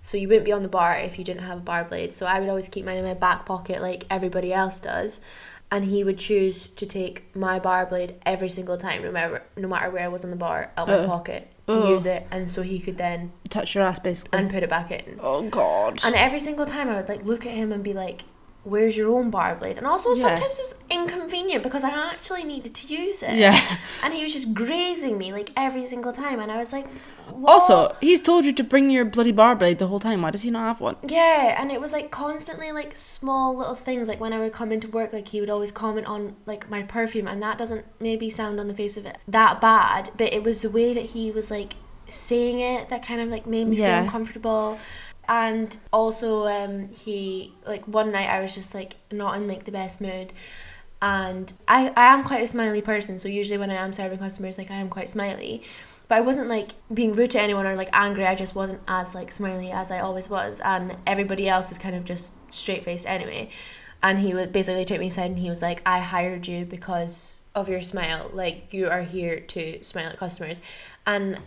So 0.07 0.15
you 0.15 0.29
wouldn't 0.29 0.45
be 0.45 0.53
on 0.53 0.63
the 0.63 0.69
bar 0.69 0.93
if 0.97 1.19
you 1.19 1.25
didn't 1.25 1.43
have 1.43 1.57
a 1.57 1.61
bar 1.61 1.83
blade. 1.83 2.13
So 2.13 2.25
I 2.25 2.39
would 2.39 2.47
always 2.47 2.69
keep 2.69 2.85
mine 2.85 2.97
in 2.97 3.03
my 3.03 3.13
back 3.13 3.45
pocket 3.45 3.81
like 3.81 4.05
everybody 4.09 4.53
else 4.53 4.79
does. 4.79 5.19
And 5.69 5.83
he 5.83 6.01
would 6.05 6.17
choose 6.17 6.67
to 6.67 6.85
take 6.85 7.35
my 7.35 7.59
bar 7.59 7.85
blade 7.85 8.15
every 8.25 8.47
single 8.47 8.77
time, 8.77 9.03
no 9.03 9.11
matter 9.11 9.43
no 9.57 9.67
matter 9.67 9.89
where 9.89 10.05
I 10.05 10.07
was 10.07 10.23
on 10.23 10.29
the 10.31 10.37
bar, 10.37 10.71
out 10.77 10.87
my 10.87 10.99
Ugh. 10.99 11.07
pocket 11.07 11.51
to 11.67 11.75
Ugh. 11.75 11.89
use 11.89 12.05
it, 12.05 12.25
and 12.31 12.49
so 12.49 12.61
he 12.61 12.79
could 12.79 12.97
then 12.97 13.33
Touch 13.49 13.75
your 13.75 13.83
ass, 13.83 13.99
basically. 13.99 14.39
and 14.39 14.49
put 14.49 14.63
it 14.63 14.69
back 14.69 14.91
in. 14.91 15.19
oh 15.21 15.49
god. 15.49 15.99
And 16.05 16.15
every 16.15 16.39
single 16.39 16.65
time 16.65 16.87
I 16.87 16.95
would 16.95 17.09
like 17.09 17.25
look 17.25 17.45
at 17.45 17.51
him 17.51 17.73
and 17.73 17.83
be 17.83 17.91
like, 17.91 18.23
"Where's 18.73 18.95
your 18.99 19.09
own 19.17 19.29
bar 19.37 19.55
blade?" 19.55 19.77
And 19.79 19.85
also 19.93 20.07
Yeah. 20.15 20.21
sometimes 20.25 20.55
it 20.59 20.65
was 20.67 20.75
inconvenient 20.99 21.61
because 21.67 21.83
I 21.83 21.89
actually 22.13 22.43
needed 22.53 22.73
to 22.79 22.85
use 23.03 23.19
it. 23.29 23.35
yeah. 23.45 23.57
And 24.03 24.13
he 24.13 24.21
was 24.23 24.33
just 24.37 24.53
grazing 24.53 25.17
me 25.17 25.27
like 25.37 25.49
every 25.55 25.85
single 25.93 26.13
time, 26.23 26.37
and 26.43 26.49
I 26.51 26.57
was 26.57 26.71
like, 26.77 26.87
what? 27.43 27.51
Also, 27.53 27.75
he's 27.99 28.21
told 28.21 28.45
you 28.45 28.53
to 28.53 28.63
bring 28.63 28.89
your 28.89 29.03
bloody 29.15 29.33
bar 29.33 29.53
blade 29.55 29.77
the 29.79 29.87
whole 29.87 29.99
time. 29.99 30.21
Why 30.23 30.31
does 30.31 30.43
he 30.43 30.51
not 30.57 30.65
have 30.71 30.79
one? 30.81 30.95
Yeah, 31.19 31.59
and 31.61 31.71
it 31.75 31.79
was 31.81 31.91
like 31.97 32.09
constantly 32.09 32.71
like 32.71 32.95
small 32.95 33.55
little 33.59 33.75
things. 33.75 34.07
Like 34.07 34.19
when 34.21 34.33
I 34.33 34.39
would 34.39 34.53
come 34.53 34.71
into 34.71 34.87
work, 34.87 35.11
like 35.13 35.27
he 35.33 35.39
would 35.41 35.49
always 35.49 35.71
comment 35.83 36.07
on 36.07 36.35
like 36.45 36.69
my 36.69 36.81
perfume, 36.83 37.27
and 37.27 37.41
that 37.43 37.57
doesn't 37.57 37.85
maybe 37.99 38.29
sound 38.29 38.59
on 38.61 38.67
the 38.67 38.73
face 38.73 38.95
of 38.97 39.05
it 39.05 39.17
that 39.27 39.59
bad, 39.61 40.09
but 40.17 40.33
it 40.33 40.41
was 40.43 40.61
the 40.61 40.69
way 40.69 40.93
that 40.93 41.07
he 41.15 41.29
was 41.29 41.51
like 41.51 41.73
saying 42.09 42.61
it 42.61 42.87
that 42.89 43.05
kind 43.05 43.19
of 43.19 43.27
like 43.29 43.45
made 43.45 43.67
me 43.67 43.75
Yeah. 43.75 43.87
feel 43.97 44.03
uncomfortable. 44.05 44.79
And 45.27 45.75
also, 45.91 46.47
um, 46.47 46.87
he 46.87 47.53
like 47.65 47.85
one 47.85 48.11
night 48.11 48.29
I 48.29 48.41
was 48.41 48.55
just 48.55 48.73
like 48.73 48.95
not 49.11 49.35
in 49.37 49.47
like 49.47 49.65
the 49.65 49.71
best 49.71 49.99
mood, 49.99 50.31
and 51.01 51.51
I 51.67 51.91
I 51.97 52.13
am 52.13 52.23
quite 52.23 52.43
a 52.43 52.47
smiley 52.47 52.81
person, 52.81 53.17
so 53.17 53.27
usually 53.27 53.57
when 53.57 53.69
I 53.69 53.75
am 53.75 53.91
serving 53.91 54.19
customers, 54.19 54.57
like 54.57 54.71
I 54.71 54.75
am 54.75 54.89
quite 54.89 55.09
smiley. 55.09 55.63
But 56.07 56.19
I 56.19 56.21
wasn't 56.21 56.47
like 56.47 56.69
being 56.93 57.11
rude 57.11 57.31
to 57.31 57.41
anyone 57.41 57.65
or 57.65 57.75
like 57.75 57.89
angry. 57.91 58.25
I 58.25 58.35
just 58.35 58.55
wasn't 58.55 58.81
as 58.87 59.13
like 59.13 59.29
smiley 59.31 59.71
as 59.71 59.91
I 59.91 59.99
always 59.99 60.29
was, 60.29 60.61
and 60.63 60.95
everybody 61.05 61.49
else 61.49 61.71
is 61.71 61.77
kind 61.77 61.95
of 61.95 62.05
just 62.05 62.33
straight 62.53 62.85
faced 62.85 63.05
anyway. 63.05 63.49
And 64.01 64.19
he 64.19 64.33
would 64.33 64.53
basically 64.53 64.85
took 64.85 64.99
me 64.99 65.07
aside 65.07 65.31
and 65.31 65.39
he 65.39 65.49
was 65.49 65.61
like, 65.61 65.81
"I 65.85 65.99
hired 65.99 66.47
you 66.47 66.63
because 66.65 67.41
of 67.53 67.67
your 67.67 67.81
smile. 67.81 68.29
Like 68.33 68.71
you 68.73 68.87
are 68.87 69.01
here 69.01 69.41
to 69.41 69.83
smile 69.83 70.09
at 70.09 70.17
customers," 70.17 70.61
and 71.05 71.39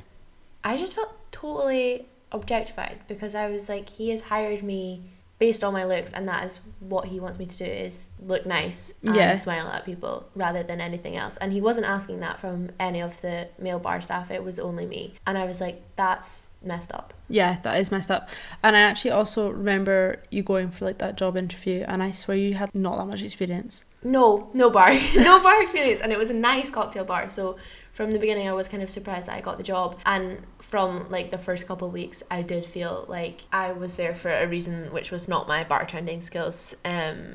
I 0.63 0.77
just 0.77 0.95
felt 0.95 1.15
totally 1.33 2.07
objectified 2.33 3.01
because 3.09 3.35
I 3.35 3.49
was 3.51 3.69
like, 3.69 3.89
he 3.89 4.11
has 4.11 4.23
hired 4.23 4.63
me 4.63 5.03
based 5.39 5.65
on 5.65 5.73
my 5.73 5.85
looks, 5.85 6.13
and 6.13 6.29
that 6.29 6.45
is 6.45 6.61
what 6.81 7.07
he 7.07 7.19
wants 7.19 7.39
me 7.39 7.47
to 7.47 7.57
do 7.57 7.65
is 7.65 8.11
look 8.21 8.45
nice 8.45 8.93
and 9.03 9.15
Yeah. 9.15 9.35
smile 9.37 9.69
at 9.69 9.87
people 9.87 10.29
rather 10.35 10.63
than 10.63 10.83
anything 10.83 11.17
else. 11.17 11.39
And 11.39 11.51
he 11.51 11.63
wasn't 11.63 11.87
asking 11.87 12.21
that 12.21 12.39
from 12.39 12.69
any 12.79 13.01
of 13.01 13.19
the 13.23 13.49
male 13.59 13.79
bar 13.79 14.03
staff; 14.03 14.31
it 14.31 14.45
was 14.45 14.59
only 14.59 14.85
me. 14.85 15.15
And 15.27 15.39
I 15.39 15.47
was 15.47 15.59
like, 15.59 15.81
that's 15.97 16.51
messed 16.63 16.93
up. 16.93 17.15
Yeah, 17.31 17.57
that 17.63 17.81
is 17.81 17.91
messed 17.91 18.11
up. 18.11 18.29
And 18.63 18.77
I 18.77 18.81
actually 18.81 19.13
also 19.13 19.49
remember 19.49 20.23
you 20.31 20.43
going 20.43 20.71
for 20.71 20.85
like 20.85 20.99
that 20.99 21.17
job 21.17 21.39
interview, 21.39 21.87
and 21.89 22.03
I 22.03 22.11
swear 22.11 22.37
you 22.37 22.53
had 22.55 22.75
not 22.75 22.99
that 22.99 23.07
much 23.07 23.23
experience. 23.23 23.83
No, 24.05 24.51
no 24.55 24.71
bar, 24.71 24.93
no 25.17 25.43
bar 25.43 25.63
experience, 25.63 26.01
and 26.01 26.13
it 26.13 26.19
was 26.19 26.31
a 26.31 26.35
nice 26.35 26.71
cocktail 26.71 27.05
bar. 27.05 27.29
So 27.29 27.57
from 27.93 28.13
the 28.13 28.19
beginning, 28.19 28.49
I 28.49 28.53
was 28.53 28.69
kind 28.69 28.83
of 28.83 28.91
surprised 28.91 29.29
that 29.29 29.37
I 29.37 29.41
got 29.41 29.59
the 29.59 29.65
job, 29.65 29.99
and 30.07 30.41
from 30.59 31.11
like 31.11 31.31
the 31.31 31.39
first 31.39 31.67
couple 31.67 31.89
of 31.89 31.95
weeks, 31.95 32.23
I 32.31 32.43
did 32.43 32.65
feel 32.65 33.05
like 33.09 33.43
I 33.53 33.73
was 33.73 33.97
there 33.97 34.15
for 34.15 34.31
a 34.31 34.47
reason, 34.47 34.93
which 34.93 35.11
was 35.11 35.29
not 35.29 35.49
my 35.49 35.65
bartending 35.65 36.23
skills. 36.23 36.75
Um, 36.85 37.35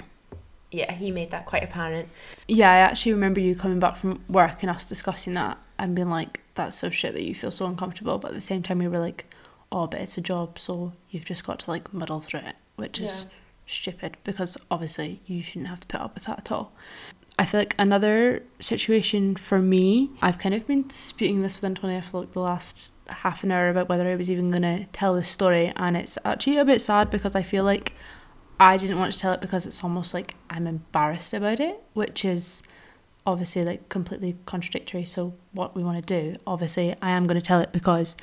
yeah, 0.72 0.92
he 0.92 1.12
made 1.12 1.32
that 1.32 1.46
quite 1.46 1.64
apparent. 1.64 2.10
Yeah, 2.48 2.72
I 2.72 2.78
actually 2.78 3.14
remember 3.14 3.40
you 3.40 3.56
coming 3.56 3.80
back 3.80 3.96
from 3.96 4.22
work 4.28 4.62
and 4.62 4.70
us 4.70 4.88
discussing 4.88 5.34
that 5.34 5.58
and 5.78 5.96
being 5.96 6.10
like, 6.10 6.42
"That's 6.56 6.78
so 6.78 6.90
shit 6.90 7.14
that 7.14 7.24
you 7.24 7.36
feel 7.36 7.52
so 7.52 7.66
uncomfortable," 7.66 8.18
but 8.18 8.30
at 8.30 8.36
the 8.36 8.42
same 8.42 8.64
time, 8.64 8.80
we 8.80 8.88
were 8.88 9.00
like, 9.00 9.26
"Oh, 9.72 9.88
but 9.88 10.02
it's 10.02 10.18
a 10.18 10.22
job, 10.22 10.58
so 10.58 10.94
you've 11.12 11.26
just 11.26 11.46
got 11.46 11.60
to 11.60 11.70
like 11.72 11.94
muddle 11.94 12.20
through 12.20 12.42
it," 12.42 12.56
which 12.76 13.00
is 13.00 13.24
Yeah. 13.24 13.30
Stupid 13.66 14.18
because 14.24 14.58
obviously 14.70 15.22
you 15.26 15.42
shouldn't 15.42 15.68
have 15.68 15.82
to 15.82 15.88
put 15.88 16.02
up 16.02 16.16
with 16.16 16.26
that 16.26 16.40
at 16.40 16.52
all. 16.52 16.74
I 17.38 17.46
feel 17.46 17.60
like 17.60 17.76
another 17.78 18.44
situation 18.60 19.36
for 19.36 19.60
me, 19.60 20.12
I've 20.22 20.40
kind 20.40 20.56
of 20.56 20.66
been 20.66 20.88
disputing 20.88 21.42
this 21.42 21.58
with 21.58 21.66
Antonia 21.66 22.02
for 22.02 22.22
like 22.22 22.32
the 22.32 22.40
last 22.40 22.94
half 23.08 23.44
an 23.44 23.52
hour 23.52 23.70
about 23.70 23.90
whether 23.90 24.08
I 24.08 24.16
was 24.16 24.32
even 24.32 24.52
going 24.52 24.62
to 24.62 24.86
tell 24.94 25.14
this 25.16 25.28
story, 25.28 25.74
and 25.76 25.98
it's 25.98 26.18
actually 26.24 26.58
a 26.58 26.66
bit 26.66 26.82
sad 26.82 27.10
because 27.10 27.36
I 27.36 27.44
feel 27.44 27.66
like 27.66 27.94
I 28.58 28.78
didn't 28.78 29.00
want 29.00 29.12
to 29.12 29.20
tell 29.20 29.34
it 29.34 29.42
because 29.42 29.66
it's 29.66 29.84
almost 29.84 30.14
like 30.14 30.36
I'm 30.50 30.66
embarrassed 30.66 31.34
about 31.34 31.60
it, 31.60 31.82
which 31.94 32.24
is 32.24 32.64
obviously 33.28 33.66
like 33.66 33.90
completely 33.90 34.38
contradictory. 34.46 35.04
So, 35.04 35.34
what 35.52 35.76
we 35.76 35.84
want 35.84 36.06
to 36.06 36.22
do, 36.22 36.40
obviously, 36.48 36.96
I 37.02 37.12
am 37.12 37.28
going 37.28 37.40
to 37.40 37.46
tell 37.46 37.60
it 37.60 37.74
because 37.74 38.16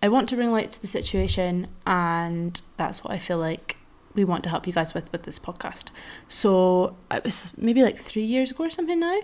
I 0.00 0.08
want 0.08 0.28
to 0.28 0.36
bring 0.36 0.52
light 0.52 0.70
to 0.72 0.80
the 0.80 0.86
situation, 0.86 1.66
and 1.84 2.60
that's 2.76 3.02
what 3.02 3.12
I 3.12 3.18
feel 3.18 3.38
like 3.38 3.76
we 4.14 4.24
want 4.24 4.44
to 4.44 4.50
help 4.50 4.66
you 4.66 4.72
guys 4.72 4.94
with 4.94 5.10
with 5.12 5.22
this 5.24 5.38
podcast. 5.38 5.86
So 6.28 6.96
it 7.10 7.24
was 7.24 7.52
maybe 7.56 7.82
like 7.82 7.96
three 7.96 8.24
years 8.24 8.50
ago 8.50 8.64
or 8.64 8.70
something 8.70 9.00
now. 9.00 9.20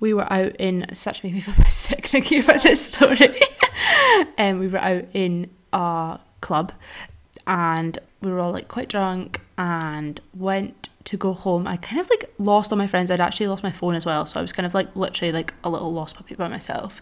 We 0.00 0.14
were 0.14 0.30
out 0.32 0.56
in 0.56 0.86
such 0.94 1.24
make 1.24 1.34
me 1.34 1.40
feel 1.40 1.54
sick 1.66 2.06
thinking 2.06 2.42
about 2.42 2.62
this 2.62 2.86
story. 2.86 3.40
and 4.36 4.56
um, 4.56 4.58
we 4.60 4.68
were 4.68 4.78
out 4.78 5.04
in 5.12 5.50
a 5.72 6.20
club 6.40 6.72
and 7.46 7.98
we 8.20 8.30
were 8.30 8.40
all 8.40 8.52
like 8.52 8.68
quite 8.68 8.88
drunk 8.88 9.40
and 9.56 10.20
went 10.34 10.88
to 11.04 11.16
go 11.16 11.32
home. 11.32 11.66
I 11.66 11.76
kind 11.76 12.00
of 12.00 12.10
like 12.10 12.32
lost 12.38 12.70
all 12.70 12.78
my 12.78 12.86
friends. 12.86 13.10
I'd 13.10 13.20
actually 13.20 13.46
lost 13.46 13.62
my 13.62 13.72
phone 13.72 13.94
as 13.94 14.04
well, 14.04 14.26
so 14.26 14.38
I 14.38 14.42
was 14.42 14.52
kind 14.52 14.66
of 14.66 14.74
like 14.74 14.94
literally 14.94 15.32
like 15.32 15.54
a 15.64 15.70
little 15.70 15.92
lost 15.92 16.16
puppy 16.16 16.34
by 16.34 16.48
myself. 16.48 17.00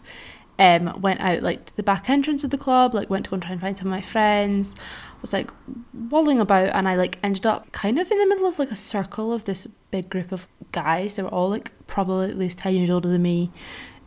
Um, 0.59 1.03
went 1.03 1.21
out 1.21 1.42
like 1.42 1.66
to 1.66 1.77
the 1.77 1.83
back 1.83 2.09
entrance 2.09 2.42
of 2.42 2.51
the 2.51 2.57
club, 2.57 2.95
like 2.95 3.11
went 3.11 3.27
to 3.27 3.31
go 3.31 3.35
and 3.35 3.42
try 3.42 3.53
and 3.53 3.61
find 3.61 3.77
some 3.77 3.88
of 3.88 3.90
my 3.90 4.01
friends. 4.01 4.75
Was 5.21 5.35
like 5.35 5.51
walling 5.92 6.40
about, 6.40 6.71
and 6.71 6.88
I 6.88 6.95
like 6.95 7.19
ended 7.23 7.45
up 7.45 7.71
kind 7.73 7.99
of 7.99 8.11
in 8.11 8.19
the 8.19 8.27
middle 8.27 8.47
of 8.47 8.59
like 8.59 8.71
a 8.71 8.77
circle 8.77 9.35
of 9.35 9.45
this 9.45 9.66
big 9.90 10.09
group 10.09 10.33
of 10.33 10.49
guys. 10.73 11.16
They 11.16 11.23
were 11.23 11.29
all 11.29 11.51
like 11.51 11.73
probably 11.87 12.31
at 12.31 12.38
least 12.38 12.59
ten 12.59 12.75
years 12.75 12.88
older 12.88 13.09
than 13.11 13.21
me, 13.23 13.51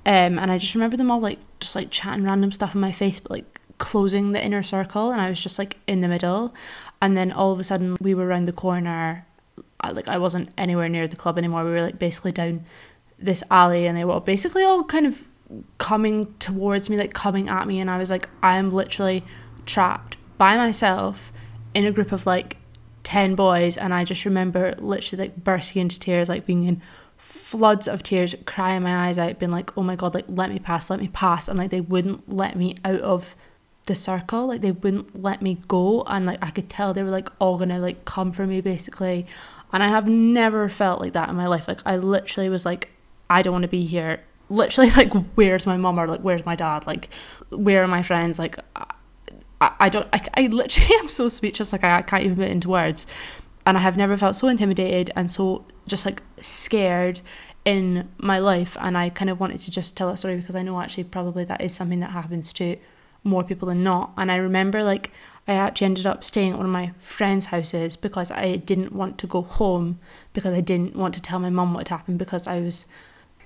um, 0.07 0.39
and 0.39 0.51
I 0.51 0.57
just 0.57 0.73
remember 0.73 0.97
them 0.97 1.11
all 1.11 1.19
like 1.19 1.37
just 1.59 1.75
like 1.75 1.91
chatting 1.91 2.23
random 2.23 2.51
stuff 2.51 2.73
in 2.73 2.81
my 2.81 2.91
face, 2.91 3.19
but 3.19 3.31
like 3.31 3.59
closing 3.77 4.31
the 4.31 4.43
inner 4.43 4.63
circle, 4.63 5.11
and 5.11 5.21
I 5.21 5.29
was 5.29 5.41
just 5.41 5.59
like 5.59 5.77
in 5.85 6.01
the 6.01 6.07
middle. 6.07 6.53
And 6.99 7.15
then 7.15 7.31
all 7.31 7.51
of 7.51 7.59
a 7.59 7.63
sudden, 7.63 7.95
we 8.01 8.15
were 8.15 8.25
around 8.25 8.45
the 8.45 8.53
corner. 8.53 9.25
I, 9.81 9.91
like 9.91 10.07
I 10.07 10.17
wasn't 10.17 10.49
anywhere 10.57 10.89
near 10.89 11.07
the 11.07 11.15
club 11.15 11.37
anymore. 11.37 11.63
We 11.63 11.71
were 11.71 11.83
like 11.83 11.99
basically 11.99 12.31
down 12.31 12.65
this 13.19 13.43
alley, 13.51 13.85
and 13.85 13.95
they 13.95 14.03
were 14.03 14.13
all 14.13 14.19
basically 14.19 14.63
all 14.63 14.83
kind 14.83 15.05
of 15.05 15.25
coming 15.77 16.33
towards 16.39 16.89
me, 16.89 16.97
like 16.97 17.13
coming 17.13 17.49
at 17.49 17.67
me, 17.67 17.79
and 17.79 17.89
I 17.89 17.97
was 17.97 18.09
like, 18.09 18.29
I 18.41 18.57
am 18.57 18.71
literally 18.71 19.23
trapped 19.65 20.17
by 20.37 20.57
myself 20.57 21.31
in 21.73 21.85
a 21.85 21.91
group 21.91 22.11
of 22.11 22.25
like 22.25 22.57
10 23.03 23.35
boys 23.35 23.77
and 23.77 23.93
I 23.93 24.03
just 24.03 24.25
remember 24.25 24.75
literally 24.77 25.25
like 25.25 25.43
bursting 25.43 25.81
into 25.81 25.99
tears 25.99 26.29
like 26.29 26.45
being 26.45 26.63
in 26.65 26.81
floods 27.17 27.87
of 27.87 28.03
tears 28.03 28.35
crying 28.45 28.83
my 28.83 29.07
eyes 29.07 29.17
out 29.17 29.39
being 29.39 29.51
like 29.51 29.75
oh 29.77 29.83
my 29.83 29.95
god 29.95 30.13
like 30.13 30.25
let 30.27 30.51
me 30.51 30.59
pass 30.59 30.89
let 30.89 30.99
me 30.99 31.07
pass 31.07 31.47
and 31.47 31.57
like 31.57 31.71
they 31.71 31.81
wouldn't 31.81 32.31
let 32.31 32.55
me 32.55 32.75
out 32.85 33.01
of 33.01 33.35
the 33.87 33.95
circle 33.95 34.47
like 34.47 34.61
they 34.61 34.71
wouldn't 34.71 35.19
let 35.19 35.41
me 35.41 35.57
go 35.67 36.03
and 36.03 36.25
like 36.27 36.37
I 36.41 36.51
could 36.51 36.69
tell 36.69 36.93
they 36.93 37.01
were 37.01 37.09
like 37.09 37.29
all 37.39 37.57
gonna 37.57 37.79
like 37.79 38.05
come 38.05 38.31
for 38.31 38.45
me 38.45 38.61
basically 38.61 39.25
and 39.73 39.81
I 39.81 39.87
have 39.87 40.07
never 40.07 40.69
felt 40.69 41.01
like 41.01 41.13
that 41.13 41.29
in 41.29 41.35
my 41.35 41.47
life 41.47 41.67
like 41.67 41.81
I 41.85 41.97
literally 41.97 42.49
was 42.49 42.65
like 42.65 42.89
I 43.29 43.41
don't 43.41 43.53
want 43.53 43.63
to 43.63 43.69
be 43.69 43.85
here 43.85 44.21
literally 44.49 44.89
like 44.97 45.13
where's 45.35 45.65
my 45.65 45.77
mum 45.77 45.99
or 45.99 46.07
like 46.07 46.21
where's 46.21 46.45
my 46.45 46.55
dad? 46.55 46.85
Like 46.85 47.09
where 47.49 47.83
are 47.83 47.87
my 47.87 48.03
friends? 48.03 48.39
Like 48.39 48.57
I, 48.75 49.71
I 49.79 49.89
don't 49.89 50.07
I, 50.13 50.27
I 50.35 50.47
literally 50.47 50.95
am 50.99 51.09
so 51.09 51.29
speechless. 51.29 51.71
Like 51.71 51.83
I, 51.83 51.99
I 51.99 52.01
can't 52.01 52.23
even 52.23 52.37
put 52.37 52.45
it 52.45 52.51
into 52.51 52.69
words. 52.69 53.05
And 53.65 53.77
I 53.77 53.81
have 53.81 53.97
never 53.97 54.17
felt 54.17 54.35
so 54.35 54.47
intimidated 54.47 55.11
and 55.15 55.31
so 55.31 55.65
just 55.85 56.05
like 56.05 56.23
scared 56.41 57.21
in 57.65 58.09
my 58.17 58.39
life. 58.39 58.77
And 58.79 58.97
I 58.97 59.09
kind 59.09 59.29
of 59.29 59.39
wanted 59.39 59.59
to 59.59 59.71
just 59.71 59.95
tell 59.95 60.09
that 60.09 60.17
story 60.17 60.37
because 60.37 60.55
I 60.55 60.63
know 60.63 60.79
actually 60.81 61.03
probably 61.03 61.43
that 61.45 61.61
is 61.61 61.73
something 61.73 61.99
that 61.99 62.11
happens 62.11 62.51
to 62.53 62.77
more 63.23 63.43
people 63.43 63.67
than 63.67 63.83
not. 63.83 64.11
And 64.17 64.31
I 64.31 64.37
remember 64.37 64.83
like 64.83 65.11
I 65.47 65.53
actually 65.53 65.85
ended 65.85 66.05
up 66.05 66.23
staying 66.23 66.51
at 66.51 66.57
one 66.57 66.65
of 66.65 66.71
my 66.71 66.93
friends' 66.99 67.47
houses 67.47 67.95
because 67.95 68.31
I 68.31 68.55
didn't 68.55 68.93
want 68.93 69.17
to 69.19 69.27
go 69.27 69.41
home 69.41 69.99
because 70.33 70.53
I 70.53 70.61
didn't 70.61 70.95
want 70.95 71.13
to 71.15 71.21
tell 71.21 71.39
my 71.39 71.49
mum 71.49 71.73
what 71.73 71.87
had 71.87 71.97
happened 71.97 72.19
because 72.19 72.47
I 72.47 72.59
was 72.59 72.85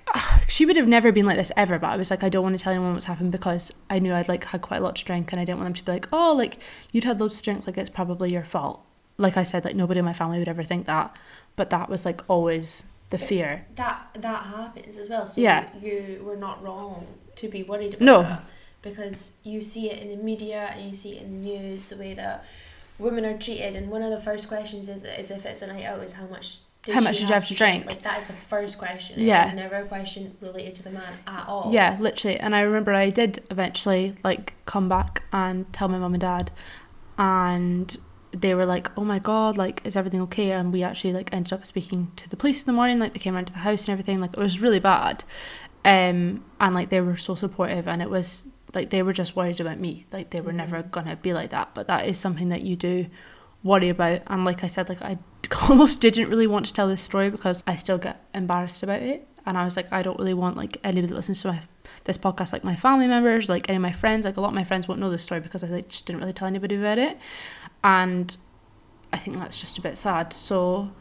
she 0.47 0.65
would 0.65 0.75
have 0.75 0.87
never 0.87 1.11
been 1.11 1.25
like 1.25 1.37
this 1.37 1.51
ever 1.57 1.79
but 1.79 1.89
i 1.89 1.95
was 1.97 2.09
like 2.11 2.23
i 2.23 2.29
don't 2.29 2.43
want 2.43 2.57
to 2.57 2.63
tell 2.63 2.73
anyone 2.73 2.93
what's 2.93 3.05
happened 3.05 3.31
because 3.31 3.73
i 3.89 3.99
knew 3.99 4.13
i'd 4.13 4.27
like 4.27 4.43
had 4.45 4.61
quite 4.61 4.77
a 4.77 4.81
lot 4.81 4.95
to 4.95 5.05
drink 5.05 5.31
and 5.31 5.39
i 5.39 5.45
didn't 5.45 5.59
want 5.59 5.67
them 5.67 5.73
to 5.73 5.83
be 5.83 5.91
like 5.91 6.07
oh 6.11 6.33
like 6.33 6.57
you'd 6.91 7.03
had 7.03 7.19
loads 7.19 7.37
to 7.37 7.43
drink 7.43 7.65
like 7.67 7.77
it's 7.77 7.89
probably 7.89 8.31
your 8.31 8.43
fault 8.43 8.83
like 9.17 9.37
i 9.37 9.43
said 9.43 9.63
like 9.65 9.75
nobody 9.75 9.99
in 9.99 10.05
my 10.05 10.13
family 10.13 10.39
would 10.39 10.47
ever 10.49 10.63
think 10.63 10.85
that 10.85 11.15
but 11.55 11.69
that 11.69 11.89
was 11.89 12.05
like 12.05 12.21
always 12.29 12.83
the 13.09 13.17
fear 13.19 13.65
That 13.75 14.07
that 14.15 14.43
happens 14.45 14.97
as 14.97 15.07
well. 15.07 15.27
So 15.27 15.39
Yeah. 15.39 15.69
you 15.79 16.23
were 16.25 16.35
not 16.35 16.63
wrong 16.63 17.05
to 17.35 17.47
be 17.47 17.61
worried 17.61 17.93
about 17.93 18.01
No. 18.03 18.21
that 18.23 18.45
because 18.81 19.33
you 19.43 19.61
see 19.61 19.91
it 19.91 20.01
in 20.01 20.09
the 20.09 20.23
media 20.23 20.71
and 20.73 20.87
you 20.87 20.93
see 20.93 21.17
it 21.17 21.21
in 21.21 21.29
the 21.43 21.49
news 21.49 21.89
the 21.89 21.95
way 21.95 22.15
that 22.15 22.43
women 22.97 23.23
are 23.23 23.37
treated. 23.37 23.75
And 23.75 23.91
one 23.91 24.01
of 24.01 24.09
the 24.09 24.19
first 24.19 24.47
questions 24.47 24.89
is, 24.89 25.03
is 25.03 25.29
if 25.29 25.45
it's 25.45 25.61
a 25.61 25.67
night 25.67 25.85
out 25.85 25.99
is 26.01 26.13
how 26.13 26.25
much. 26.25 26.57
How 26.91 26.99
much 26.99 27.19
did 27.19 27.29
you 27.29 27.33
have 27.33 27.47
to 27.47 27.53
drink? 27.53 27.85
Like 27.85 28.01
that 28.01 28.17
is 28.19 28.25
the 28.25 28.33
first 28.33 28.77
question. 28.77 29.19
Yeah. 29.19 29.43
It's 29.43 29.53
never 29.53 29.75
a 29.75 29.85
question 29.85 30.35
related 30.41 30.75
to 30.75 30.83
the 30.83 30.91
man 30.91 31.13
at 31.27 31.47
all. 31.47 31.71
Yeah, 31.71 31.97
literally. 31.99 32.37
And 32.39 32.53
I 32.55 32.61
remember 32.61 32.93
I 32.93 33.09
did 33.09 33.39
eventually 33.49 34.15
like 34.23 34.53
come 34.65 34.89
back 34.89 35.23
and 35.31 35.71
tell 35.71 35.87
my 35.87 35.97
mum 35.97 36.13
and 36.13 36.21
dad, 36.21 36.51
and 37.17 37.95
they 38.31 38.53
were 38.53 38.65
like, 38.65 38.91
"Oh 38.97 39.05
my 39.05 39.19
god, 39.19 39.57
like 39.57 39.81
is 39.85 39.95
everything 39.95 40.21
okay?" 40.23 40.51
And 40.51 40.73
we 40.73 40.83
actually 40.83 41.13
like 41.13 41.33
ended 41.33 41.53
up 41.53 41.65
speaking 41.65 42.11
to 42.17 42.29
the 42.29 42.35
police 42.35 42.63
in 42.63 42.65
the 42.65 42.73
morning. 42.73 42.99
Like 42.99 43.13
they 43.13 43.19
came 43.19 43.35
around 43.35 43.45
to 43.45 43.53
the 43.53 43.59
house 43.59 43.87
and 43.87 43.89
everything. 43.93 44.19
Like 44.19 44.33
it 44.33 44.39
was 44.39 44.59
really 44.59 44.79
bad, 44.79 45.23
um, 45.85 46.43
and 46.59 46.75
like 46.75 46.89
they 46.89 46.99
were 46.99 47.15
so 47.15 47.35
supportive. 47.35 47.87
And 47.87 48.01
it 48.01 48.09
was 48.09 48.45
like 48.73 48.89
they 48.89 49.03
were 49.03 49.13
just 49.13 49.37
worried 49.37 49.61
about 49.61 49.79
me. 49.79 50.05
Like 50.11 50.31
they 50.31 50.41
were 50.41 50.53
never 50.53 50.83
gonna 50.83 51.15
be 51.15 51.33
like 51.33 51.51
that. 51.51 51.73
But 51.73 51.87
that 51.87 52.07
is 52.07 52.17
something 52.17 52.49
that 52.49 52.61
you 52.61 52.75
do 52.75 53.05
worry 53.63 53.89
about. 53.89 54.21
And 54.27 54.45
like 54.45 54.63
I 54.63 54.67
said, 54.67 54.89
like 54.89 55.01
I 55.01 55.17
almost 55.69 56.01
didn't 56.01 56.29
really 56.29 56.47
want 56.47 56.65
to 56.67 56.73
tell 56.73 56.87
this 56.87 57.01
story 57.01 57.29
because 57.29 57.63
I 57.65 57.75
still 57.75 57.97
get 57.97 58.23
embarrassed 58.33 58.83
about 58.83 59.01
it. 59.01 59.27
And 59.45 59.57
I 59.57 59.65
was 59.65 59.75
like, 59.75 59.91
I 59.91 60.01
don't 60.01 60.17
really 60.17 60.33
want 60.33 60.55
like 60.55 60.77
anybody 60.83 61.07
that 61.07 61.15
listens 61.15 61.41
to 61.41 61.49
my 61.49 61.61
this 62.05 62.17
podcast, 62.17 62.53
like 62.53 62.63
my 62.63 62.75
family 62.75 63.07
members, 63.07 63.49
like 63.49 63.69
any 63.69 63.77
of 63.77 63.81
my 63.81 63.91
friends, 63.91 64.25
like 64.25 64.37
a 64.37 64.41
lot 64.41 64.49
of 64.49 64.53
my 64.53 64.63
friends 64.63 64.87
won't 64.87 64.99
know 64.99 65.09
this 65.09 65.23
story 65.23 65.41
because 65.41 65.63
I 65.63 65.67
like 65.67 65.89
just 65.89 66.05
didn't 66.05 66.21
really 66.21 66.33
tell 66.33 66.47
anybody 66.47 66.75
about 66.75 66.97
it. 66.97 67.17
And 67.83 68.35
I 69.11 69.17
think 69.17 69.37
that's 69.37 69.59
just 69.59 69.77
a 69.77 69.81
bit 69.81 69.97
sad. 69.97 70.33
So 70.33 70.91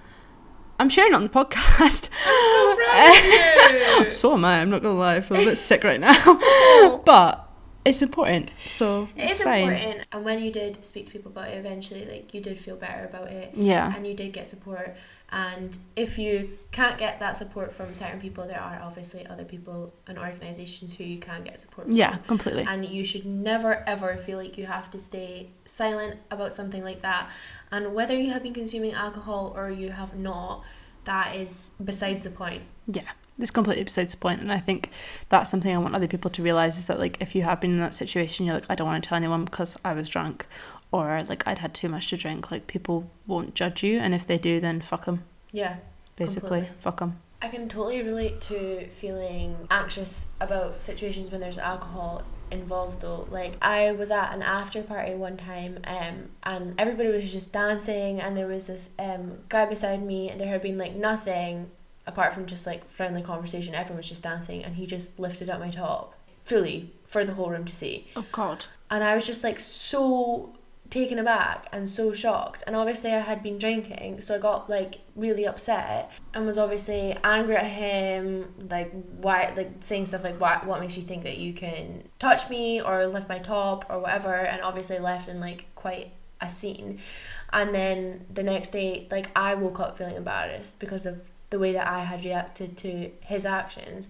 I'm 0.79 0.89
sharing 0.89 1.13
it 1.13 1.17
on 1.17 1.23
the 1.23 1.29
podcast. 1.29 2.09
I'm 2.27 2.77
so 2.77 2.77
proud 2.77 4.01
of 4.01 4.05
you. 4.07 4.11
so 4.11 4.35
am 4.35 4.45
I. 4.45 4.61
I'm 4.61 4.71
not 4.71 4.83
gonna 4.83 4.99
lie. 4.99 5.17
I 5.17 5.21
feel 5.21 5.41
a 5.41 5.45
bit 5.45 5.57
sick 5.57 5.85
right 5.85 6.01
now, 6.01 7.01
but 7.05 7.42
it's 7.85 8.03
important. 8.03 8.51
So 8.67 9.09
it's 9.17 9.43
fine. 9.43 9.69
important, 9.71 10.07
and 10.13 10.25
when 10.25 10.43
you 10.43 10.51
did 10.53 10.85
speak 10.85 11.07
to 11.07 11.13
people 11.13 11.31
about 11.33 11.49
it 11.49 11.59
eventually, 11.59 12.05
like 12.07 12.33
you 12.35 12.41
did 12.41 12.59
feel 12.59 12.77
better 12.77 13.05
about 13.05 13.29
it, 13.29 13.53
Yeah. 13.55 13.95
and 13.95 14.07
you 14.07 14.15
did 14.15 14.33
get 14.33 14.47
support. 14.47 14.97
And 15.35 15.79
if 15.97 16.19
you 16.19 16.59
can't 16.73 16.99
get 16.99 17.19
that 17.21 17.39
support 17.39 17.73
from 17.73 17.95
certain 17.95 18.21
people, 18.21 18.47
there 18.47 18.61
are 18.61 18.79
obviously 18.83 19.27
other 19.27 19.45
people 19.45 19.95
and 20.07 20.19
organisations 20.19 20.95
who 20.97 21.05
you 21.05 21.19
can 21.19 21.43
get 21.43 21.59
support 21.59 21.87
from. 21.87 21.97
Yeah, 21.97 22.19
completely. 22.27 22.65
And 22.69 22.85
you 22.85 23.03
should 23.05 23.25
never 23.25 23.83
ever 23.87 24.17
feel 24.19 24.37
like 24.39 24.59
you 24.59 24.67
have 24.67 24.91
to 24.91 24.99
stay 24.99 25.49
silent 25.65 26.21
about 26.31 26.53
something 26.53 26.85
like 26.85 27.01
that. 27.01 27.31
And 27.71 27.95
whether 27.95 28.15
you 28.15 28.31
have 28.33 28.43
been 28.43 28.53
consuming 28.53 28.93
alcohol 28.93 29.55
or 29.57 29.71
you 29.71 29.91
have 29.91 30.15
not, 30.15 30.65
that 31.05 31.35
is 31.35 31.71
besides 31.83 32.25
the 32.25 32.31
point. 32.31 32.63
Yeah, 32.87 33.03
it's 33.39 33.51
completely 33.51 33.85
besides 33.85 34.13
the 34.13 34.19
point, 34.19 34.41
and 34.41 34.53
I 34.53 34.59
think 34.59 34.91
that's 35.29 35.51
something 35.51 35.75
I 35.75 35.79
want 35.79 35.95
other 35.95 36.09
people 36.09 36.31
to 36.31 36.43
realize 36.43 36.79
is 36.79 36.87
that 36.87 36.99
like 36.99 37.17
if 37.21 37.35
you 37.35 37.43
have 37.43 37.61
been 37.61 37.73
in 37.73 37.81
that 37.81 37.95
situation, 37.95 38.47
you're 38.47 38.55
like, 38.55 38.67
I 38.69 38.75
don't 38.75 38.87
want 38.87 39.03
to 39.03 39.09
tell 39.09 39.17
anyone 39.17 39.45
because 39.45 39.77
I 39.85 39.95
was 39.95 40.09
drunk, 40.09 40.47
or 40.91 41.23
like 41.29 41.47
I'd 41.47 41.59
had 41.59 41.75
too 41.75 41.89
much 41.89 42.09
to 42.11 42.17
drink. 42.17 42.51
Like 42.51 42.67
people 42.67 43.11
won't 43.27 43.55
judge 43.55 43.83
you, 43.83 43.99
and 43.99 44.15
if 44.15 44.27
they 44.27 44.39
do, 44.39 44.61
then 44.61 44.81
fuck 44.81 45.05
them. 45.07 45.25
Yeah. 45.53 45.77
Basically, 46.17 46.61
Completely. 46.61 46.77
fuck 46.79 47.01
them. 47.01 47.19
I 47.41 47.49
can 47.49 47.69
totally 47.69 48.03
relate 48.03 48.41
to 48.43 48.89
feeling 48.91 49.57
anxious 49.71 50.29
about 50.41 50.81
situations 50.83 51.31
when 51.31 51.41
there's 51.41 51.59
alcohol 51.59 52.23
involved 52.53 53.01
though. 53.01 53.27
Like 53.31 53.57
I 53.63 53.91
was 53.93 54.11
at 54.13 54.33
an 54.33 54.43
after 54.43 54.83
party 54.83 55.15
one 55.15 55.37
time 55.39 55.79
um 55.85 56.29
and 56.45 56.75
everybody 56.79 57.09
was 57.09 57.33
just 57.33 57.51
dancing 57.51 58.21
and 58.21 58.37
there 58.37 58.47
was 58.47 58.67
this 58.69 58.91
um 58.99 59.39
guy 59.49 59.65
beside 59.65 60.03
me 60.03 60.29
and 60.31 60.39
there 60.39 60.49
had 60.49 60.61
been 60.63 60.77
like 60.79 60.95
nothing 60.95 61.71
apart 62.07 62.33
from 62.35 62.47
just 62.47 62.67
like 62.67 62.89
friendly 62.89 63.23
conversation, 63.23 63.75
everyone 63.75 63.99
was 63.99 64.09
just 64.09 64.23
dancing, 64.23 64.65
and 64.65 64.77
he 64.77 64.87
just 64.87 65.19
lifted 65.19 65.49
up 65.51 65.61
my 65.61 65.71
top 65.71 66.15
fully 66.43 66.93
for 67.05 67.25
the 67.25 67.35
whole 67.35 67.51
room 67.51 67.65
to 67.65 67.75
see. 67.75 68.07
Oh 68.17 68.27
God. 68.33 68.67
And 68.91 69.03
I 69.03 69.15
was 69.15 69.27
just 69.27 69.45
like 69.45 69.61
so 69.61 70.53
taken 70.91 71.19
aback 71.19 71.67
and 71.73 71.89
so 71.89 72.13
shocked. 72.13 72.63
And 72.67 72.77
obviously, 72.77 73.13
I 73.13 73.21
had 73.21 73.43
been 73.43 73.57
drinking, 73.57 74.21
so 74.21 74.35
I 74.35 74.39
got 74.39 74.69
like 74.69 75.01
really 75.17 75.47
upset 75.47 76.13
and 76.35 76.45
was 76.45 76.59
obviously 76.59 77.17
angry 77.25 77.57
at 77.57 77.65
him, 77.65 78.53
like 78.69 78.93
why, 79.19 79.53
like 79.57 79.71
saying 79.81 80.07
stuff 80.07 80.25
like 80.25 80.41
what, 80.41 80.67
what 80.67 80.81
makes 80.81 80.97
you 80.97 81.03
think 81.03 81.23
that 81.23 81.39
you 81.39 81.55
can 81.55 82.09
touch 82.19 82.51
me 82.51 82.83
or 82.83 83.07
lift 83.07 83.29
my 83.29 83.39
top 83.39 83.87
or 83.89 84.01
whatever. 84.01 84.35
And 84.35 84.61
obviously 84.63 84.99
left 84.99 85.29
in 85.29 85.41
like 85.41 85.67
quite 85.75 86.13
a 86.43 86.51
scene. 86.51 86.99
And 87.53 87.75
then 87.75 88.27
the 88.33 88.43
next 88.43 88.71
day, 88.71 89.09
like 89.11 89.31
I 89.35 89.55
woke 89.55 89.81
up 89.81 89.97
feeling 89.97 90.17
embarrassed 90.17 90.79
because 90.79 91.07
of 91.07 91.31
the 91.53 91.59
way 91.61 91.73
that 91.73 91.87
I 91.87 92.01
had 92.01 92.25
reacted 92.25 92.77
to 92.79 93.11
his 93.21 93.47
actions. 93.47 94.09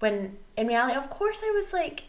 When 0.00 0.36
in 0.56 0.66
reality, 0.66 0.96
of 0.98 1.08
course, 1.08 1.40
I 1.42 1.50
was 1.50 1.72
like, 1.72 2.04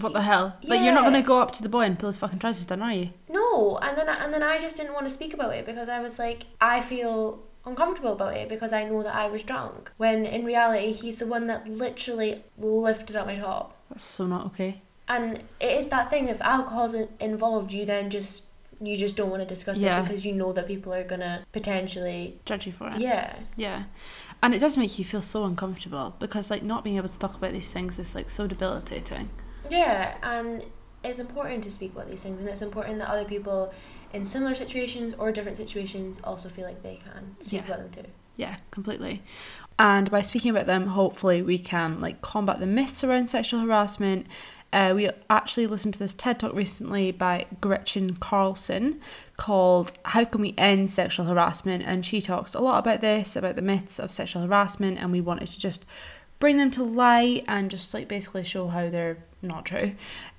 What 0.00 0.12
the 0.12 0.22
hell? 0.22 0.56
Like 0.62 0.82
you're 0.82 0.94
not 0.94 1.02
gonna 1.04 1.22
go 1.22 1.38
up 1.38 1.50
to 1.52 1.62
the 1.62 1.68
boy 1.68 1.82
and 1.82 1.98
pull 1.98 2.08
his 2.10 2.18
fucking 2.18 2.38
trousers 2.38 2.66
down, 2.66 2.82
are 2.82 2.92
you? 2.92 3.10
no. 3.28 3.78
And 3.82 3.98
then 3.98 4.08
and 4.08 4.32
then 4.32 4.42
I 4.44 4.58
just 4.58 4.76
didn't 4.76 4.92
want 4.94 5.06
to 5.06 5.10
speak 5.10 5.34
about 5.34 5.54
it 5.54 5.66
because 5.66 5.88
I 5.88 5.98
was 6.00 6.18
like, 6.18 6.44
I 6.60 6.80
feel 6.80 7.40
uncomfortable 7.66 8.12
about 8.12 8.34
it 8.34 8.48
because 8.48 8.72
I 8.72 8.84
know 8.84 9.02
that 9.02 9.14
I 9.14 9.26
was 9.26 9.42
drunk. 9.42 9.90
When 9.96 10.24
in 10.24 10.44
reality, 10.44 10.92
he's 10.92 11.18
the 11.18 11.26
one 11.26 11.46
that 11.48 11.68
literally 11.68 12.44
lifted 12.56 13.16
up 13.16 13.26
my 13.26 13.34
top. 13.36 13.76
That's 13.90 14.04
so 14.04 14.26
not 14.26 14.46
okay. 14.46 14.82
And 15.08 15.38
it 15.60 15.72
is 15.78 15.88
that 15.88 16.08
thing. 16.08 16.28
If 16.28 16.40
alcohol's 16.40 16.94
involved, 17.18 17.72
you 17.72 17.84
then 17.84 18.10
just 18.10 18.44
you 18.80 18.96
just 18.96 19.14
don't 19.16 19.30
want 19.30 19.42
to 19.42 19.46
discuss 19.46 19.78
Yeah. 19.78 20.00
it 20.00 20.04
because 20.04 20.24
you 20.24 20.32
know 20.32 20.52
that 20.52 20.66
people 20.66 20.92
are 20.94 21.04
gonna 21.04 21.44
potentially 21.52 22.40
Judge 22.44 22.66
you 22.66 22.72
for 22.72 22.88
it. 22.88 22.98
yeah 22.98 23.36
Yeah. 23.56 23.84
And 24.42 24.54
it 24.54 24.58
does 24.58 24.76
make 24.76 24.98
you 24.98 25.04
feel 25.04 25.20
so 25.22 25.44
uncomfortable 25.44 26.14
because 26.18 26.50
like 26.50 26.62
not 26.62 26.82
being 26.82 26.96
able 26.96 27.08
to 27.08 27.18
talk 27.18 27.34
about 27.36 27.52
these 27.52 27.70
things 27.72 27.98
is 27.98 28.14
like 28.14 28.30
so 28.30 28.46
debilitating. 28.46 29.28
Yeah, 29.70 30.14
and 30.22 30.64
it's 31.04 31.18
important 31.18 31.62
to 31.64 31.70
speak 31.70 31.92
about 31.92 32.08
these 32.08 32.22
things, 32.22 32.40
and 32.40 32.48
it's 32.48 32.62
important 32.62 32.98
that 33.00 33.08
other 33.10 33.24
people 33.26 33.72
in 34.12 34.24
similar 34.24 34.54
situations 34.54 35.14
or 35.14 35.30
different 35.30 35.56
situations 35.58 36.20
also 36.24 36.48
feel 36.48 36.64
like 36.66 36.82
they 36.82 36.96
can 36.96 37.36
speak 37.40 37.60
Yeah. 37.60 37.66
about 37.74 37.78
them 37.92 38.04
too. 38.04 38.10
Yeah, 38.36 38.56
completely. 38.70 39.22
And 39.78 40.10
by 40.10 40.22
speaking 40.22 40.50
about 40.50 40.66
them, 40.66 40.86
hopefully 40.88 41.42
we 41.42 41.58
can 41.58 42.00
like 42.00 42.20
combat 42.22 42.60
the 42.60 42.66
myths 42.66 43.04
around 43.04 43.28
sexual 43.28 43.60
harassment. 43.60 44.26
Uh, 44.72 44.92
we 44.94 45.08
actually 45.28 45.66
listened 45.66 45.94
to 45.94 46.00
this 46.00 46.14
TED 46.14 46.40
talk 46.40 46.54
recently 46.54 47.10
by 47.10 47.46
Gretchen 47.60 48.14
Carlson 48.16 49.00
called 49.36 49.92
"How 50.04 50.24
Can 50.24 50.40
We 50.40 50.54
End 50.56 50.90
Sexual 50.90 51.26
Harassment?" 51.26 51.84
and 51.86 52.06
she 52.06 52.20
talks 52.20 52.54
a 52.54 52.60
lot 52.60 52.78
about 52.78 53.00
this, 53.00 53.36
about 53.36 53.56
the 53.56 53.62
myths 53.62 53.98
of 53.98 54.12
sexual 54.12 54.42
harassment, 54.42 54.98
and 54.98 55.10
we 55.12 55.20
wanted 55.20 55.48
to 55.48 55.58
just 55.58 55.84
bring 56.38 56.56
them 56.56 56.70
to 56.70 56.82
light 56.82 57.44
and 57.46 57.70
just 57.70 57.92
like 57.92 58.08
basically 58.08 58.42
show 58.42 58.68
how 58.68 58.88
they're 58.88 59.18
not 59.42 59.64
true. 59.64 59.92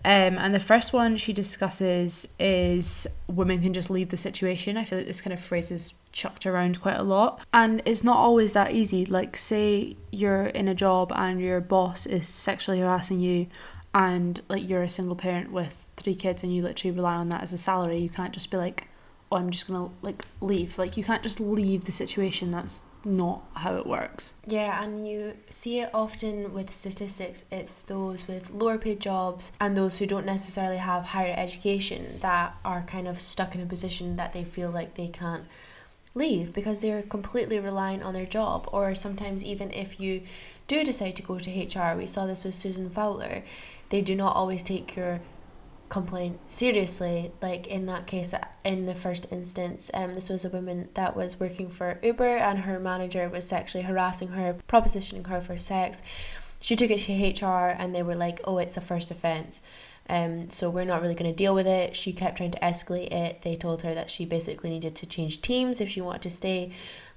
Um, 0.04 0.38
and 0.38 0.54
the 0.54 0.60
first 0.60 0.94
one 0.94 1.18
she 1.18 1.34
discusses 1.34 2.28
is 2.40 3.08
women 3.28 3.62
can 3.62 3.74
just 3.74 3.90
leave 3.90 4.10
the 4.10 4.18
situation. 4.18 4.78
I 4.78 4.84
feel 4.84 5.00
like 5.00 5.08
this 5.08 5.22
kind 5.22 5.34
of 5.34 5.40
phrase 5.40 5.72
is 5.72 5.94
chucked 6.12 6.46
around 6.46 6.82
quite 6.82 6.98
a 6.98 7.04
lot. 7.04 7.42
And 7.54 7.82
it's 7.86 8.04
not 8.04 8.18
always 8.18 8.54
that 8.54 8.72
easy. 8.72 9.06
Like, 9.06 9.38
say 9.38 9.96
you're 10.12 10.48
in 10.48 10.68
a 10.68 10.76
job 10.76 11.12
and 11.16 11.40
your 11.40 11.62
boss 11.62 12.06
is 12.06 12.28
sexually 12.28 12.80
harassing 12.80 13.20
you, 13.20 13.48
and 13.94 14.42
like 14.48 14.68
you're 14.68 14.84
a 14.84 14.90
single 14.90 15.16
parent 15.16 15.52
with 15.52 15.90
three 15.98 16.16
kids 16.16 16.44
and 16.44 16.56
you 16.56 16.62
literally 16.62 16.96
rely 16.96 17.16
on 17.16 17.30
that 17.30 17.44
as 17.44 17.54
a 17.54 17.58
salary. 17.58 17.98
You 17.98 18.10
can't 18.10 18.34
just 18.34 18.50
be 18.50 18.58
like, 18.58 18.88
oh, 19.32 19.38
I'm 19.38 19.50
just 19.50 19.68
gonna 19.68 19.90
like 20.02 20.26
leave. 20.40 20.78
Like, 20.78 20.98
you 20.98 21.04
can't 21.04 21.24
just 21.24 21.40
leave 21.40 21.86
the 21.86 21.92
situation. 21.92 22.52
That's 22.52 22.84
not 23.04 23.44
how 23.56 23.76
it 23.78 23.88
works. 23.88 24.34
Yeah, 24.46 24.84
and 24.84 25.08
you 25.08 25.34
see 25.50 25.80
it 25.80 25.90
often 25.94 26.54
with 26.54 26.72
statistics. 26.72 27.46
It's 27.52 27.82
those 27.82 28.28
with 28.28 28.52
lower 28.52 28.78
paid 28.78 29.00
jobs 29.00 29.52
and 29.60 29.76
those 29.76 30.00
who 30.00 30.06
don't 30.06 30.26
necessarily 30.26 30.78
have 30.78 31.06
higher 31.06 31.34
education 31.36 32.20
that 32.22 32.56
are 32.64 32.84
kind 32.84 33.08
of 33.08 33.20
stuck 33.20 33.56
in 33.56 33.62
a 33.62 33.66
position 33.66 34.18
that 34.18 34.34
they 34.34 34.44
feel 34.44 34.70
like 34.70 34.96
they 34.96 35.08
can't 35.08 35.46
leave 36.14 36.54
because 36.54 36.82
they're 36.82 37.02
completely 37.02 37.60
reliant 37.60 38.04
on 38.04 38.14
their 38.14 38.26
job. 38.26 38.68
Or 38.72 38.94
sometimes, 38.96 39.44
even 39.44 39.72
if 39.72 40.00
you 40.00 40.24
do 40.72 40.86
decide 40.86 41.18
to 41.18 41.22
go 41.22 41.38
to 41.38 41.50
HR, 41.52 41.98
we 41.98 42.06
saw 42.06 42.26
this 42.26 42.46
with 42.46 42.56
Susan 42.56 42.90
Fowler, 42.90 43.44
they 43.90 44.02
do 44.02 44.16
not 44.16 44.38
always 44.38 44.64
take 44.64 44.96
your 44.96 45.20
complaint 45.90 46.40
seriously 46.50 47.34
like 47.42 47.68
in 47.68 47.86
that 47.86 48.08
case 48.08 48.34
in 48.64 48.86
the 48.86 48.96
first 48.96 49.28
instance 49.30 49.92
um 49.94 50.16
this 50.16 50.30
was 50.30 50.46
a 50.46 50.50
woman 50.50 50.88
that 50.94 51.18
was 51.18 51.38
working 51.38 51.70
for 51.70 52.00
Uber 52.02 52.38
and 52.38 52.60
her 52.60 52.80
manager 52.80 53.28
was 53.28 53.46
sexually 53.46 53.84
harassing 53.84 54.30
her 54.30 54.56
propositioning 54.70 55.28
her 55.28 55.42
for 55.42 55.58
sex. 55.58 56.02
She 56.62 56.78
took 56.78 56.92
it 56.92 57.00
to 57.00 57.46
HR 57.46 57.76
and 57.78 57.94
they 57.94 58.04
were 58.04 58.16
like 58.16 58.40
oh 58.46 58.58
it's 58.58 58.78
a 58.78 58.82
first 58.82 59.12
offense. 59.12 59.62
Um 60.08 60.50
so 60.50 60.70
we're 60.70 60.86
not 60.86 61.02
really 61.02 61.16
going 61.16 61.30
to 61.30 61.36
deal 61.36 61.54
with 61.54 61.68
it. 61.68 61.94
She 61.94 62.14
kept 62.14 62.38
trying 62.38 62.52
to 62.52 62.60
escalate 62.60 63.12
it. 63.12 63.42
They 63.42 63.58
told 63.58 63.82
her 63.82 63.94
that 63.94 64.10
she 64.10 64.24
basically 64.24 64.70
needed 64.70 64.96
to 64.96 65.06
change 65.06 65.42
teams 65.42 65.82
if 65.82 65.90
she 65.90 66.00
wanted 66.00 66.22
to 66.22 66.30
stay 66.30 66.72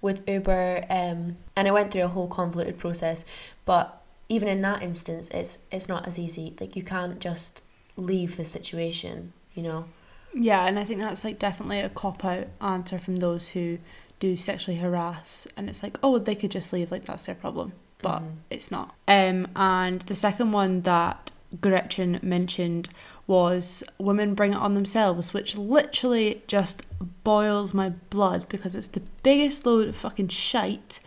with 0.04 0.18
Uber 0.28 0.84
um 0.90 1.36
and 1.56 1.66
it 1.68 1.72
went 1.72 1.90
through 1.90 2.04
a 2.04 2.08
whole 2.16 2.28
convoluted 2.28 2.78
process 2.78 3.24
but 3.64 4.00
even 4.28 4.48
in 4.48 4.60
that 4.62 4.82
instance 4.82 5.28
it's 5.30 5.60
it's 5.72 5.88
not 5.88 6.06
as 6.06 6.18
easy 6.18 6.54
like 6.60 6.76
you 6.76 6.84
can't 6.84 7.18
just 7.20 7.62
leave 7.96 8.36
the 8.36 8.44
situation, 8.44 9.32
you 9.54 9.62
know? 9.62 9.84
Yeah, 10.34 10.66
and 10.66 10.78
I 10.80 10.84
think 10.84 11.00
that's 11.00 11.24
like 11.24 11.38
definitely 11.38 11.78
a 11.78 11.88
cop 11.88 12.24
out 12.24 12.48
answer 12.60 12.98
from 12.98 13.16
those 13.16 13.50
who 13.50 13.78
do 14.18 14.36
sexually 14.36 14.78
harass 14.78 15.46
and 15.56 15.68
it's 15.70 15.82
like, 15.82 15.96
oh, 16.02 16.18
they 16.18 16.34
could 16.34 16.50
just 16.50 16.72
leave, 16.72 16.90
like 16.90 17.04
that's 17.04 17.26
their 17.26 17.36
problem. 17.36 17.72
But 18.02 18.22
Mhm. 18.22 18.32
it's 18.50 18.70
not. 18.70 18.94
Um 19.06 19.46
and 19.54 20.00
the 20.02 20.14
second 20.16 20.50
one 20.52 20.82
that 20.82 21.30
Gretchen 21.60 22.18
mentioned 22.20 22.88
was 23.26 23.82
women 23.98 24.34
bring 24.34 24.52
it 24.52 24.58
on 24.58 24.74
themselves, 24.74 25.32
which 25.32 25.56
literally 25.56 26.42
just 26.46 26.82
boils 27.24 27.72
my 27.72 27.88
blood 27.88 28.46
because 28.48 28.74
it's 28.74 28.88
the 28.88 29.02
biggest 29.22 29.64
load 29.64 29.88
of 29.88 29.96
fucking 29.96 30.28
shite. 30.28 31.00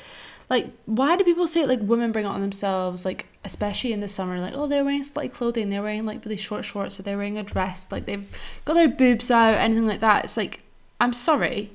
Like, 0.50 0.72
why 0.86 1.18
do 1.18 1.24
people 1.24 1.46
say 1.46 1.66
like 1.66 1.82
women 1.82 2.12
bring 2.12 2.26
it 2.26 2.30
on 2.30 2.42
themselves? 2.42 3.06
Like, 3.06 3.28
especially 3.44 3.94
in 3.94 4.00
the 4.00 4.08
summer, 4.08 4.40
like, 4.40 4.54
oh, 4.56 4.68
they're 4.68 4.84
wearing 4.84 5.04
slutty 5.04 5.32
clothing, 5.32 5.70
they're 5.70 5.82
wearing 5.82 6.06
like 6.06 6.24
really 6.26 6.38
short 6.38 6.66
shorts, 6.66 7.00
or 7.00 7.04
they're 7.04 7.18
wearing 7.18 7.38
a 7.38 7.44
dress, 7.44 7.88
like 7.92 8.06
they've 8.06 8.26
got 8.66 8.74
their 8.74 8.88
boobs 8.88 9.30
out, 9.30 9.56
anything 9.56 9.86
like 9.86 10.00
that. 10.00 10.24
It's 10.24 10.38
like, 10.38 10.64
I'm 11.00 11.14
sorry, 11.14 11.72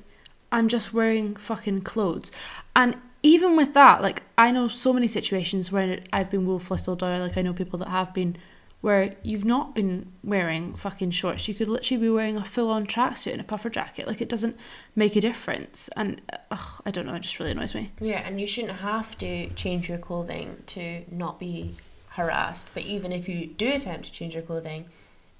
I'm 0.51 0.67
just 0.67 0.93
wearing 0.93 1.35
fucking 1.35 1.81
clothes. 1.81 2.31
And 2.75 2.97
even 3.21 3.55
with 3.55 3.73
that, 3.75 4.01
like, 4.01 4.23
I 4.37 4.51
know 4.51 4.67
so 4.67 4.91
many 4.91 5.07
situations 5.07 5.71
where 5.71 5.99
I've 6.11 6.29
been 6.29 6.45
whistled, 6.45 7.01
or 7.01 7.17
like 7.19 7.37
I 7.37 7.41
know 7.41 7.53
people 7.53 7.79
that 7.79 7.87
have 7.87 8.13
been 8.13 8.37
where 8.83 9.15
you've 9.23 9.45
not 9.45 9.73
been 9.73 10.11
wearing 10.25 10.75
fucking 10.75 11.09
shorts. 11.09 11.47
You 11.47 11.53
could 11.53 11.69
literally 11.69 12.01
be 12.01 12.09
wearing 12.09 12.35
a 12.35 12.43
full 12.43 12.69
on 12.69 12.85
tracksuit 12.85 13.31
and 13.31 13.39
a 13.39 13.43
puffer 13.45 13.69
jacket. 13.69 14.09
Like, 14.09 14.19
it 14.19 14.27
doesn't 14.27 14.57
make 14.93 15.15
a 15.15 15.21
difference. 15.21 15.89
And 15.95 16.21
uh, 16.33 16.35
ugh, 16.51 16.81
I 16.85 16.91
don't 16.91 17.05
know, 17.05 17.13
it 17.13 17.21
just 17.21 17.39
really 17.39 17.51
annoys 17.51 17.73
me. 17.73 17.93
Yeah, 18.01 18.21
and 18.27 18.41
you 18.41 18.45
shouldn't 18.45 18.79
have 18.79 19.17
to 19.19 19.47
change 19.51 19.87
your 19.87 19.99
clothing 19.99 20.63
to 20.65 21.05
not 21.09 21.39
be 21.39 21.75
harassed. 22.09 22.71
But 22.73 22.83
even 22.83 23.13
if 23.13 23.29
you 23.29 23.47
do 23.47 23.71
attempt 23.71 24.07
to 24.07 24.11
change 24.11 24.33
your 24.33 24.43
clothing, 24.43 24.89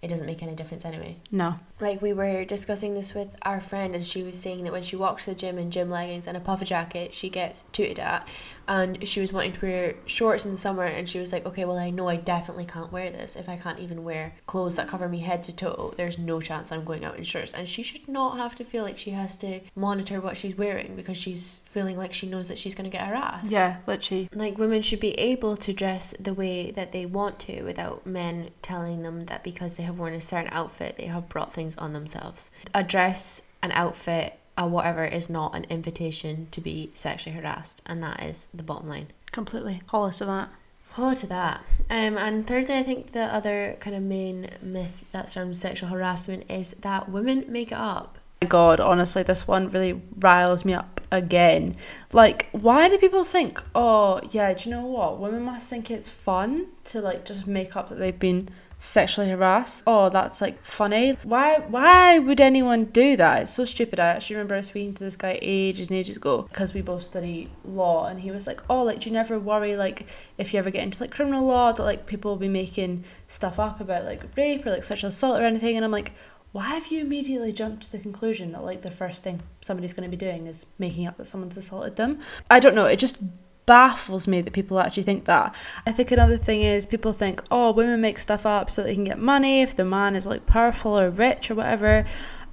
it 0.01 0.07
doesn't 0.07 0.25
make 0.25 0.41
any 0.41 0.55
difference 0.55 0.85
anyway. 0.85 1.17
No. 1.29 1.59
Like 1.81 2.01
we 2.01 2.13
were 2.13 2.45
discussing 2.45 2.93
this 2.93 3.13
with 3.13 3.35
our 3.41 3.59
friend, 3.59 3.93
and 3.93 4.05
she 4.05 4.23
was 4.23 4.39
saying 4.39 4.63
that 4.63 4.71
when 4.71 4.83
she 4.83 4.95
walks 4.95 5.25
to 5.25 5.31
the 5.31 5.35
gym 5.35 5.57
in 5.57 5.69
gym 5.69 5.89
leggings 5.89 6.27
and 6.27 6.37
a 6.37 6.39
puffer 6.39 6.63
jacket, 6.63 7.13
she 7.13 7.29
gets 7.29 7.63
tooted 7.73 7.99
at. 7.99 8.25
And 8.67 9.05
she 9.07 9.21
was 9.21 9.33
wanting 9.33 9.51
to 9.53 9.65
wear 9.65 9.95
shorts 10.05 10.45
in 10.45 10.51
the 10.51 10.57
summer, 10.57 10.83
and 10.83 11.07
she 11.07 11.19
was 11.19 11.33
like, 11.33 11.45
"Okay, 11.45 11.65
well, 11.65 11.77
I 11.77 11.89
know 11.89 12.07
I 12.07 12.15
definitely 12.15 12.65
can't 12.65 12.91
wear 12.91 13.09
this. 13.09 13.35
If 13.35 13.49
I 13.49 13.57
can't 13.57 13.79
even 13.79 14.03
wear 14.03 14.35
clothes 14.45 14.75
that 14.77 14.87
cover 14.87 15.09
me 15.09 15.19
head 15.19 15.43
to 15.43 15.55
toe, 15.55 15.93
there's 15.97 16.17
no 16.17 16.39
chance 16.39 16.71
I'm 16.71 16.85
going 16.85 17.03
out 17.03 17.17
in 17.17 17.23
shorts." 17.23 17.53
And 17.53 17.67
she 17.67 17.83
should 17.83 18.07
not 18.07 18.37
have 18.37 18.55
to 18.55 18.63
feel 18.63 18.83
like 18.83 18.97
she 18.97 19.11
has 19.11 19.35
to 19.37 19.59
monitor 19.75 20.21
what 20.21 20.37
she's 20.37 20.57
wearing 20.57 20.95
because 20.95 21.17
she's 21.17 21.59
feeling 21.65 21.97
like 21.97 22.13
she 22.13 22.27
knows 22.27 22.47
that 22.47 22.57
she's 22.57 22.75
going 22.75 22.89
to 22.89 22.95
get 22.97 23.07
harassed. 23.07 23.51
Yeah, 23.51 23.77
literally. 23.87 24.29
Like 24.33 24.57
women 24.57 24.81
should 24.81 24.99
be 24.99 25.13
able 25.13 25.57
to 25.57 25.73
dress 25.73 26.13
the 26.19 26.33
way 26.33 26.71
that 26.71 26.91
they 26.91 27.05
want 27.05 27.39
to 27.39 27.63
without 27.63 28.05
men 28.05 28.49
telling 28.61 29.03
them 29.03 29.25
that 29.25 29.43
because 29.43 29.77
they 29.77 29.83
have 29.83 29.99
worn 29.99 30.13
a 30.13 30.21
certain 30.21 30.51
outfit 30.51 30.97
they 30.97 31.05
have 31.05 31.29
brought 31.29 31.53
things 31.53 31.75
on 31.77 31.93
themselves. 31.93 32.51
A 32.73 32.83
dress, 32.83 33.41
an 33.61 33.71
outfit, 33.73 34.39
a 34.57 34.67
whatever 34.67 35.03
is 35.03 35.29
not 35.29 35.55
an 35.55 35.65
invitation 35.69 36.47
to 36.51 36.61
be 36.61 36.91
sexually 36.93 37.35
harassed 37.35 37.81
and 37.85 38.01
that 38.03 38.23
is 38.23 38.47
the 38.53 38.63
bottom 38.63 38.87
line. 38.87 39.07
Completely. 39.31 39.81
Hollow 39.87 40.11
to 40.11 40.25
that. 40.25 40.49
Hello 40.91 41.15
to 41.15 41.25
that. 41.25 41.63
Um, 41.89 42.19
and 42.19 42.45
thirdly, 42.45 42.75
I 42.75 42.83
think 42.83 43.13
the 43.13 43.23
other 43.23 43.77
kind 43.79 43.95
of 43.95 44.03
main 44.03 44.47
myth 44.61 45.05
that 45.11 45.27
surrounds 45.27 45.59
sexual 45.59 45.89
harassment 45.89 46.45
is 46.51 46.73
that 46.81 47.09
women 47.09 47.45
make 47.47 47.71
it 47.71 47.79
up. 47.79 48.19
my 48.43 48.47
god, 48.47 48.79
honestly, 48.79 49.23
this 49.23 49.47
one 49.47 49.69
really 49.69 49.99
riles 50.19 50.63
me 50.63 50.75
up 50.75 51.01
again. 51.11 51.75
Like, 52.11 52.47
why 52.51 52.89
do 52.89 52.99
people 52.99 53.23
think, 53.23 53.59
oh, 53.73 54.21
yeah, 54.29 54.53
do 54.53 54.69
you 54.69 54.75
know 54.75 54.85
what? 54.85 55.19
Women 55.19 55.41
must 55.41 55.67
think 55.67 55.89
it's 55.89 56.07
fun 56.07 56.67
to, 56.85 57.01
like, 57.01 57.25
just 57.25 57.47
make 57.47 57.75
up 57.75 57.89
that 57.89 57.95
they've 57.95 58.19
been 58.19 58.49
sexually 58.83 59.29
harassed. 59.29 59.81
Oh, 59.87 60.09
that's 60.09 60.41
like 60.41 60.61
funny. 60.61 61.11
Why 61.23 61.59
why 61.59 62.19
would 62.19 62.41
anyone 62.41 62.85
do 62.85 63.15
that? 63.15 63.43
It's 63.43 63.53
so 63.53 63.63
stupid. 63.63 63.99
I 63.99 64.07
actually 64.07 64.35
remember 64.35 64.55
I 64.55 64.61
speaking 64.61 64.93
to 64.95 65.03
this 65.05 65.15
guy 65.15 65.39
ages 65.41 65.89
and 65.89 65.97
ages 65.97 66.17
ago 66.17 66.43
because 66.43 66.73
we 66.73 66.81
both 66.81 67.03
study 67.03 67.49
law 67.63 68.07
and 68.07 68.19
he 68.19 68.29
was 68.29 68.45
like, 68.45 68.61
Oh, 68.69 68.83
like 68.83 68.99
do 68.99 69.09
you 69.09 69.13
never 69.13 69.39
worry 69.39 69.77
like 69.77 70.07
if 70.37 70.53
you 70.53 70.59
ever 70.59 70.69
get 70.69 70.83
into 70.83 71.01
like 71.01 71.11
criminal 71.11 71.45
law 71.45 71.71
that 71.71 71.81
like 71.81 72.05
people 72.05 72.31
will 72.31 72.39
be 72.39 72.49
making 72.49 73.05
stuff 73.27 73.57
up 73.57 73.79
about 73.79 74.03
like 74.03 74.23
rape 74.35 74.65
or 74.65 74.71
like 74.71 74.83
sexual 74.83 75.07
assault 75.07 75.39
or 75.39 75.45
anything 75.45 75.77
and 75.77 75.85
I'm 75.85 75.91
like 75.91 76.11
why 76.51 76.75
have 76.75 76.87
you 76.87 77.01
immediately 77.01 77.51
jumped 77.51 77.83
to 77.83 77.91
the 77.91 77.97
conclusion 77.97 78.51
that 78.51 78.63
like 78.63 78.83
the 78.83 78.91
first 78.91 79.23
thing 79.23 79.41
somebody's 79.61 79.91
going 79.93 80.09
to 80.09 80.15
be 80.15 80.23
doing 80.23 80.45
is 80.45 80.67
making 80.77 81.07
up 81.07 81.17
that 81.17 81.25
someone's 81.25 81.57
assaulted 81.57 81.95
them? 81.95 82.19
I 82.51 82.59
don't 82.59 82.75
know. 82.75 82.85
It 82.85 82.97
just 82.97 83.17
baffles 83.65 84.27
me 84.27 84.41
that 84.41 84.53
people 84.53 84.79
actually 84.79 85.03
think 85.03 85.25
that. 85.25 85.55
I 85.85 85.91
think 85.91 86.11
another 86.11 86.37
thing 86.37 86.61
is 86.61 86.85
people 86.85 87.13
think, 87.13 87.43
oh, 87.49 87.71
women 87.71 88.01
make 88.01 88.19
stuff 88.19 88.45
up 88.45 88.69
so 88.69 88.83
they 88.83 88.95
can 88.95 89.03
get 89.03 89.19
money 89.19 89.61
if 89.61 89.75
the 89.75 89.85
man 89.85 90.15
is 90.15 90.25
like 90.25 90.45
powerful 90.45 90.99
or 90.99 91.09
rich 91.09 91.49
or 91.49 91.55
whatever. 91.55 92.05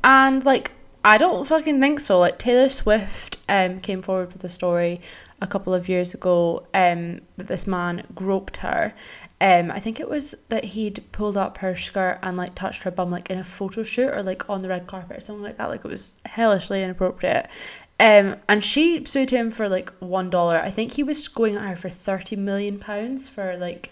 And 0.04 0.44
like, 0.44 0.72
I 1.04 1.18
don't 1.18 1.46
fucking 1.46 1.80
think 1.80 2.00
so. 2.00 2.18
Like 2.18 2.38
Taylor 2.38 2.68
Swift 2.68 3.38
um 3.48 3.80
came 3.80 4.02
forward 4.02 4.32
with 4.32 4.44
a 4.44 4.48
story 4.48 5.00
a 5.42 5.46
couple 5.46 5.72
of 5.72 5.88
years 5.88 6.12
ago 6.12 6.66
um 6.74 7.20
that 7.38 7.46
this 7.46 7.66
man 7.66 8.04
groped 8.14 8.58
her 8.58 8.94
um, 9.42 9.70
I 9.70 9.80
think 9.80 10.00
it 10.00 10.08
was 10.08 10.34
that 10.50 10.64
he'd 10.64 11.02
pulled 11.12 11.38
up 11.38 11.58
her 11.58 11.74
skirt 11.74 12.18
and 12.22 12.36
like 12.36 12.54
touched 12.54 12.82
her 12.82 12.90
bum 12.90 13.10
like 13.10 13.30
in 13.30 13.38
a 13.38 13.44
photo 13.44 13.82
shoot 13.82 14.10
or 14.10 14.22
like 14.22 14.48
on 14.50 14.60
the 14.60 14.68
red 14.68 14.86
carpet 14.86 15.16
or 15.16 15.20
something 15.20 15.42
like 15.42 15.56
that. 15.56 15.70
Like 15.70 15.82
it 15.82 15.88
was 15.88 16.16
hellishly 16.26 16.82
inappropriate. 16.82 17.48
Um, 18.00 18.36
and 18.48 18.64
she 18.64 19.04
sued 19.04 19.30
him 19.30 19.50
for 19.50 19.68
like 19.68 19.92
one 19.98 20.30
dollar. 20.30 20.58
I 20.58 20.70
think 20.70 20.92
he 20.92 21.02
was 21.02 21.28
going 21.28 21.56
at 21.56 21.68
her 21.68 21.76
for 21.76 21.90
thirty 21.90 22.34
million 22.34 22.78
pounds 22.78 23.28
for 23.28 23.56
like 23.58 23.90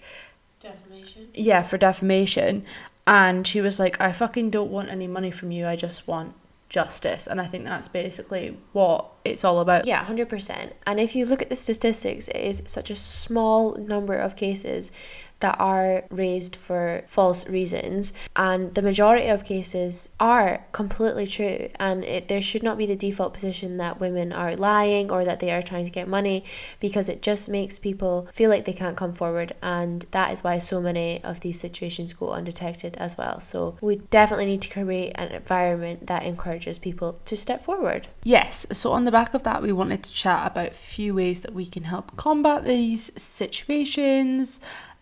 defamation. 0.60 1.28
Yeah, 1.34 1.62
for 1.62 1.76
defamation. 1.76 2.64
And 3.06 3.46
she 3.46 3.60
was 3.60 3.78
like, 3.78 4.00
I 4.00 4.12
fucking 4.12 4.50
don't 4.50 4.70
want 4.70 4.88
any 4.88 5.06
money 5.06 5.30
from 5.30 5.50
you. 5.50 5.66
I 5.66 5.76
just 5.76 6.08
want 6.08 6.34
justice. 6.68 7.26
And 7.26 7.40
I 7.40 7.46
think 7.46 7.66
that's 7.66 7.88
basically 7.88 8.56
what 8.72 9.06
it's 9.24 9.44
all 9.44 9.60
about. 9.60 9.86
Yeah, 9.86 10.04
100%. 10.04 10.72
And 10.86 11.00
if 11.00 11.14
you 11.14 11.24
look 11.24 11.40
at 11.40 11.48
the 11.48 11.56
statistics, 11.56 12.28
it 12.28 12.36
is 12.36 12.62
such 12.66 12.90
a 12.90 12.94
small 12.94 13.74
number 13.76 14.14
of 14.14 14.36
cases 14.36 14.92
that 15.40 15.56
are 15.60 16.04
raised 16.10 16.56
for 16.56 17.02
false 17.06 17.48
reasons. 17.48 18.12
And 18.36 18.74
the 18.74 18.82
majority 18.82 19.28
of 19.28 19.44
cases 19.44 20.10
are 20.18 20.64
completely 20.72 21.26
true. 21.26 21.68
And 21.76 22.04
it, 22.04 22.28
there 22.28 22.40
should 22.40 22.62
not 22.62 22.78
be 22.78 22.86
the 22.86 22.96
default 22.96 23.32
position 23.34 23.76
that 23.76 24.00
women 24.00 24.32
are 24.32 24.54
lying 24.56 25.10
or 25.10 25.24
that 25.24 25.40
they 25.40 25.50
are 25.50 25.62
trying 25.62 25.84
to 25.84 25.90
get 25.90 26.08
money 26.08 26.44
because 26.80 27.08
it 27.08 27.22
just 27.22 27.48
makes 27.48 27.78
people 27.78 28.28
feel 28.32 28.50
like 28.50 28.64
they 28.64 28.72
can't 28.72 28.96
come 28.96 29.12
forward. 29.12 29.52
And 29.62 30.04
that 30.10 30.32
is 30.32 30.42
why 30.42 30.58
so 30.58 30.80
many 30.80 31.22
of 31.22 31.40
these 31.40 31.60
situations 31.60 32.12
go 32.12 32.30
undetected 32.30 32.96
as 32.96 33.16
well. 33.16 33.40
So 33.40 33.76
we 33.80 33.96
definitely 33.96 34.46
need 34.46 34.62
to 34.62 34.68
create 34.68 35.12
an 35.14 35.28
environment 35.28 36.06
that 36.06 36.24
encourages 36.24 36.78
people 36.78 37.20
to 37.26 37.36
step 37.36 37.60
forward. 37.60 38.08
Yes. 38.24 38.66
So 38.72 38.92
on 38.92 39.04
the 39.04 39.12
back 39.12 39.34
of 39.34 39.44
that 39.44 39.62
we 39.62 39.72
wanted 39.72 40.02
to 40.04 40.12
chat 40.12 40.50
about 40.50 40.68
a 40.68 40.74
few 40.74 41.14
ways 41.14 41.40
that 41.42 41.54
we 41.54 41.66
can 41.66 41.84
help 41.84 42.16
combat 42.16 42.64
these 42.64 43.10
situations 43.20 44.60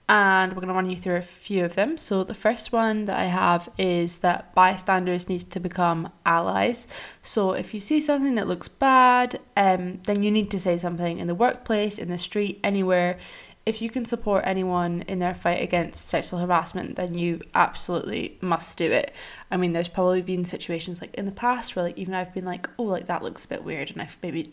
and 0.09 0.53
we're 0.53 0.61
going 0.61 0.69
to 0.69 0.75
run 0.75 0.89
you 0.89 0.97
through 0.97 1.17
a 1.17 1.23
few 1.23 1.65
of 1.65 1.75
them. 1.75 1.99
So, 1.99 2.23
the 2.23 2.35
first 2.35 2.73
one 2.73 3.07
that 3.07 3.17
I 3.17 3.25
have 3.25 3.69
is 3.77 4.19
that 4.19 4.55
bystanders 4.55 5.29
need 5.29 5.51
to 5.51 5.59
become 5.59 6.13
allies. 6.25 6.87
So, 7.23 7.53
if 7.53 7.75
you 7.75 7.81
see 7.81 8.01
something 8.01 8.37
that 8.37 8.47
looks 8.47 8.69
bad, 8.69 9.41
um, 9.57 10.01
then 10.05 10.23
you 10.23 10.31
need 10.31 10.51
to 10.53 10.61
say 10.61 10.79
something 10.79 11.19
in 11.19 11.27
the 11.27 11.35
workplace, 11.35 11.99
in 11.99 12.09
the 12.09 12.19
street, 12.19 12.61
anywhere. 12.63 13.19
If 13.65 13.83
you 13.83 13.91
can 13.91 14.05
support 14.05 14.45
anyone 14.47 15.03
in 15.09 15.19
their 15.19 15.35
fight 15.35 15.61
against 15.61 16.09
sexual 16.09 16.39
harassment, 16.39 16.95
then 16.95 17.19
you 17.19 17.41
absolutely 17.53 18.39
must 18.41 18.79
do 18.79 18.93
it. 18.93 19.13
I 19.51 19.57
mean, 19.57 19.73
there's 19.73 19.89
probably 19.89 20.23
been 20.23 20.45
situations 20.45 21.01
like 21.01 21.13
in 21.15 21.25
the 21.25 21.33
past 21.33 21.75
where, 21.75 21.87
like, 21.87 21.99
even 21.99 22.15
I've 22.15 22.33
been 22.33 22.45
like, 22.45 22.69
oh, 22.79 22.85
like 22.85 23.07
that 23.07 23.25
looks 23.25 23.45
a 23.45 23.49
bit 23.49 23.65
weird, 23.65 23.91
and 23.91 24.01
I've 24.01 24.19
maybe 24.23 24.53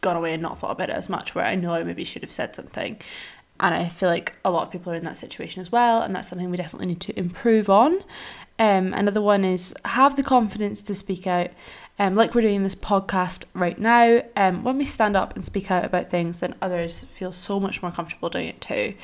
gone 0.00 0.16
away 0.16 0.32
and 0.32 0.42
not 0.42 0.58
thought 0.58 0.70
about 0.70 0.88
it 0.88 0.94
as 0.94 1.10
much, 1.10 1.34
where 1.34 1.44
I 1.44 1.54
know 1.54 1.74
I 1.74 1.82
maybe 1.82 2.04
should 2.04 2.22
have 2.22 2.30
said 2.30 2.54
something. 2.54 2.98
And 3.58 3.74
I 3.74 3.88
feel 3.88 4.08
like 4.08 4.34
a 4.44 4.50
lot 4.50 4.66
of 4.66 4.70
people 4.70 4.92
are 4.92 4.96
in 4.96 5.04
that 5.04 5.16
situation 5.16 5.60
as 5.60 5.72
well, 5.72 6.02
and 6.02 6.14
that's 6.14 6.28
something 6.28 6.50
we 6.50 6.56
definitely 6.56 6.88
need 6.88 7.00
to 7.00 7.18
improve 7.18 7.70
on. 7.70 8.02
Um, 8.58 8.94
another 8.94 9.20
one 9.20 9.44
is 9.44 9.74
have 9.84 10.16
the 10.16 10.22
confidence 10.22 10.82
to 10.82 10.94
speak 10.94 11.26
out. 11.26 11.50
Um, 11.98 12.14
like 12.14 12.34
we're 12.34 12.42
doing 12.42 12.62
this 12.62 12.74
podcast 12.74 13.44
right 13.54 13.78
now, 13.78 14.22
um, 14.36 14.64
when 14.64 14.76
we 14.76 14.84
stand 14.84 15.16
up 15.16 15.34
and 15.34 15.42
speak 15.42 15.70
out 15.70 15.84
about 15.84 16.10
things, 16.10 16.40
then 16.40 16.54
others 16.60 17.04
feel 17.04 17.32
so 17.32 17.58
much 17.58 17.80
more 17.80 17.90
comfortable 17.90 18.28
doing 18.28 18.48
it 18.48 18.60
too. 18.60 18.94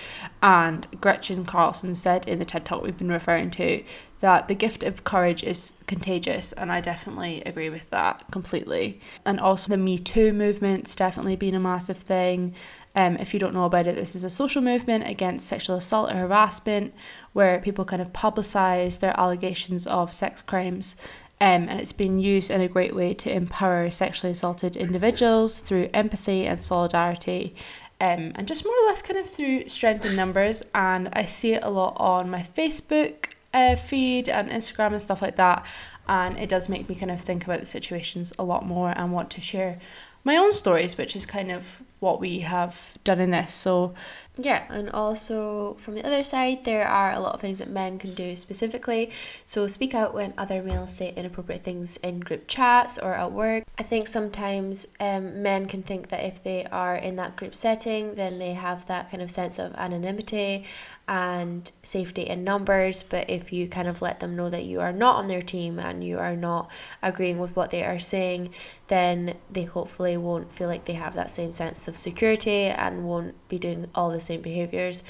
And 0.42 0.86
Gretchen 1.00 1.46
Carlson 1.46 1.94
said 1.94 2.28
in 2.28 2.38
the 2.38 2.44
TED 2.44 2.66
Talk 2.66 2.82
we've 2.82 2.98
been 2.98 3.10
referring 3.10 3.50
to 3.52 3.82
that 4.20 4.46
the 4.46 4.54
gift 4.54 4.82
of 4.84 5.04
courage 5.04 5.42
is 5.42 5.72
contagious, 5.86 6.52
and 6.52 6.70
I 6.70 6.80
definitely 6.80 7.42
agree 7.44 7.70
with 7.70 7.90
that 7.90 8.24
completely. 8.30 9.00
And 9.24 9.40
also, 9.40 9.68
the 9.68 9.76
Me 9.76 9.98
Too 9.98 10.32
movement's 10.32 10.94
definitely 10.94 11.36
been 11.36 11.54
a 11.54 11.60
massive 11.60 11.98
thing. 11.98 12.54
Um, 12.94 13.16
if 13.16 13.32
you 13.32 13.40
don't 13.40 13.54
know 13.54 13.64
about 13.64 13.86
it, 13.86 13.94
this 13.94 14.14
is 14.14 14.24
a 14.24 14.30
social 14.30 14.60
movement 14.62 15.06
against 15.08 15.46
sexual 15.46 15.76
assault 15.76 16.10
or 16.10 16.16
harassment 16.16 16.92
where 17.32 17.58
people 17.58 17.84
kind 17.84 18.02
of 18.02 18.12
publicise 18.12 19.00
their 19.00 19.18
allegations 19.18 19.86
of 19.86 20.12
sex 20.12 20.42
crimes. 20.42 20.96
Um, 21.40 21.68
and 21.68 21.80
it's 21.80 21.92
been 21.92 22.20
used 22.20 22.50
in 22.50 22.60
a 22.60 22.68
great 22.68 22.94
way 22.94 23.14
to 23.14 23.34
empower 23.34 23.90
sexually 23.90 24.32
assaulted 24.32 24.76
individuals 24.76 25.58
through 25.58 25.90
empathy 25.92 26.46
and 26.46 26.62
solidarity. 26.62 27.54
Um, 28.00 28.32
and 28.34 28.46
just 28.46 28.64
more 28.64 28.74
or 28.74 28.86
less 28.86 29.02
kind 29.02 29.18
of 29.18 29.28
through 29.28 29.68
strength 29.68 30.04
in 30.04 30.14
numbers. 30.14 30.62
And 30.74 31.08
I 31.12 31.24
see 31.24 31.54
it 31.54 31.64
a 31.64 31.70
lot 31.70 31.96
on 31.96 32.30
my 32.30 32.42
Facebook 32.42 33.32
uh, 33.54 33.76
feed 33.76 34.28
and 34.28 34.50
Instagram 34.50 34.92
and 34.92 35.02
stuff 35.02 35.22
like 35.22 35.36
that. 35.36 35.66
And 36.08 36.36
it 36.38 36.48
does 36.48 36.68
make 36.68 36.88
me 36.88 36.94
kind 36.94 37.10
of 37.10 37.20
think 37.20 37.44
about 37.44 37.60
the 37.60 37.66
situations 37.66 38.32
a 38.38 38.44
lot 38.44 38.66
more 38.66 38.92
and 38.96 39.12
want 39.12 39.30
to 39.30 39.40
share 39.40 39.78
my 40.24 40.36
own 40.36 40.52
stories, 40.52 40.96
which 40.96 41.16
is 41.16 41.26
kind 41.26 41.50
of 41.50 41.82
what 42.00 42.20
we 42.20 42.40
have 42.40 42.98
done 43.04 43.20
in 43.20 43.30
this. 43.30 43.54
So 43.54 43.94
yeah, 44.38 44.64
and 44.70 44.88
also 44.90 45.74
from 45.74 45.94
the 45.94 46.06
other 46.06 46.22
side, 46.22 46.64
there 46.64 46.88
are 46.88 47.12
a 47.12 47.20
lot 47.20 47.34
of 47.34 47.40
things 47.42 47.58
that 47.58 47.68
men 47.68 47.98
can 47.98 48.14
do 48.14 48.34
specifically. 48.34 49.10
So 49.44 49.66
speak 49.68 49.94
out 49.94 50.14
when 50.14 50.32
other 50.38 50.62
males 50.62 50.94
say 50.94 51.12
inappropriate 51.14 51.62
things 51.62 51.98
in 51.98 52.20
group 52.20 52.48
chats 52.48 52.96
or 52.96 53.12
at 53.12 53.30
work. 53.30 53.64
I 53.78 53.82
think 53.82 54.08
sometimes 54.08 54.86
um, 55.00 55.42
men 55.42 55.66
can 55.66 55.82
think 55.82 56.08
that 56.08 56.24
if 56.24 56.42
they 56.42 56.64
are 56.72 56.94
in 56.94 57.16
that 57.16 57.36
group 57.36 57.54
setting, 57.54 58.14
then 58.14 58.38
they 58.38 58.54
have 58.54 58.86
that 58.86 59.10
kind 59.10 59.22
of 59.22 59.30
sense 59.30 59.58
of 59.58 59.74
anonymity 59.74 60.64
and 61.06 61.70
safety 61.82 62.22
in 62.22 62.42
numbers. 62.42 63.02
But 63.02 63.28
if 63.28 63.52
you 63.52 63.68
kind 63.68 63.88
of 63.88 64.00
let 64.00 64.20
them 64.20 64.34
know 64.34 64.48
that 64.48 64.64
you 64.64 64.80
are 64.80 64.92
not 64.92 65.16
on 65.16 65.28
their 65.28 65.42
team 65.42 65.78
and 65.78 66.02
you 66.02 66.18
are 66.18 66.36
not 66.36 66.70
agreeing 67.02 67.38
with 67.38 67.54
what 67.54 67.70
they 67.70 67.84
are 67.84 67.98
saying, 67.98 68.54
then 68.88 69.36
they 69.50 69.64
hopefully 69.64 70.16
won't 70.16 70.52
feel 70.52 70.68
like 70.68 70.84
they 70.86 70.92
have 70.94 71.14
that 71.14 71.30
same 71.30 71.52
sense 71.52 71.88
of 71.88 71.96
security 71.96 72.64
and 72.64 73.04
won't 73.04 73.34
be 73.48 73.58
doing 73.58 73.86
all 73.94 74.10
the 74.10 74.20
same 74.22 74.40
behaviors. 74.40 75.04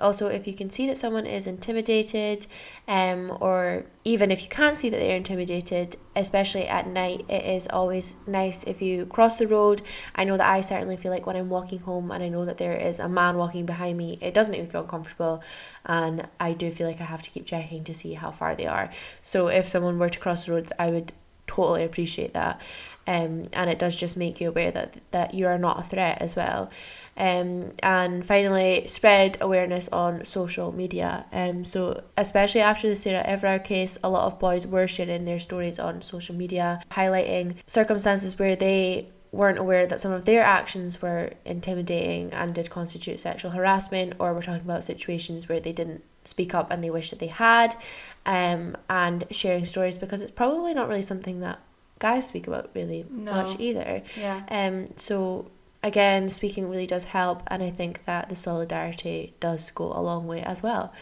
Also, 0.00 0.26
if 0.26 0.46
you 0.46 0.54
can 0.54 0.68
see 0.68 0.86
that 0.86 0.98
someone 0.98 1.26
is 1.26 1.46
intimidated, 1.46 2.46
um, 2.86 3.36
or 3.40 3.86
even 4.04 4.30
if 4.30 4.42
you 4.42 4.48
can't 4.48 4.76
see 4.76 4.90
that 4.90 4.98
they're 4.98 5.16
intimidated, 5.16 5.96
especially 6.14 6.66
at 6.68 6.86
night, 6.86 7.24
it 7.28 7.44
is 7.44 7.66
always 7.68 8.14
nice 8.26 8.64
if 8.64 8.82
you 8.82 9.06
cross 9.06 9.38
the 9.38 9.46
road. 9.46 9.82
I 10.14 10.24
know 10.24 10.36
that 10.36 10.46
I 10.46 10.60
certainly 10.60 10.96
feel 10.96 11.12
like 11.12 11.26
when 11.26 11.36
I'm 11.36 11.48
walking 11.48 11.78
home 11.78 12.10
and 12.10 12.22
I 12.22 12.28
know 12.28 12.44
that 12.44 12.58
there 12.58 12.76
is 12.76 13.00
a 13.00 13.08
man 13.08 13.36
walking 13.36 13.66
behind 13.66 13.96
me, 13.96 14.18
it 14.20 14.34
does 14.34 14.48
make 14.48 14.60
me 14.60 14.68
feel 14.68 14.82
uncomfortable, 14.82 15.42
and 15.84 16.28
I 16.38 16.52
do 16.52 16.70
feel 16.70 16.86
like 16.86 17.00
I 17.00 17.04
have 17.04 17.22
to 17.22 17.30
keep 17.30 17.46
checking 17.46 17.84
to 17.84 17.94
see 17.94 18.14
how 18.14 18.30
far 18.30 18.54
they 18.54 18.66
are. 18.66 18.90
So 19.22 19.48
if 19.48 19.66
someone 19.66 19.98
were 19.98 20.08
to 20.10 20.18
cross 20.18 20.44
the 20.44 20.52
road, 20.52 20.72
I 20.78 20.90
would 20.90 21.12
totally 21.46 21.84
appreciate 21.84 22.34
that. 22.34 22.60
Um, 23.06 23.44
and 23.52 23.70
it 23.70 23.78
does 23.78 23.96
just 23.96 24.16
make 24.16 24.40
you 24.40 24.48
aware 24.48 24.72
that 24.72 24.98
that 25.12 25.32
you 25.32 25.46
are 25.46 25.58
not 25.58 25.78
a 25.78 25.82
threat 25.82 26.20
as 26.20 26.34
well. 26.34 26.70
Um, 27.16 27.60
and 27.82 28.24
finally, 28.24 28.86
spread 28.86 29.38
awareness 29.40 29.88
on 29.88 30.24
social 30.24 30.72
media. 30.72 31.26
Um, 31.32 31.64
so, 31.64 32.02
especially 32.16 32.60
after 32.60 32.88
the 32.88 32.96
Sarah 32.96 33.22
Everard 33.24 33.64
case, 33.64 33.98
a 34.04 34.10
lot 34.10 34.26
of 34.26 34.38
boys 34.38 34.66
were 34.66 34.86
sharing 34.86 35.24
their 35.24 35.38
stories 35.38 35.78
on 35.78 36.02
social 36.02 36.34
media, 36.34 36.82
highlighting 36.90 37.56
circumstances 37.66 38.38
where 38.38 38.56
they 38.56 39.08
weren't 39.32 39.58
aware 39.58 39.86
that 39.86 40.00
some 40.00 40.12
of 40.12 40.24
their 40.24 40.42
actions 40.42 41.02
were 41.02 41.30
intimidating 41.44 42.32
and 42.32 42.54
did 42.54 42.70
constitute 42.70 43.20
sexual 43.20 43.50
harassment, 43.50 44.14
or 44.18 44.32
we're 44.34 44.42
talking 44.42 44.62
about 44.62 44.84
situations 44.84 45.48
where 45.48 45.60
they 45.60 45.72
didn't 45.72 46.02
speak 46.24 46.54
up 46.54 46.70
and 46.70 46.82
they 46.82 46.90
wish 46.90 47.10
that 47.10 47.18
they 47.18 47.26
had, 47.26 47.74
um, 48.24 48.76
and 48.88 49.24
sharing 49.30 49.64
stories 49.64 49.96
because 49.98 50.22
it's 50.22 50.32
probably 50.32 50.74
not 50.74 50.88
really 50.88 51.02
something 51.02 51.40
that 51.40 51.60
guys 51.98 52.26
speak 52.26 52.46
about 52.46 52.70
really 52.74 53.06
no. 53.10 53.32
much 53.32 53.58
either. 53.58 54.02
Yeah. 54.18 54.42
Um. 54.50 54.86
So 54.96 55.50
again, 55.86 56.28
speaking 56.28 56.68
really 56.68 56.86
does 56.86 57.04
help, 57.04 57.42
and 57.46 57.62
I 57.62 57.70
think 57.70 58.04
that 58.04 58.28
the 58.28 58.36
solidarity 58.36 59.34
does 59.40 59.70
go 59.70 59.92
a 59.92 60.02
long 60.02 60.26
way 60.26 60.42
as 60.42 60.62
well. 60.62 60.92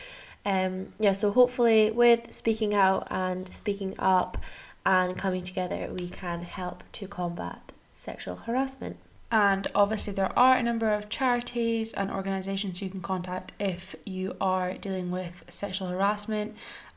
Um, 0.44 0.92
yeah, 1.00 1.12
so 1.12 1.32
hopefully, 1.32 1.90
with 1.90 2.32
speaking 2.32 2.74
out 2.74 3.08
and 3.10 3.52
speaking 3.52 3.94
up 3.98 4.36
and 4.84 5.16
coming 5.16 5.42
together, 5.42 5.88
we 5.90 6.08
can 6.08 6.42
help 6.42 6.84
to 6.92 7.08
combat 7.08 7.72
sexual 7.94 8.36
harassment. 8.36 8.96
And 9.30 9.66
obviously, 9.74 10.12
there 10.12 10.38
are 10.38 10.56
a 10.56 10.62
number 10.62 10.92
of 10.92 11.08
charities 11.08 11.94
and 11.94 12.10
organisations 12.10 12.82
you 12.82 12.90
can 12.90 13.00
contact 13.00 13.52
if 13.58 13.96
you 14.04 14.36
are 14.40 14.74
dealing 14.74 15.10
with 15.10 15.44
sexual 15.48 15.88
harassment 15.88 16.54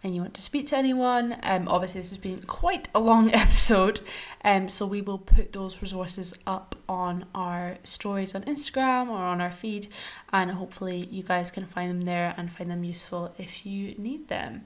and 0.08 0.16
you 0.16 0.22
want 0.22 0.34
to 0.34 0.41
speak 0.41 0.68
to 0.68 0.78
anyone. 0.78 1.38
Um, 1.43 1.68
obviously, 1.68 2.01
this 2.01 2.10
has 2.12 2.18
been 2.18 2.41
quite 2.43 2.88
a 2.95 2.99
long 2.99 3.32
episode, 3.34 3.99
um, 4.43 4.70
so 4.70 4.88
we 4.88 5.01
will 5.01 5.20
put 5.20 5.53
those 5.53 5.82
resources 5.82 6.34
up 6.47 6.76
on 6.88 7.26
our 7.36 7.78
stories 7.84 8.34
on 8.34 8.43
Instagram 8.43 9.10
or 9.10 9.18
on 9.18 9.41
our 9.41 9.51
feed, 9.51 9.88
and 10.32 10.51
hopefully, 10.51 11.08
you 11.12 11.22
guys 11.22 11.51
can 11.51 11.66
find 11.66 11.91
them 11.91 12.01
there 12.01 12.34
and 12.38 12.51
find 12.51 12.72
them 12.72 12.84
useful 12.84 13.34
if 13.38 13.66
you 13.66 13.95
need 13.97 14.30
them. 14.30 14.66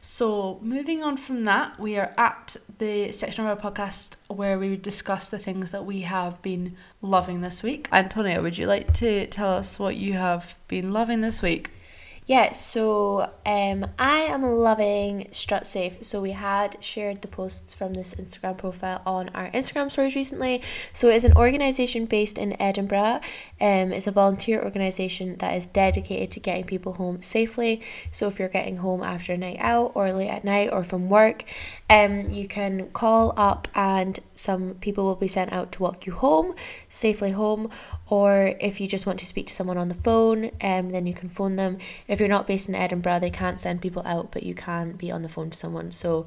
So, 0.00 0.58
moving 0.62 1.02
on 1.02 1.16
from 1.16 1.44
that, 1.44 1.78
we 1.78 1.98
are 1.98 2.14
at 2.16 2.56
the 2.78 3.12
section 3.12 3.44
of 3.44 3.50
our 3.50 3.70
podcast 3.72 4.12
where 4.28 4.58
we 4.58 4.76
discuss 4.76 5.28
the 5.28 5.38
things 5.38 5.70
that 5.72 5.84
we 5.84 6.00
have 6.02 6.40
been 6.40 6.76
loving 7.02 7.42
this 7.42 7.62
week. 7.62 7.88
Antonia, 7.92 8.40
would 8.40 8.56
you 8.56 8.66
like 8.66 8.94
to 8.94 9.26
tell 9.26 9.52
us 9.52 9.78
what 9.78 9.96
you 9.96 10.14
have 10.14 10.56
been 10.66 10.92
loving 10.92 11.20
this 11.20 11.42
week? 11.42 11.72
Yeah, 12.28 12.52
so 12.52 13.30
um, 13.46 13.86
I 13.98 14.18
am 14.18 14.42
loving 14.42 15.28
Strut 15.30 15.66
Safe. 15.66 16.04
So 16.04 16.20
we 16.20 16.32
had 16.32 16.76
shared 16.84 17.22
the 17.22 17.28
posts 17.28 17.74
from 17.74 17.94
this 17.94 18.14
Instagram 18.16 18.58
profile 18.58 19.00
on 19.06 19.30
our 19.30 19.50
Instagram 19.52 19.90
stories 19.90 20.14
recently. 20.14 20.60
So 20.92 21.08
it 21.08 21.14
is 21.14 21.24
an 21.24 21.32
organisation 21.32 22.04
based 22.04 22.36
in 22.36 22.54
Edinburgh. 22.60 23.20
Um, 23.62 23.94
it's 23.94 24.06
a 24.06 24.10
volunteer 24.10 24.62
organisation 24.62 25.36
that 25.38 25.56
is 25.56 25.64
dedicated 25.68 26.30
to 26.32 26.40
getting 26.40 26.64
people 26.64 26.92
home 26.92 27.22
safely. 27.22 27.80
So 28.10 28.28
if 28.28 28.38
you're 28.38 28.48
getting 28.48 28.76
home 28.76 29.02
after 29.02 29.32
a 29.32 29.38
night 29.38 29.56
out 29.60 29.92
or 29.94 30.12
late 30.12 30.28
at 30.28 30.44
night 30.44 30.68
or 30.70 30.84
from 30.84 31.08
work, 31.08 31.44
um, 31.88 32.28
you 32.28 32.46
can 32.46 32.90
call 32.90 33.32
up 33.38 33.68
and 33.74 34.20
some 34.34 34.74
people 34.82 35.04
will 35.04 35.16
be 35.16 35.28
sent 35.28 35.50
out 35.50 35.72
to 35.72 35.82
walk 35.82 36.04
you 36.04 36.12
home, 36.12 36.54
safely 36.90 37.30
home. 37.30 37.70
Or 38.10 38.54
if 38.60 38.80
you 38.80 38.88
just 38.88 39.06
want 39.06 39.18
to 39.18 39.26
speak 39.26 39.46
to 39.48 39.52
someone 39.52 39.76
on 39.76 39.88
the 39.88 39.94
phone, 39.94 40.50
um, 40.62 40.90
then 40.90 41.06
you 41.06 41.14
can 41.14 41.28
phone 41.28 41.56
them. 41.56 41.78
If 42.06 42.20
you're 42.20 42.28
not 42.28 42.46
based 42.46 42.68
in 42.68 42.74
Edinburgh, 42.74 43.20
they 43.20 43.30
can't 43.30 43.60
send 43.60 43.82
people 43.82 44.02
out, 44.06 44.32
but 44.32 44.42
you 44.42 44.54
can 44.54 44.92
be 44.92 45.10
on 45.10 45.22
the 45.22 45.28
phone 45.28 45.50
to 45.50 45.58
someone. 45.58 45.92
So 45.92 46.26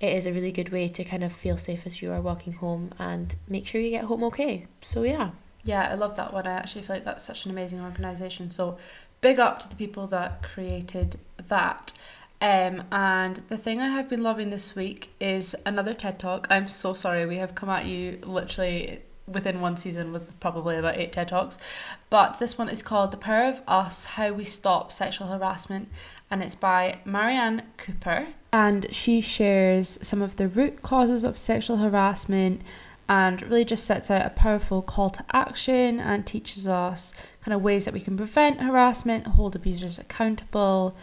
it 0.00 0.12
is 0.12 0.26
a 0.26 0.32
really 0.32 0.52
good 0.52 0.70
way 0.70 0.88
to 0.88 1.04
kind 1.04 1.22
of 1.22 1.32
feel 1.32 1.56
safe 1.56 1.86
as 1.86 2.02
you 2.02 2.10
are 2.12 2.20
walking 2.20 2.54
home 2.54 2.90
and 2.98 3.36
make 3.48 3.66
sure 3.66 3.80
you 3.80 3.90
get 3.90 4.04
home 4.04 4.24
okay. 4.24 4.66
So 4.80 5.04
yeah. 5.04 5.30
Yeah, 5.62 5.88
I 5.90 5.94
love 5.94 6.16
that 6.16 6.32
one. 6.32 6.46
I 6.46 6.52
actually 6.52 6.82
feel 6.82 6.96
like 6.96 7.04
that's 7.04 7.24
such 7.24 7.44
an 7.44 7.50
amazing 7.50 7.80
organisation. 7.80 8.50
So 8.50 8.78
big 9.20 9.38
up 9.38 9.60
to 9.60 9.68
the 9.68 9.76
people 9.76 10.06
that 10.08 10.42
created 10.42 11.16
that. 11.48 11.92
Um, 12.40 12.84
and 12.90 13.42
the 13.48 13.58
thing 13.58 13.80
I 13.80 13.88
have 13.88 14.08
been 14.08 14.22
loving 14.22 14.48
this 14.48 14.74
week 14.74 15.10
is 15.20 15.54
another 15.66 15.92
TED 15.92 16.18
Talk. 16.18 16.46
I'm 16.48 16.68
so 16.68 16.94
sorry, 16.94 17.26
we 17.26 17.36
have 17.36 17.54
come 17.54 17.68
at 17.68 17.84
you 17.84 18.18
literally 18.22 19.02
within 19.32 19.60
one 19.60 19.76
season 19.76 20.12
with 20.12 20.38
probably 20.40 20.76
about 20.76 20.96
eight 20.96 21.12
TED 21.12 21.28
Talks. 21.28 21.58
But 22.08 22.38
this 22.38 22.58
one 22.58 22.68
is 22.68 22.82
called 22.82 23.10
The 23.10 23.16
Power 23.16 23.44
of 23.44 23.62
Us 23.66 24.04
How 24.04 24.32
We 24.32 24.44
Stop 24.44 24.92
Sexual 24.92 25.28
Harassment, 25.28 25.88
and 26.30 26.42
it's 26.42 26.54
by 26.54 26.98
Marianne 27.04 27.62
Cooper. 27.76 28.28
And 28.52 28.86
she 28.94 29.20
shares 29.20 29.98
some 30.02 30.22
of 30.22 30.36
the 30.36 30.48
root 30.48 30.82
causes 30.82 31.24
of 31.24 31.38
sexual 31.38 31.78
harassment 31.78 32.62
and 33.08 33.42
really 33.42 33.64
just 33.64 33.84
sets 33.84 34.10
out 34.10 34.24
a 34.24 34.30
powerful 34.30 34.82
call 34.82 35.10
to 35.10 35.24
action 35.32 35.98
and 35.98 36.24
teaches 36.24 36.68
us 36.68 37.12
kind 37.44 37.52
of 37.52 37.60
ways 37.60 37.84
that 37.84 37.94
we 37.94 38.00
can 38.00 38.16
prevent 38.16 38.60
harassment, 38.60 39.26
hold 39.26 39.56
abusers 39.56 39.98
accountable, 39.98 40.94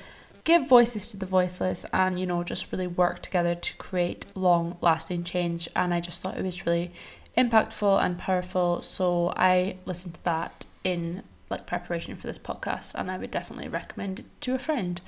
give 0.46 0.70
voices 0.70 1.08
to 1.08 1.18
the 1.18 1.26
voiceless, 1.26 1.86
and 1.92 2.18
you 2.18 2.26
know, 2.26 2.44
just 2.44 2.72
really 2.72 2.88
work 2.88 3.22
together 3.22 3.54
to 3.54 3.76
create 3.76 4.26
long 4.36 4.78
lasting 4.80 5.26
change. 5.26 5.68
And 5.76 5.94
I 5.94 6.00
just 6.00 6.22
thought 6.22 6.38
it 6.38 6.46
was 6.46 6.66
really 6.66 6.94
impactful 7.38 8.04
and 8.04 8.18
powerful. 8.18 8.82
So 8.82 9.34
I 9.36 9.78
listened 9.86 10.16
to 10.16 10.24
that 10.26 10.66
in 10.84 11.24
like 11.50 11.66
preparation 11.66 12.16
for 12.16 12.28
this 12.28 12.40
podcast 12.40 12.94
and 12.96 13.10
I 13.10 13.18
would 13.18 13.32
definitely 13.32 13.70
recommend 13.70 14.20
it 14.20 14.26
to 14.42 14.56
a 14.56 14.60
friend. 14.60 15.00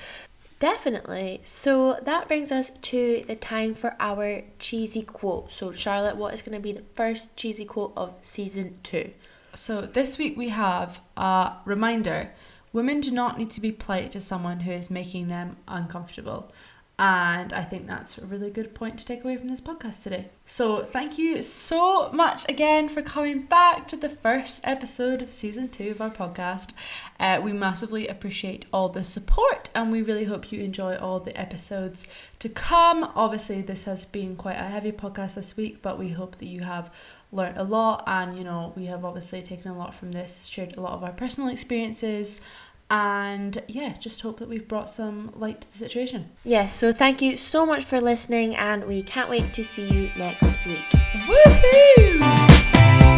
Definitely. 0.60 1.40
So 1.44 2.00
that 2.04 2.28
brings 2.28 2.52
us 2.52 2.72
to 2.82 3.24
the 3.28 3.36
time 3.36 3.74
for 3.74 3.96
our 4.00 4.42
cheesy 4.60 5.04
quote. 5.04 5.52
So 5.52 5.72
Charlotte, 5.72 6.18
what 6.18 6.34
is 6.34 6.42
going 6.42 6.58
to 6.58 6.62
be 6.62 6.74
the 6.74 6.84
first 6.94 7.36
cheesy 7.38 7.66
quote 7.66 7.94
of 7.96 8.14
season 8.22 8.78
2? 8.84 9.12
So 9.56 9.82
this 9.82 10.18
week 10.18 10.38
we 10.38 10.50
have 10.50 11.00
a 11.18 11.54
reminder. 11.66 12.32
Women 12.72 13.02
do 13.02 13.10
not 13.10 13.38
need 13.40 13.52
to 13.52 13.62
be 13.62 13.72
polite 13.72 14.12
to 14.12 14.22
someone 14.22 14.60
who 14.60 14.72
is 14.72 14.92
making 14.92 15.30
them 15.30 15.58
uncomfortable. 15.68 16.52
And 17.00 17.54
I 17.54 17.64
think 17.64 17.88
that's 17.88 18.18
a 18.18 18.26
really 18.26 18.50
good 18.50 18.76
point 18.76 19.00
to 19.00 19.06
take 19.06 19.24
away 19.24 19.38
from 19.38 19.48
this 19.48 19.62
podcast 19.62 20.04
today. 20.04 20.28
So, 20.46 20.84
thank 20.84 21.18
you 21.18 21.42
so 21.42 22.12
much 22.12 22.44
again 22.50 22.90
for 22.90 23.02
coming 23.02 23.44
back 23.44 23.88
to 23.88 23.96
the 23.96 24.10
first 24.10 24.60
episode 24.66 25.22
of 25.22 25.32
season 25.32 25.70
two 25.70 25.92
of 25.92 26.02
our 26.02 26.10
podcast. 26.10 26.72
Uh, 27.18 27.40
we 27.42 27.54
massively 27.54 28.10
appreciate 28.10 28.66
all 28.74 28.90
the 28.90 29.06
support 29.06 29.70
and 29.74 29.94
we 29.94 30.02
really 30.02 30.26
hope 30.26 30.52
you 30.52 30.62
enjoy 30.62 30.98
all 30.98 31.22
the 31.22 31.38
episodes 31.40 32.06
to 32.40 32.50
come. 32.50 33.10
Obviously, 33.16 33.62
this 33.62 33.86
has 33.86 34.04
been 34.04 34.36
quite 34.36 34.58
a 34.58 34.66
heavy 34.66 34.92
podcast 34.92 35.36
this 35.36 35.56
week, 35.56 35.82
but 35.82 35.98
we 35.98 36.10
hope 36.10 36.36
that 36.36 36.48
you 36.48 36.64
have 36.64 36.92
learned 37.32 37.58
a 37.58 37.64
lot 37.64 38.04
and 38.08 38.36
you 38.36 38.44
know 38.44 38.74
we 38.76 38.88
have 38.88 39.06
obviously 39.06 39.40
taken 39.42 39.70
a 39.70 39.78
lot 39.78 39.94
from 39.94 40.12
this 40.12 40.48
shared 40.48 40.76
a 40.78 40.82
lot 40.82 40.94
of 40.94 41.04
our 41.04 41.12
personal 41.12 41.48
experiences 41.48 42.42
and 42.90 43.62
yeah, 43.68 43.94
just 44.00 44.22
hope 44.22 44.40
that 44.40 44.50
we've 44.50 44.68
brought 44.68 44.90
some 44.90 45.32
light 45.36 45.62
to 45.62 45.72
the 45.72 45.78
situation. 45.78 46.30
Yes, 46.44 46.74
so 46.74 46.92
thank 46.92 47.22
you 47.22 47.38
so 47.38 47.66
much 47.66 47.84
for 47.84 48.02
listening, 48.02 48.56
and 48.56 48.86
we 48.86 49.04
can't 49.04 49.30
wait 49.30 49.54
to 49.54 49.64
see 49.64 49.88
you 49.88 50.12
next 50.18 50.50
week. 50.66 50.90
Woohoo! 51.28 53.09